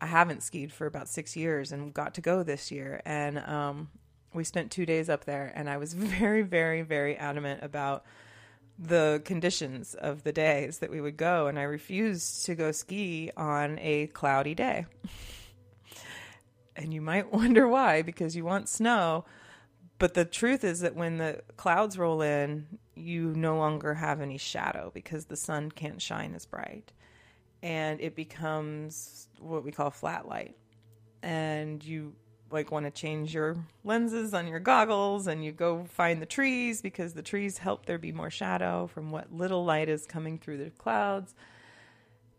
I 0.00 0.06
haven't 0.06 0.42
skied 0.42 0.72
for 0.72 0.86
about 0.86 1.08
six 1.08 1.36
years 1.36 1.72
and 1.72 1.94
got 1.94 2.14
to 2.14 2.20
go 2.20 2.42
this 2.42 2.70
year. 2.70 3.00
And 3.04 3.38
um, 3.38 3.88
we 4.32 4.44
spent 4.44 4.70
two 4.70 4.86
days 4.86 5.08
up 5.08 5.24
there, 5.24 5.52
and 5.54 5.68
I 5.68 5.76
was 5.76 5.92
very, 5.94 6.42
very, 6.42 6.82
very 6.82 7.16
adamant 7.16 7.62
about 7.62 8.04
the 8.78 9.22
conditions 9.24 9.94
of 9.94 10.22
the 10.22 10.32
days 10.32 10.78
that 10.78 10.90
we 10.90 11.00
would 11.00 11.16
go. 11.16 11.46
And 11.46 11.58
I 11.58 11.62
refused 11.62 12.46
to 12.46 12.54
go 12.54 12.72
ski 12.72 13.30
on 13.36 13.78
a 13.80 14.08
cloudy 14.08 14.54
day. 14.54 14.86
and 16.76 16.92
you 16.92 17.00
might 17.00 17.32
wonder 17.32 17.66
why, 17.66 18.02
because 18.02 18.36
you 18.36 18.44
want 18.44 18.68
snow. 18.68 19.24
But 19.98 20.14
the 20.14 20.26
truth 20.26 20.62
is 20.62 20.80
that 20.80 20.94
when 20.94 21.16
the 21.16 21.42
clouds 21.56 21.96
roll 21.98 22.20
in, 22.20 22.66
you 22.94 23.32
no 23.34 23.56
longer 23.56 23.94
have 23.94 24.20
any 24.20 24.36
shadow 24.36 24.90
because 24.92 25.26
the 25.26 25.36
sun 25.36 25.70
can't 25.70 26.02
shine 26.02 26.34
as 26.34 26.44
bright 26.44 26.92
and 27.62 28.00
it 28.00 28.14
becomes 28.14 29.28
what 29.40 29.64
we 29.64 29.72
call 29.72 29.90
flat 29.90 30.28
light. 30.28 30.56
And 31.22 31.82
you 31.84 32.14
like 32.50 32.70
want 32.70 32.86
to 32.86 32.90
change 32.90 33.34
your 33.34 33.56
lenses 33.84 34.32
on 34.32 34.46
your 34.46 34.60
goggles 34.60 35.26
and 35.26 35.44
you 35.44 35.52
go 35.52 35.84
find 35.84 36.22
the 36.22 36.26
trees 36.26 36.80
because 36.80 37.14
the 37.14 37.22
trees 37.22 37.58
help 37.58 37.86
there 37.86 37.98
be 37.98 38.12
more 38.12 38.30
shadow 38.30 38.86
from 38.86 39.10
what 39.10 39.32
little 39.32 39.64
light 39.64 39.88
is 39.88 40.06
coming 40.06 40.38
through 40.38 40.58
the 40.58 40.70
clouds. 40.70 41.34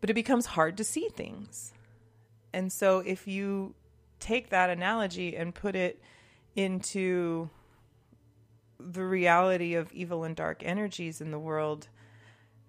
But 0.00 0.10
it 0.10 0.14
becomes 0.14 0.46
hard 0.46 0.76
to 0.78 0.84
see 0.84 1.08
things. 1.08 1.72
And 2.52 2.72
so 2.72 3.00
if 3.00 3.26
you 3.26 3.74
take 4.20 4.50
that 4.50 4.70
analogy 4.70 5.36
and 5.36 5.54
put 5.54 5.76
it 5.76 6.00
into 6.56 7.50
the 8.80 9.04
reality 9.04 9.74
of 9.74 9.92
evil 9.92 10.24
and 10.24 10.34
dark 10.34 10.62
energies 10.64 11.20
in 11.20 11.30
the 11.30 11.38
world, 11.38 11.88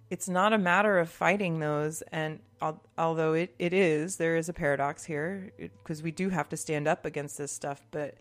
it's 0.09 0.27
not 0.27 0.53
a 0.53 0.57
matter 0.57 0.97
of 0.97 1.09
fighting 1.09 1.59
those 1.59 2.01
and 2.11 2.39
al- 2.61 2.81
although 2.97 3.33
it, 3.33 3.53
it 3.59 3.73
is 3.73 4.17
there 4.17 4.35
is 4.35 4.49
a 4.49 4.53
paradox 4.53 5.05
here 5.05 5.51
because 5.57 6.01
we 6.01 6.11
do 6.11 6.29
have 6.29 6.49
to 6.49 6.57
stand 6.57 6.87
up 6.87 7.05
against 7.05 7.37
this 7.37 7.51
stuff 7.51 7.85
but 7.91 8.17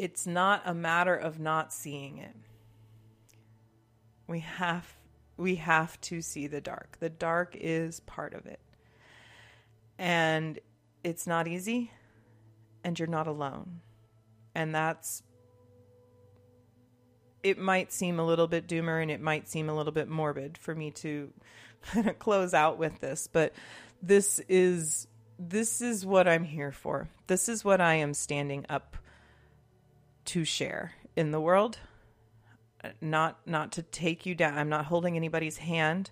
it's 0.00 0.26
not 0.26 0.62
a 0.64 0.72
matter 0.72 1.14
of 1.14 1.38
not 1.38 1.74
seeing 1.74 2.16
it. 2.16 2.34
We 4.26 4.40
have 4.40 4.94
we 5.36 5.56
have 5.56 6.00
to 6.02 6.22
see 6.22 6.46
the 6.46 6.60
dark. 6.62 6.96
The 7.00 7.10
dark 7.10 7.54
is 7.58 8.00
part 8.00 8.32
of 8.32 8.46
it. 8.46 8.60
And 9.98 10.58
it's 11.04 11.26
not 11.26 11.46
easy 11.46 11.90
and 12.82 12.98
you're 12.98 13.08
not 13.08 13.26
alone. 13.26 13.80
And 14.54 14.74
that's 14.74 15.22
it 17.42 17.58
might 17.58 17.92
seem 17.92 18.18
a 18.18 18.26
little 18.26 18.46
bit 18.46 18.66
doomer 18.66 19.00
and 19.00 19.10
it 19.10 19.20
might 19.20 19.48
seem 19.48 19.68
a 19.68 19.74
little 19.74 19.92
bit 19.92 20.08
morbid 20.08 20.58
for 20.58 20.74
me 20.74 20.90
to 20.90 21.32
kind 21.82 22.06
of 22.08 22.18
close 22.18 22.54
out 22.54 22.78
with 22.78 23.00
this, 23.00 23.28
but 23.30 23.52
this 24.02 24.40
is 24.48 25.06
this 25.38 25.80
is 25.80 26.04
what 26.04 26.28
I'm 26.28 26.44
here 26.44 26.72
for. 26.72 27.08
This 27.26 27.48
is 27.48 27.64
what 27.64 27.80
I 27.80 27.94
am 27.94 28.12
standing 28.12 28.66
up 28.68 28.96
to 30.26 30.44
share 30.44 30.92
in 31.16 31.30
the 31.30 31.40
world. 31.40 31.78
Not 33.00 33.38
not 33.46 33.72
to 33.72 33.82
take 33.82 34.26
you 34.26 34.34
down. 34.34 34.58
I'm 34.58 34.68
not 34.68 34.86
holding 34.86 35.16
anybody's 35.16 35.58
hand 35.58 36.10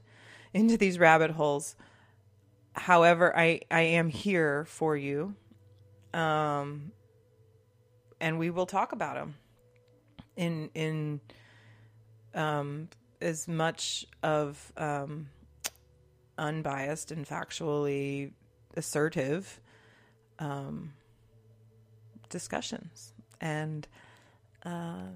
into 0.55 0.77
these 0.77 0.99
rabbit 0.99 1.33
holes. 1.33 1.77
However, 2.73 3.37
I 3.37 3.61
I 3.71 3.81
am 3.81 4.09
here 4.09 4.65
for 4.67 4.97
you. 4.97 5.35
Um 6.15 6.93
and 8.21 8.39
we 8.39 8.51
will 8.51 8.67
talk 8.67 8.93
about 8.93 9.15
them 9.15 9.35
in 10.39 10.71
in 10.75 11.21
um, 12.35 12.89
as 13.21 13.49
much 13.49 14.07
of 14.23 14.73
um, 14.77 15.29
unbiased 16.39 17.11
and 17.11 17.27
factually 17.27 18.31
assertive 18.77 19.61
um, 20.39 20.93
discussions. 22.31 23.13
And 23.41 23.87
uh, 24.65 25.11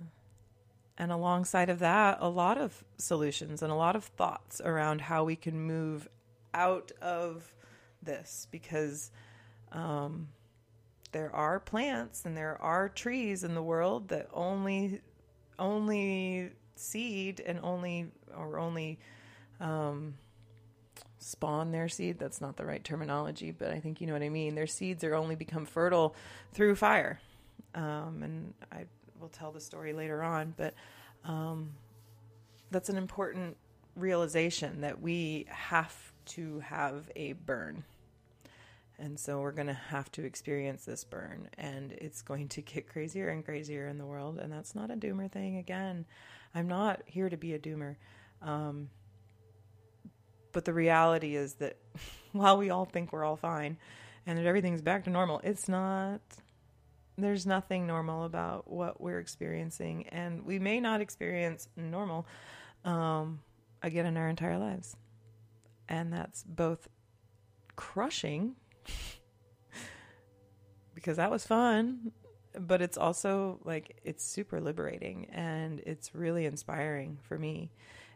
and 0.99 1.11
alongside 1.11 1.69
of 1.71 1.79
that 1.79 2.19
a 2.21 2.29
lot 2.29 2.59
of 2.59 2.85
solutions 2.99 3.63
and 3.63 3.73
a 3.73 3.75
lot 3.75 3.97
of 3.97 4.05
thoughts 4.05 4.61
around 4.61 5.01
how 5.01 5.25
we 5.25 5.37
can 5.37 5.59
move 5.59 6.09
out 6.55 6.93
of 7.01 7.55
this 8.03 8.47
because 8.51 9.11
um, 9.73 10.29
there 11.13 11.35
are 11.35 11.61
plants 11.61 12.25
and 12.25 12.37
there 12.37 12.61
are 12.61 12.89
trees 12.89 13.45
in 13.45 13.55
the 13.55 13.63
world 13.63 14.09
that 14.09 14.29
only 14.33 15.01
only 15.59 16.51
seed 16.77 17.41
and 17.41 17.61
only 17.63 18.09
or 18.37 18.59
only 18.59 18.99
um, 19.61 20.15
spawn 21.19 21.73
their 21.73 21.89
seed. 21.89 22.19
That's 22.19 22.41
not 22.41 22.57
the 22.57 22.65
right 22.65 22.83
terminology, 22.83 23.51
but 23.51 23.71
I 23.71 23.81
think 23.81 24.01
you 24.01 24.07
know 24.07 24.13
what 24.13 24.23
I 24.23 24.29
mean. 24.29 24.55
Their 24.55 24.67
seeds 24.67 25.05
are 25.05 25.15
only 25.15 25.35
become 25.35 25.67
fertile 25.67 26.15
through 26.53 26.77
fire, 26.77 27.21
um, 27.75 28.21
and 28.23 28.55
I 28.71 28.87
will 29.21 29.29
tell 29.29 29.53
the 29.53 29.61
story 29.61 29.93
later 29.93 30.23
on. 30.23 30.55
But 30.57 30.75
um, 31.25 31.71
that's 32.71 32.89
an 32.89 32.97
important 32.97 33.57
realization 33.97 34.81
that 34.81 35.01
we 35.01 35.47
have 35.49 36.13
to 36.25 36.61
have 36.61 37.11
a 37.15 37.35
burn 37.35 37.85
and 39.03 39.19
so 39.19 39.41
we're 39.41 39.51
going 39.51 39.67
to 39.67 39.73
have 39.73 40.13
to 40.13 40.25
experience 40.25 40.85
this 40.85 41.03
burn, 41.03 41.49
and 41.59 41.91
it's 41.91 42.23
going 42.23 42.47
to 42.51 42.63
get 42.63 42.89
crazier 42.89 43.29
and 43.29 43.45
crazier 43.45 43.89
in 43.89 43.99
the 43.99 44.07
world. 44.07 44.39
And 44.39 44.53
that's 44.53 44.77
not 44.77 44.93
a 44.93 44.95
doomer 44.95 45.29
thing. 45.29 45.57
Again, 45.57 46.07
I'm 46.55 46.69
not 46.69 47.03
here 47.07 47.29
to 47.29 47.37
be 47.37 47.53
a 47.53 47.59
doomer. 47.59 47.97
Um, 48.41 48.91
but 50.53 50.65
the 50.65 50.73
reality 50.73 51.35
is 51.35 51.55
that 51.55 51.79
while 52.33 52.57
we 52.57 52.71
all 52.71 52.85
think 52.85 53.13
we're 53.13 53.25
all 53.25 53.35
fine 53.35 53.77
and 54.25 54.39
that 54.39 54.47
everything's 54.47 54.83
back 54.83 55.05
to 55.05 55.11
normal, 55.11 55.41
it's 55.43 55.69
not. 55.69 56.21
There's 57.19 57.45
nothing 57.45 57.89
normal 57.89 58.25
about 58.25 58.71
what 58.71 59.01
we're 59.01 59.19
experiencing, 59.19 60.07
and 60.11 60.47
we 60.47 60.61
may 60.61 60.79
not 60.79 61.01
experience 61.01 61.69
normal 61.77 62.27
um, 62.85 63.41
again 63.83 64.07
in 64.07 64.17
our 64.17 64.29
entire 64.29 64.59
lives. 64.59 64.97
And 65.89 66.13
that's 66.13 66.45
both 66.45 66.89
crushing 67.75 68.55
because 70.95 71.17
that 71.17 71.31
was 71.31 71.47
fun 71.47 72.13
but 72.59 72.83
it's 72.83 72.99
also 72.99 73.59
like 73.65 73.99
it's 74.05 74.25
super 74.25 74.61
liberating 74.61 75.27
and 75.33 75.81
it's 75.87 76.15
really 76.15 76.47
inspiring 76.47 77.19
for 77.23 77.39
me. 77.39 77.71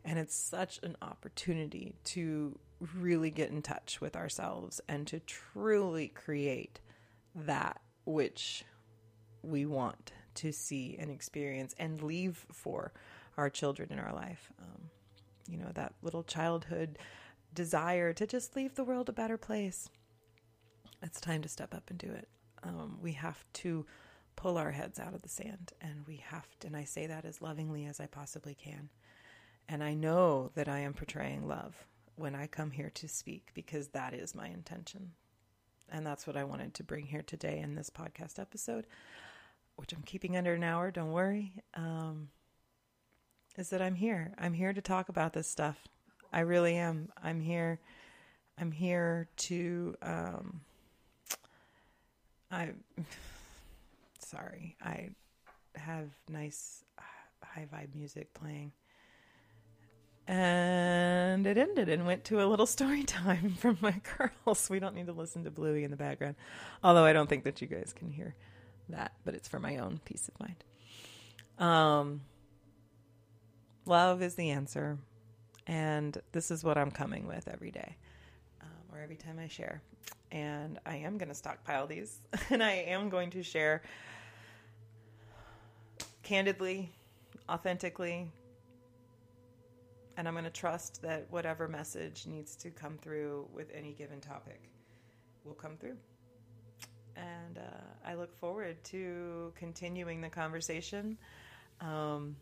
And 0.05 0.19
it's 0.19 0.37
such 0.37 0.79
an 0.83 0.97
opportunity 1.03 1.97
to 2.05 2.59
really 2.95 3.31
get 3.31 3.51
in 3.51 3.63
touch 3.63 4.01
with 4.01 4.15
ourselves 4.15 4.81
and 4.89 5.07
to 5.09 5.21
truly 5.21 6.09
create 6.09 6.81
that 7.35 7.81
which 8.05 8.65
we 9.43 9.67
want 9.67 10.13
to 10.35 10.53
see 10.53 10.97
and 10.99 11.11
experience 11.11 11.75
and 11.79 12.03
leave 12.03 12.47
for 12.53 12.93
our 13.37 13.51
children 13.51 13.91
in 13.91 13.99
our 13.99 14.15
life. 14.15 14.53
Um, 14.61 14.91
you 15.49 15.59
know 15.59 15.71
that 15.75 15.95
little 16.03 16.25
childhood 16.25 16.99
desire 17.55 18.13
to 18.13 18.27
just 18.27 18.55
leave 18.55 18.75
the 18.75 18.85
world 18.85 19.09
a 19.09 19.13
better 19.13 19.39
place 19.39 19.89
it's 21.07 21.21
time 21.21 21.41
to 21.43 21.49
step 21.49 21.73
up 21.73 21.89
and 21.89 21.99
do 21.99 22.11
it. 22.11 22.29
Um, 22.65 22.99
we 23.01 23.13
have 23.13 23.45
to 23.55 23.87
pull 24.35 24.59
our 24.59 24.73
heads 24.73 24.99
out 24.99 25.15
of 25.15 25.23
the 25.23 25.29
sand, 25.29 25.73
and 25.81 26.05
we 26.07 26.17
have 26.17 26.49
to, 26.61 26.67
and 26.67 26.77
I 26.77 26.85
say 26.85 27.07
that 27.07 27.25
as 27.25 27.41
lovingly 27.41 27.87
as 27.87 28.01
I 28.01 28.07
possibly 28.07 28.55
can. 28.55 28.91
And 29.69 29.83
I 29.83 29.95
know 29.95 30.51
that 30.55 30.69
I 30.69 30.81
am 30.81 30.93
portraying 30.93 31.47
love 31.47 31.87
when 32.17 32.35
I 32.35 32.47
come 32.49 32.73
here 32.73 32.91
to 32.95 33.09
speak 33.09 33.51
because 33.55 33.89
that 33.89 34.15
is 34.15 34.35
my 34.35 34.49
intention. 34.49 35.13
And 35.91 36.05
that's 36.05 36.27
what 36.27 36.37
I 36.37 36.45
wanted 36.45 36.75
to 36.75 36.85
bring 36.85 37.07
here 37.07 37.23
today 37.23 37.61
in 37.61 37.77
this 37.77 37.89
podcast 37.89 38.41
episode, 38.41 38.87
which 39.77 39.93
I'm 39.93 40.03
keeping 40.03 40.37
under 40.37 40.55
an 40.55 40.65
hour, 40.65 40.91
don't 40.91 41.13
worry. 41.13 41.53
Um, 41.75 42.29
is 43.57 43.71
that 43.71 43.81
I'm 43.81 43.95
here. 43.95 44.35
I'm 44.39 44.55
here 44.55 44.73
to 44.73 44.83
talk 44.83 45.09
about 45.09 45.33
this 45.33 45.49
stuff. 45.49 45.79
I 46.33 46.41
really 46.41 46.75
am. 46.75 47.11
I'm 47.23 47.41
here. 47.41 47.81
I'm 48.59 48.73
here 48.73 49.29
to. 49.37 49.95
Um, 50.03 50.61
I. 52.51 52.71
Sorry, 54.19 54.77
I 54.83 55.11
have 55.77 56.09
nice 56.29 56.85
high 57.43 57.67
vibe 57.73 57.95
music 57.95 58.33
playing. 58.35 58.73
And 60.29 61.47
it 61.47 61.57
ended 61.57 61.89
and 61.89 62.05
went 62.07 62.25
to 62.25 62.43
a 62.43 62.47
little 62.47 62.67
story 62.77 63.05
time 63.05 63.55
from 63.55 63.79
my 63.81 64.01
girls. 64.45 64.69
We 64.69 64.81
don't 64.81 64.95
need 64.95 65.07
to 65.07 65.13
listen 65.13 65.45
to 65.45 65.51
Bluey 65.51 65.85
in 65.85 65.91
the 65.91 65.97
background. 65.97 66.35
Although 66.83 67.05
I 67.05 67.13
don't 67.13 67.29
think 67.29 67.45
that 67.45 67.61
you 67.61 67.69
guys 67.69 67.93
can 67.95 68.11
hear 68.11 68.35
that, 68.89 69.13
but 69.25 69.35
it's 69.35 69.49
for 69.49 69.61
my 69.61 69.79
own 69.79 70.01
peace 70.05 70.29
of 70.29 70.41
mind. 70.41 70.65
Um, 71.59 72.23
love 73.85 74.23
is 74.23 74.35
the 74.35 74.51
answer. 74.51 74.99
And 75.67 76.21
this 76.33 76.51
is 76.51 76.63
what 76.65 76.79
I'm 76.79 76.91
coming 76.91 77.27
with 77.27 77.49
every 77.49 77.71
day 77.71 77.97
every 79.03 79.17
time 79.17 79.39
I 79.39 79.49
share. 79.49 79.83
And 80.33 80.79
I 80.85 80.97
am 80.97 81.19
going 81.19 81.29
to 81.29 81.35
stockpile 81.35 81.87
these 81.87 82.21
and 82.51 82.63
I 82.63 82.73
am 82.73 83.09
going 83.09 83.31
to 83.31 83.43
share 83.43 83.83
candidly, 86.23 86.93
authentically, 87.49 88.29
and 90.17 90.27
I'm 90.27 90.35
going 90.35 90.45
to 90.45 90.51
trust 90.51 91.03
that 91.03 91.27
whatever 91.31 91.69
message 91.69 92.27
needs 92.27 92.57
to 92.57 92.71
come 92.71 92.97
through 92.99 93.47
with 93.53 93.71
any 93.75 93.93
given 93.93 94.21
topic 94.21 94.71
will 95.45 95.55
come 95.55 95.77
through. 95.77 95.97
And 97.17 97.59
uh, 97.59 98.07
I 98.09 98.15
look 98.15 98.35
forward 98.35 98.83
to 98.85 99.53
continuing 99.57 100.21
the 100.21 100.29
conversation 100.29 101.17
um, 101.81 102.37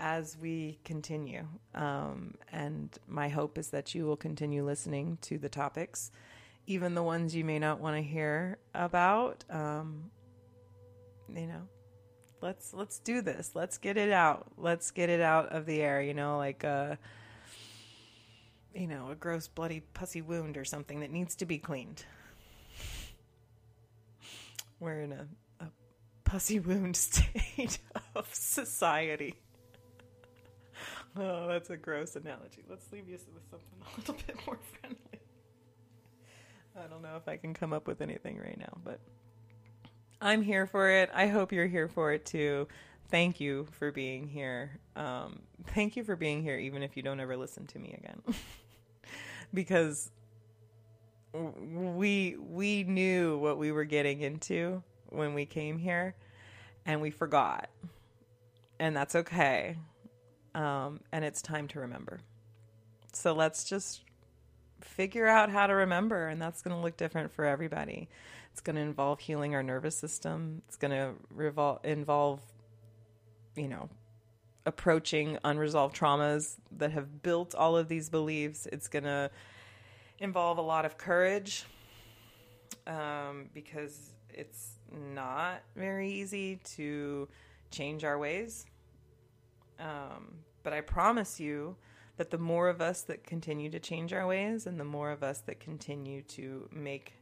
as 0.00 0.36
we 0.36 0.78
continue. 0.84 1.46
Um, 1.74 2.34
and 2.52 2.96
my 3.06 3.28
hope 3.28 3.58
is 3.58 3.70
that 3.70 3.94
you 3.94 4.06
will 4.06 4.16
continue 4.16 4.64
listening 4.64 5.18
to 5.22 5.38
the 5.38 5.48
topics, 5.48 6.10
even 6.66 6.94
the 6.94 7.02
ones 7.02 7.34
you 7.34 7.44
may 7.44 7.58
not 7.58 7.80
want 7.80 7.96
to 7.96 8.02
hear 8.02 8.58
about. 8.74 9.44
Um, 9.50 10.10
you 11.28 11.46
know, 11.46 11.68
let's 12.40 12.72
let's 12.72 12.98
do 13.00 13.20
this. 13.20 13.52
Let's 13.54 13.78
get 13.78 13.96
it 13.96 14.12
out. 14.12 14.46
Let's 14.56 14.90
get 14.90 15.10
it 15.10 15.20
out 15.20 15.52
of 15.52 15.66
the 15.66 15.80
air. 15.80 16.00
You 16.00 16.14
know, 16.14 16.38
like 16.38 16.64
a 16.64 16.98
you 18.74 18.86
know 18.86 19.10
a 19.10 19.14
gross, 19.14 19.48
bloody, 19.48 19.80
pussy 19.80 20.22
wound 20.22 20.56
or 20.56 20.64
something 20.64 21.00
that 21.00 21.10
needs 21.10 21.34
to 21.36 21.46
be 21.46 21.58
cleaned. 21.58 22.04
We're 24.80 25.00
in 25.00 25.12
a, 25.12 25.26
a 25.60 25.66
pussy 26.22 26.60
wound 26.60 26.96
state 26.96 27.78
of 28.14 28.32
society. 28.32 29.34
Oh, 31.16 31.48
that's 31.48 31.70
a 31.70 31.76
gross 31.76 32.14
analogy. 32.14 32.62
Let's 32.68 32.92
leave 32.92 33.08
you 33.08 33.18
with 33.34 33.42
something 33.50 33.68
a 33.82 33.98
little 33.98 34.14
bit 34.26 34.36
more 34.46 34.58
friendly. 34.78 35.20
I 36.76 36.86
don't 36.86 37.02
know 37.02 37.16
if 37.16 37.26
I 37.26 37.36
can 37.36 37.54
come 37.54 37.72
up 37.72 37.88
with 37.88 38.00
anything 38.00 38.38
right 38.38 38.58
now, 38.58 38.78
but. 38.84 39.00
I'm 40.20 40.42
here 40.42 40.66
for 40.66 40.90
it. 40.90 41.10
I 41.14 41.28
hope 41.28 41.52
you're 41.52 41.66
here 41.66 41.88
for 41.88 42.12
it 42.12 42.24
too. 42.24 42.66
Thank 43.10 43.40
you 43.40 43.66
for 43.78 43.92
being 43.92 44.26
here. 44.26 44.78
Um, 44.96 45.40
thank 45.68 45.96
you 45.96 46.04
for 46.04 46.16
being 46.16 46.42
here, 46.42 46.58
even 46.58 46.82
if 46.82 46.96
you 46.96 47.02
don't 47.02 47.20
ever 47.20 47.36
listen 47.36 47.66
to 47.68 47.78
me 47.78 47.96
again, 47.96 48.22
because 49.54 50.10
we 51.32 52.36
we 52.38 52.84
knew 52.84 53.38
what 53.38 53.58
we 53.58 53.72
were 53.72 53.84
getting 53.84 54.20
into 54.20 54.82
when 55.08 55.34
we 55.34 55.46
came 55.46 55.78
here, 55.78 56.16
and 56.84 57.00
we 57.00 57.10
forgot, 57.10 57.70
and 58.78 58.94
that's 58.94 59.14
okay. 59.14 59.76
Um, 60.58 60.98
and 61.12 61.24
it's 61.24 61.40
time 61.40 61.68
to 61.68 61.80
remember. 61.80 62.18
So 63.12 63.32
let's 63.32 63.62
just 63.62 64.02
figure 64.80 65.28
out 65.28 65.50
how 65.50 65.68
to 65.68 65.74
remember, 65.74 66.26
and 66.26 66.42
that's 66.42 66.62
going 66.62 66.76
to 66.76 66.82
look 66.82 66.96
different 66.96 67.30
for 67.30 67.44
everybody. 67.44 68.08
It's 68.50 68.60
going 68.60 68.74
to 68.74 68.82
involve 68.82 69.20
healing 69.20 69.54
our 69.54 69.62
nervous 69.62 69.96
system. 69.96 70.62
It's 70.66 70.76
going 70.76 70.90
to 70.90 71.12
revol- 71.32 71.84
involve, 71.84 72.40
you 73.54 73.68
know, 73.68 73.88
approaching 74.66 75.38
unresolved 75.44 75.94
traumas 75.94 76.56
that 76.76 76.90
have 76.90 77.22
built 77.22 77.54
all 77.54 77.76
of 77.76 77.86
these 77.86 78.08
beliefs. 78.08 78.66
It's 78.72 78.88
going 78.88 79.04
to 79.04 79.30
involve 80.18 80.58
a 80.58 80.62
lot 80.62 80.84
of 80.84 80.98
courage 80.98 81.66
um, 82.88 83.48
because 83.54 84.10
it's 84.34 84.72
not 85.14 85.62
very 85.76 86.10
easy 86.10 86.56
to 86.76 87.28
change 87.70 88.02
our 88.02 88.18
ways. 88.18 88.66
Um, 89.78 90.34
but 90.68 90.76
I 90.76 90.82
promise 90.82 91.40
you 91.40 91.76
that 92.18 92.28
the 92.28 92.36
more 92.36 92.68
of 92.68 92.82
us 92.82 93.00
that 93.04 93.24
continue 93.24 93.70
to 93.70 93.80
change 93.80 94.12
our 94.12 94.26
ways 94.26 94.66
and 94.66 94.78
the 94.78 94.84
more 94.84 95.10
of 95.10 95.22
us 95.22 95.38
that 95.46 95.60
continue 95.60 96.20
to 96.24 96.68
make 96.70 97.14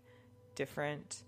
different 0.57 1.23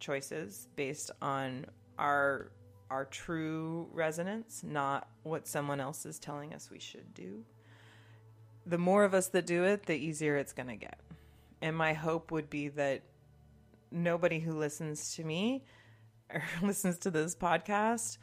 choices 0.00 0.66
based 0.74 1.12
on 1.22 1.66
our 2.00 2.50
our 2.90 3.04
true 3.04 3.88
resonance, 3.92 4.64
not 4.64 5.06
what 5.22 5.46
someone 5.46 5.78
else 5.78 6.04
is 6.04 6.18
telling 6.18 6.52
us 6.52 6.68
we 6.68 6.80
should 6.80 7.14
do. 7.14 7.44
The 8.66 8.78
more 8.78 9.04
of 9.04 9.14
us 9.14 9.28
that 9.28 9.46
do 9.46 9.62
it, 9.62 9.86
the 9.86 9.94
easier 9.94 10.36
it's 10.36 10.52
going 10.52 10.70
to 10.70 10.74
get. 10.74 10.98
And 11.62 11.76
my 11.76 11.92
hope 11.92 12.32
would 12.32 12.50
be 12.50 12.70
that 12.70 13.04
nobody 13.92 14.40
who 14.40 14.50
listens 14.58 15.14
to 15.14 15.22
me 15.22 15.62
or 16.28 16.42
listens 16.60 16.98
to 16.98 17.10
this 17.12 17.36
podcast 17.36 18.18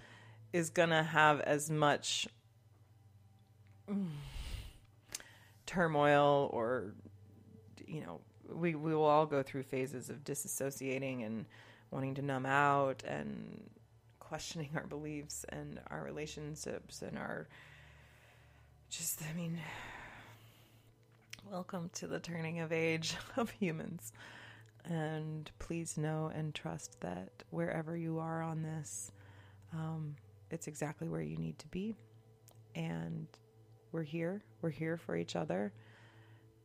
is 0.52 0.72
going 0.72 0.90
to 0.90 1.04
have 1.04 1.40
as 1.40 1.70
much 1.72 2.28
turmoil 5.66 6.50
or 6.54 6.94
you 7.86 8.02
know 8.02 8.20
we 8.50 8.76
we 8.76 8.94
will 8.94 9.04
all 9.04 9.26
go 9.26 9.42
through 9.42 9.64
phases 9.64 10.10
of 10.10 10.24
disassociating 10.24 11.26
and 11.26 11.46
wanting 11.92 12.16
to 12.16 12.22
numb 12.22 12.46
out 12.46 13.04
and 13.08 13.70
questioning 14.20 14.70
our 14.76 14.88
beliefs 14.88 15.46
and 15.50 15.80
our 15.90 16.04
relationships 16.04 17.02
and 17.02 17.18
our 17.18 17.48
just 18.90 19.22
I 19.30 19.34
mean 19.34 19.60
welcome 21.52 21.90
to 21.94 22.08
the 22.08 22.20
turning 22.20 22.60
of 22.60 22.72
age 22.72 23.16
of 23.38 23.50
humans. 23.52 24.12
And 24.86 25.50
please 25.60 25.98
know 25.98 26.32
and 26.34 26.54
trust 26.54 27.00
that 27.02 27.30
wherever 27.52 27.96
you 27.96 28.20
are 28.20 28.42
on 28.42 28.64
this, 28.64 29.12
um, 29.74 30.16
it's 30.52 30.68
exactly 30.68 31.08
where 31.08 31.22
you 31.22 31.38
need 31.38 31.58
to 31.60 31.68
be. 31.68 31.96
And 32.76 33.28
we're 33.94 34.04
here. 34.04 34.44
We're 34.62 34.72
here 34.72 34.98
for 34.98 35.16
each 35.16 35.38
other. 35.38 35.72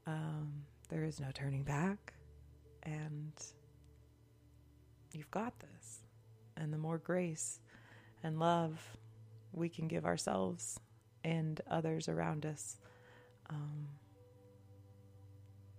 Um, 0.07 0.65
there 0.89 1.05
is 1.05 1.21
no 1.21 1.29
turning 1.33 1.63
back. 1.63 2.15
And 2.83 3.33
you've 5.13 5.31
got 5.31 5.53
this. 5.61 6.01
And 6.57 6.73
the 6.73 6.79
more 6.79 6.99
grace 6.99 7.61
and 8.25 8.41
love 8.41 8.97
we 9.53 9.69
can 9.69 9.87
give 9.87 10.05
ourselves 10.05 10.81
and 11.23 11.61
others 11.71 12.09
around 12.09 12.47
us, 12.47 12.79
um, 13.51 13.89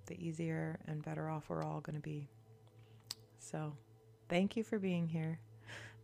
the 0.06 0.24
easier 0.24 0.80
and 0.88 1.04
better 1.04 1.30
off 1.30 1.50
we're 1.50 1.64
all 1.64 1.82
going 1.82 1.96
to 1.96 2.02
be. 2.02 2.30
So, 3.40 3.74
thank 4.28 4.56
you 4.56 4.64
for 4.64 4.80
being 4.80 5.08
here. 5.08 5.40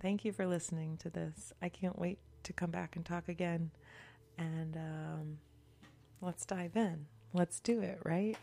Thank 0.02 0.26
you 0.26 0.32
for 0.32 0.46
listening 0.48 0.98
to 0.98 1.10
this. 1.10 1.54
I 1.62 1.70
can't 1.70 1.98
wait 1.98 2.20
to 2.44 2.54
come 2.54 2.72
back 2.72 2.96
and 2.96 3.06
talk 3.06 3.28
again. 3.28 3.72
And 4.38 4.76
um, 4.76 5.38
let's 6.22 6.46
dive 6.46 6.76
in. 6.76 7.06
Let's 7.34 7.60
do 7.60 7.82
it, 7.82 8.00
right? 8.04 8.38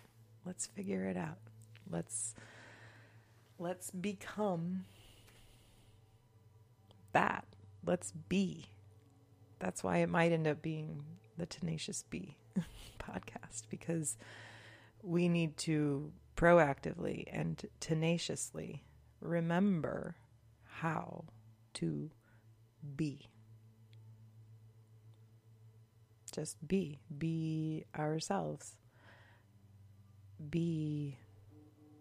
Let's 0.45 0.67
figure 0.67 1.05
it 1.05 1.17
out. 1.17 1.39
Let's 1.91 2.35
let's 3.59 3.91
become 3.91 4.85
that. 7.13 7.47
Let's 7.85 8.13
be. 8.13 8.67
That's 9.59 9.85
why 9.85 9.99
it 9.99 10.09
might 10.09 10.33
end 10.33 10.47
up 10.47 10.63
being 10.63 11.05
the 11.37 11.47
Tenacious 11.47 12.05
Bee 12.11 12.37
podcast 12.99 13.63
because 13.71 14.17
we 15.03 15.29
need 15.29 15.57
to 15.59 16.13
proactively 16.37 17.25
and 17.31 17.65
tenaciously 17.81 18.85
remember 19.21 20.17
how 20.65 21.25
to 21.75 22.11
be. 22.97 23.32
Just 26.33 26.67
be. 26.67 26.99
Be 27.17 27.85
ourselves. 27.97 28.73
Be 30.51 31.19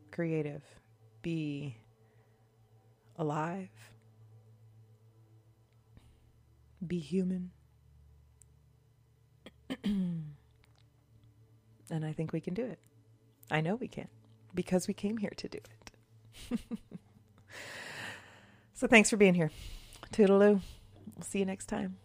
creative. 0.09 0.63
Be 1.21 1.75
alive. 3.17 3.69
Be 6.85 6.99
human. 6.99 7.51
and 9.83 10.33
I 11.91 12.13
think 12.13 12.33
we 12.33 12.41
can 12.41 12.53
do 12.53 12.65
it. 12.65 12.79
I 13.51 13.61
know 13.61 13.75
we 13.75 13.87
can 13.87 14.07
because 14.55 14.87
we 14.87 14.93
came 14.93 15.17
here 15.17 15.33
to 15.35 15.47
do 15.47 15.59
it. 15.59 16.59
so 18.73 18.87
thanks 18.87 19.09
for 19.09 19.17
being 19.17 19.35
here. 19.35 19.51
Toodaloo. 20.11 20.61
We'll 21.15 21.23
see 21.23 21.39
you 21.39 21.45
next 21.45 21.67
time. 21.67 22.00